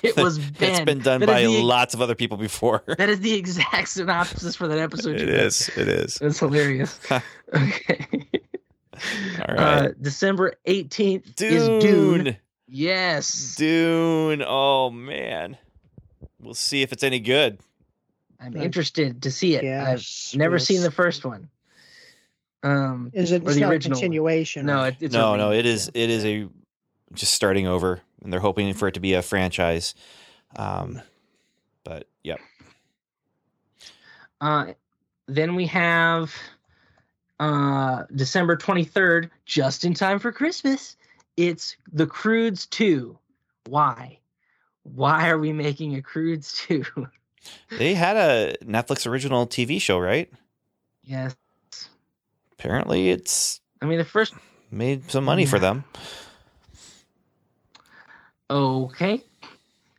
[0.03, 0.69] It was Ben.
[0.69, 2.83] it's been done That is by the- lots of other people before.
[2.99, 5.15] That is the exact synopsis for that episode.
[5.19, 5.67] it is.
[5.75, 6.17] It is.
[6.21, 6.39] It is.
[6.39, 6.99] Hilarious.
[7.11, 8.07] okay.
[9.47, 9.57] All right.
[9.59, 11.53] Uh, December 18th Dune.
[11.53, 12.37] is Dune.
[13.55, 14.43] Dune.
[14.45, 15.57] Oh man.
[16.39, 17.59] We'll see if it's any good.
[18.39, 19.63] I'm interested to see it.
[19.63, 20.65] Yes, I've never yes.
[20.65, 21.49] seen the first one.
[22.63, 24.01] Um, Is it or it's the not original a one.
[24.01, 24.65] continuation?
[24.65, 26.47] no, it, it's no, no, it is it is a
[27.13, 29.93] just starting over and they're hoping for it to be a franchise.
[30.55, 31.01] Um
[31.83, 32.39] but yep.
[34.41, 34.73] Uh,
[35.27, 36.33] then we have
[37.39, 40.97] uh, December 23rd, just in time for Christmas.
[41.37, 43.17] It's The Croods 2.
[43.67, 44.19] Why?
[44.83, 46.83] Why are we making a Croods 2?
[47.77, 50.31] They had a Netflix original TV show, right?
[51.03, 51.35] yes.
[52.53, 54.33] Apparently it's I mean, the first.
[54.71, 55.83] made some money for them.
[58.49, 59.21] Okay.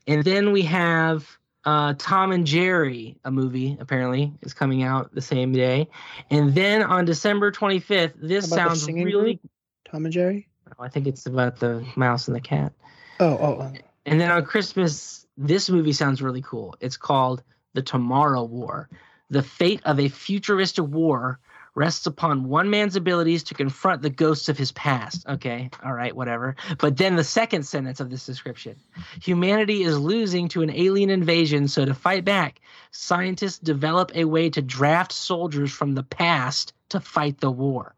[0.07, 1.29] And then we have
[1.67, 5.89] uh, Tom and Jerry, a movie, apparently, is coming out the same day.
[6.31, 9.41] And then on December 25th, this sounds singing really.
[9.85, 10.47] Tom and Jerry.
[10.79, 12.73] I think it's about the mouse and the cat.
[13.21, 13.73] Oh, oh, oh.
[14.07, 16.77] And then on Christmas, this movie sounds really cool.
[16.81, 17.43] It's called
[17.73, 18.89] The Tomorrow War.
[19.31, 21.39] The fate of a futuristic war
[21.75, 25.27] rests upon one man's abilities to confront the ghosts of his past.
[25.29, 26.57] Okay, all right, whatever.
[26.79, 28.77] But then the second sentence of this description
[29.21, 32.61] humanity is losing to an alien invasion, so to fight back,
[32.91, 37.95] scientists develop a way to draft soldiers from the past to fight the war.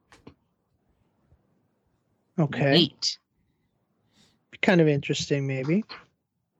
[2.38, 2.72] Okay.
[2.72, 3.18] Neat.
[4.62, 5.84] Kind of interesting, maybe.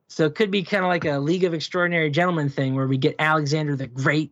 [0.07, 2.97] So it could be kind of like a League of Extraordinary Gentlemen thing where we
[2.97, 4.31] get Alexander the Great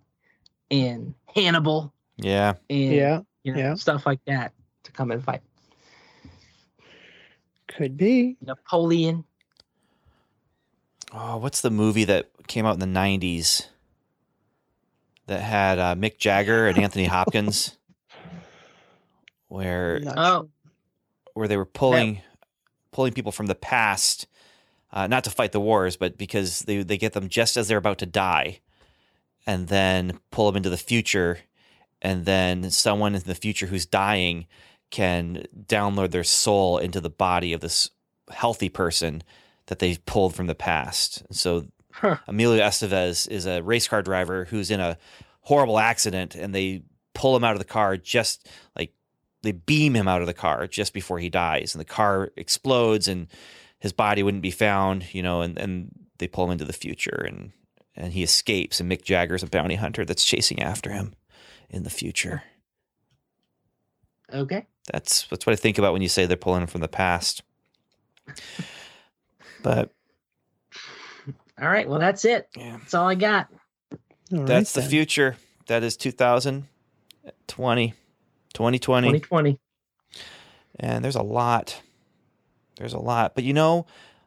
[0.71, 2.53] and Hannibal Yeah.
[2.69, 3.73] and Yeah, you know, yeah.
[3.75, 4.53] stuff like that
[4.83, 5.41] to come and fight.
[7.67, 8.37] could be.
[8.41, 9.23] Napoleon.
[11.11, 13.67] Oh, what's the movie that came out in the '90s
[15.27, 17.77] that had uh, Mick Jagger and Anthony Hopkins,
[19.47, 20.49] where Not Oh,
[21.35, 22.21] where they were pulling
[22.91, 24.25] pulling people from the past,
[24.91, 27.77] uh, not to fight the wars, but because they they get them just as they're
[27.77, 28.61] about to die,
[29.45, 31.39] and then pull them into the future,
[32.01, 34.47] and then someone in the future who's dying
[34.89, 37.91] can download their soul into the body of this
[38.31, 39.21] healthy person
[39.67, 41.23] that they pulled from the past.
[41.31, 42.17] So Huh.
[42.27, 44.97] Emilio Estevez is a race car driver who's in a
[45.41, 46.83] horrible accident, and they
[47.13, 48.91] pull him out of the car just like
[49.45, 53.07] they beam him out of the car just before he dies, and the car explodes,
[53.07, 53.27] and
[53.79, 57.23] his body wouldn't be found, you know, and and they pull him into the future,
[57.27, 57.51] and
[57.95, 61.13] and he escapes, and Mick Jagger's a bounty hunter that's chasing after him
[61.69, 62.43] in the future.
[64.33, 64.65] okay.
[64.91, 67.41] That's that's what I think about when you say they're pulling him from the past.
[69.63, 69.89] But
[71.59, 71.89] All right.
[71.89, 72.47] Well, that's it.
[72.55, 73.47] yeah, That's all I got.
[74.31, 74.89] All right that's the then.
[74.91, 75.37] future.
[75.65, 77.93] That is 2020,
[78.55, 79.07] 2020.
[79.19, 79.59] 2020.
[80.79, 81.81] and there's a lot
[82.77, 83.85] there's a lot but you know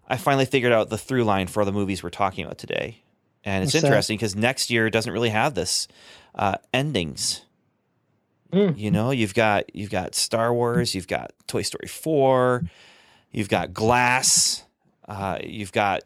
[0.09, 3.03] i finally figured out the through line for all the movies we're talking about today
[3.45, 5.89] and it's What's interesting because next year doesn't really have this
[6.35, 7.43] uh, endings
[8.51, 8.71] Hmm.
[8.77, 12.65] you know you've got you've got star wars you've got toy story 4
[13.31, 14.65] you've got glass
[15.07, 16.01] uh, you've got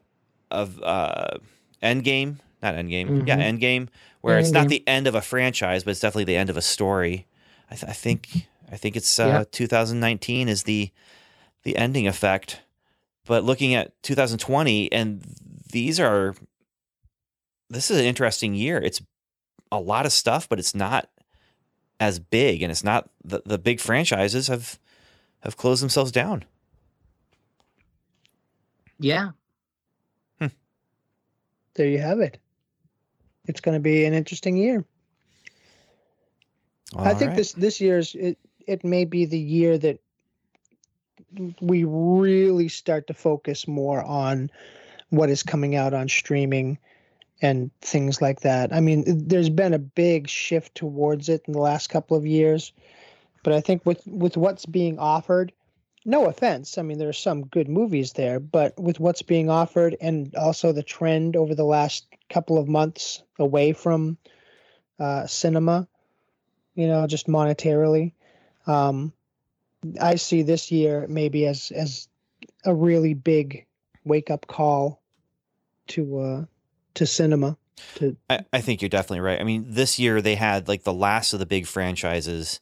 [0.51, 1.39] of uh,
[1.81, 3.59] endgame not endgame yeah Mhm.
[3.61, 3.89] endgame
[4.23, 6.63] where it's not the end of a franchise but it's definitely the end of a
[6.63, 7.27] story
[7.73, 8.29] i, th- I think
[8.71, 9.45] i think it's uh, Yeah.
[9.51, 10.91] 2019 is the
[11.65, 12.61] the ending effect
[13.27, 15.23] but looking at 2020 and
[15.73, 16.35] these are
[17.71, 19.01] this is an interesting year it's
[19.71, 21.09] a lot of stuff but it's not
[21.99, 24.79] as big and it's not the, the big franchises have
[25.41, 26.45] have closed themselves down
[28.99, 29.31] Yeah.
[31.75, 32.39] There you have it.
[33.47, 34.85] It's going to be an interesting year.
[36.99, 37.37] I All think right.
[37.37, 40.01] this this year's it it may be the year that
[41.61, 44.51] we really start to focus more on
[45.11, 46.79] what is coming out on streaming
[47.41, 48.73] and things like that.
[48.73, 52.73] I mean, there's been a big shift towards it in the last couple of years,
[53.43, 55.53] but I think with with what's being offered,
[56.05, 59.97] no offense, I mean there are some good movies there, but with what's being offered
[60.01, 64.19] and also the trend over the last couple of months away from
[64.99, 65.89] uh, cinema,
[66.75, 68.13] you know, just monetarily.
[68.67, 69.13] Um,
[70.01, 72.09] I see this year maybe as as
[72.65, 73.67] a really big
[74.05, 75.01] wake up call
[75.89, 76.45] to uh
[76.95, 77.57] to cinema.
[77.97, 79.41] To I, I think you're definitely right.
[79.41, 82.61] I mean, this year they had like the last of the big franchises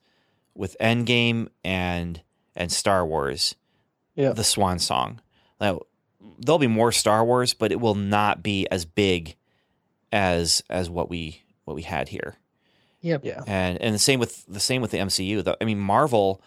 [0.54, 2.22] with Endgame and
[2.56, 3.54] and Star Wars,
[4.14, 4.32] Yeah.
[4.32, 5.20] the Swan Song.
[5.60, 5.80] Now
[6.38, 9.36] there'll be more Star Wars, but it will not be as big
[10.10, 12.36] as as what we what we had here.
[13.02, 13.24] Yep.
[13.24, 13.42] yeah.
[13.46, 15.42] And and the same with the same with the MCU.
[15.44, 16.42] The, I mean, Marvel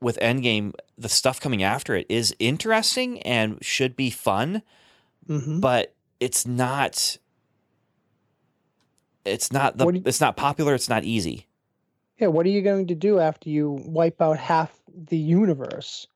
[0.00, 4.62] with Endgame, the stuff coming after it is interesting and should be fun
[5.26, 7.18] hmm but it's not
[9.24, 11.46] it's not the you- it's not popular it's not easy
[12.18, 12.28] Yeah.
[12.28, 16.06] What are you going to do after you wipe out half the universe?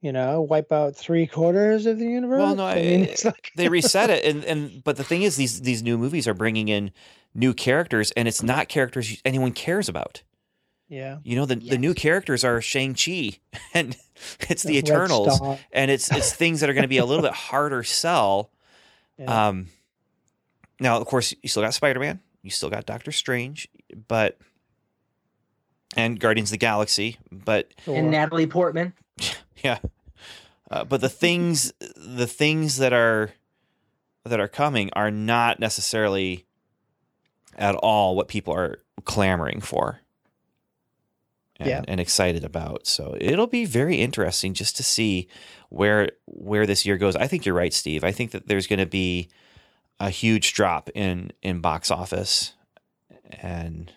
[0.00, 2.38] You know, wipe out three quarters of the universe.
[2.38, 5.22] Well, no, I mean, I- it's like they reset it and and but the thing
[5.22, 6.90] is these these new movies are bringing in
[7.34, 10.22] new characters and it's not characters anyone cares about
[10.88, 11.18] yeah.
[11.24, 13.38] you know the, the new characters are shang-chi
[13.74, 13.96] and
[14.48, 15.58] it's the Red eternals Star.
[15.72, 18.50] and it's it's things that are going to be a little bit harder sell
[19.18, 19.48] Yeah.
[19.48, 19.66] um
[20.80, 23.68] now of course you still got spider-man you still got doctor strange
[24.08, 24.38] but
[25.96, 28.92] and guardians of the galaxy but And Natalie Portman.
[29.62, 29.78] yeah
[30.70, 33.30] uh, but the things the things that are
[34.24, 36.46] that are coming are not necessarily
[37.58, 40.00] at all what people are clamoring for
[41.58, 41.82] and, Yeah.
[41.86, 45.28] and excited about so it'll be very interesting just to see
[45.68, 48.78] where where this year goes i think you're right steve i think that there's going
[48.78, 49.28] to be
[50.00, 52.54] a huge drop in in box office
[53.40, 53.92] and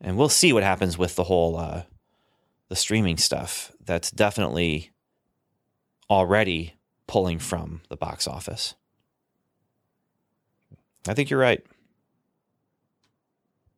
[0.00, 1.82] and we'll see what happens with the whole uh
[2.68, 4.90] the streaming stuff that's definitely
[6.10, 6.74] already
[7.06, 8.74] pulling from the box office.
[11.08, 11.64] I think you're right.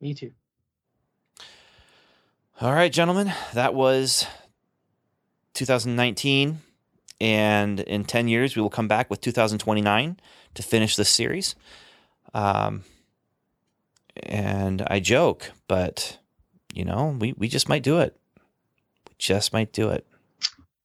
[0.01, 0.31] Me too.
[2.59, 4.25] All right, gentlemen, that was
[5.53, 6.59] 2019.
[7.19, 10.19] And in 10 years, we will come back with 2029
[10.55, 11.55] to finish this series.
[12.33, 12.83] Um,
[14.23, 16.17] and I joke, but,
[16.73, 18.17] you know, we, we just might do it.
[19.07, 20.05] We just might do it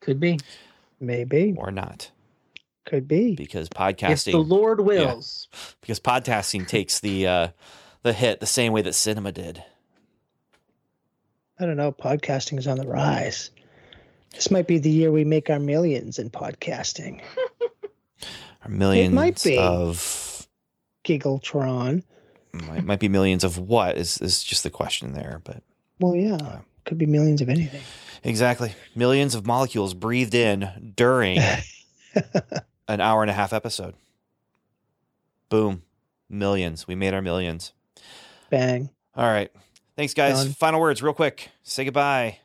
[0.00, 0.38] Could be.
[1.00, 1.54] Maybe.
[1.56, 2.10] or not
[2.84, 3.34] Could be.
[3.34, 4.28] because podcasting.
[4.28, 5.48] If the Lord wills.
[5.80, 7.48] because podcasting takes the uh,
[8.06, 9.62] the hit the same way that cinema did.
[11.58, 11.92] I don't know.
[11.92, 13.50] Podcasting is on the rise.
[14.32, 17.20] This might be the year we make our millions in podcasting.
[18.64, 19.58] our millions might be.
[19.58, 20.46] of
[21.04, 22.02] Giggletron.
[22.52, 25.62] might, might be millions of what is is just the question there, but
[25.98, 26.60] Well, yeah.
[26.84, 27.82] Could be millions of anything.
[28.22, 31.38] exactly millions of molecules breathed in during
[32.88, 33.94] an hour and a half episode.
[35.48, 35.82] Boom,
[36.28, 36.86] millions.
[36.86, 37.72] We made our millions.
[38.50, 38.90] Bang.
[39.14, 39.50] All right,
[39.96, 40.44] thanks guys.
[40.44, 40.52] Done.
[40.52, 41.50] Final words, real quick.
[41.62, 42.38] Say goodbye.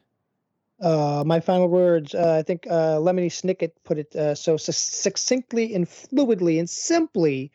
[0.81, 2.15] Uh, my final words.
[2.15, 7.51] Uh, I think uh, Lemony Snicket put it uh, so succinctly and fluidly and simply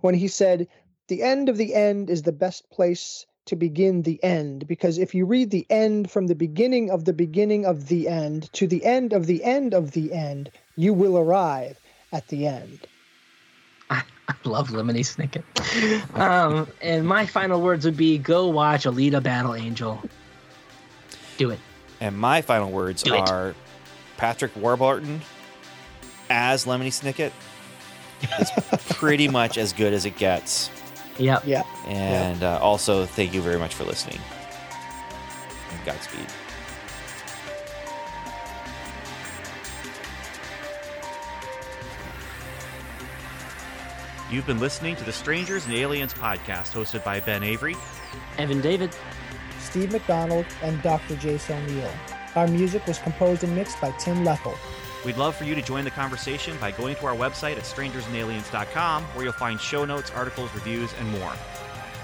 [0.00, 0.68] when he said,
[1.08, 5.14] "The end of the end is the best place to begin the end because if
[5.14, 8.84] you read the end from the beginning of the beginning of the end to the
[8.84, 11.78] end of the end of the end, you will arrive
[12.12, 12.86] at the end.
[13.90, 15.44] I, I love Lemony Snicket.
[16.18, 20.02] um, and my final words would be go watch Alita Battle Angel.
[21.38, 21.58] Do it.
[22.00, 23.28] And my final words Do it.
[23.30, 23.54] are
[24.16, 25.20] Patrick Warburton
[26.30, 27.32] as Lemony Snicket
[28.40, 28.50] is
[28.96, 30.70] pretty much as good as it gets.
[31.18, 31.44] Yep.
[31.46, 31.62] Yeah.
[31.86, 34.18] And uh, also, thank you very much for listening.
[35.72, 36.26] And Godspeed.
[44.28, 47.76] You've been listening to the Strangers and Aliens podcast, hosted by Ben Avery.
[48.38, 48.90] Evan David.
[49.60, 51.14] Steve McDonald and Dr.
[51.14, 51.92] Jason O'Neill.
[52.34, 54.56] Our music was composed and mixed by Tim Leffel.
[55.04, 59.04] We'd love for you to join the conversation by going to our website at strangersandaliens.com,
[59.04, 61.32] where you'll find show notes, articles, reviews, and more.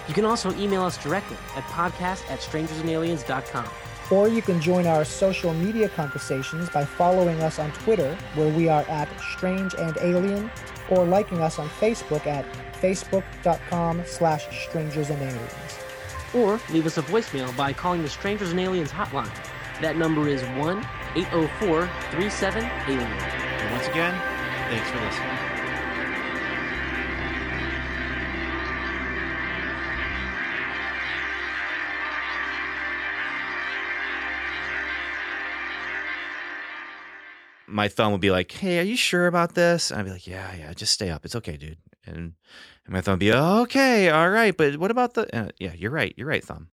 [0.06, 3.68] You can also email us directly at podcast at strangersandaliens.com.
[4.12, 8.68] Or you can join our social media conversations by following us on Twitter, where we
[8.68, 10.50] are at Strange and Alien,
[10.93, 12.44] or liking us on Facebook at
[12.74, 15.78] facebook.com slash strangers and aliens.
[16.35, 19.32] Or leave us a voicemail by calling the Strangers and Aliens hotline.
[19.81, 20.78] That number is 1
[21.16, 23.01] 804 37 Alien.
[23.01, 24.14] And once again,
[24.70, 25.41] thanks for listening.
[37.72, 40.26] My thumb would be like, "Hey, are you sure about this?" And I'd be like,
[40.26, 41.24] "Yeah, yeah, just stay up.
[41.24, 42.34] It's okay, dude." And,
[42.84, 45.90] and my thumb would be, "Okay, all right, but what about the?" Uh, yeah, you're
[45.90, 46.14] right.
[46.16, 46.68] You're right, thumb.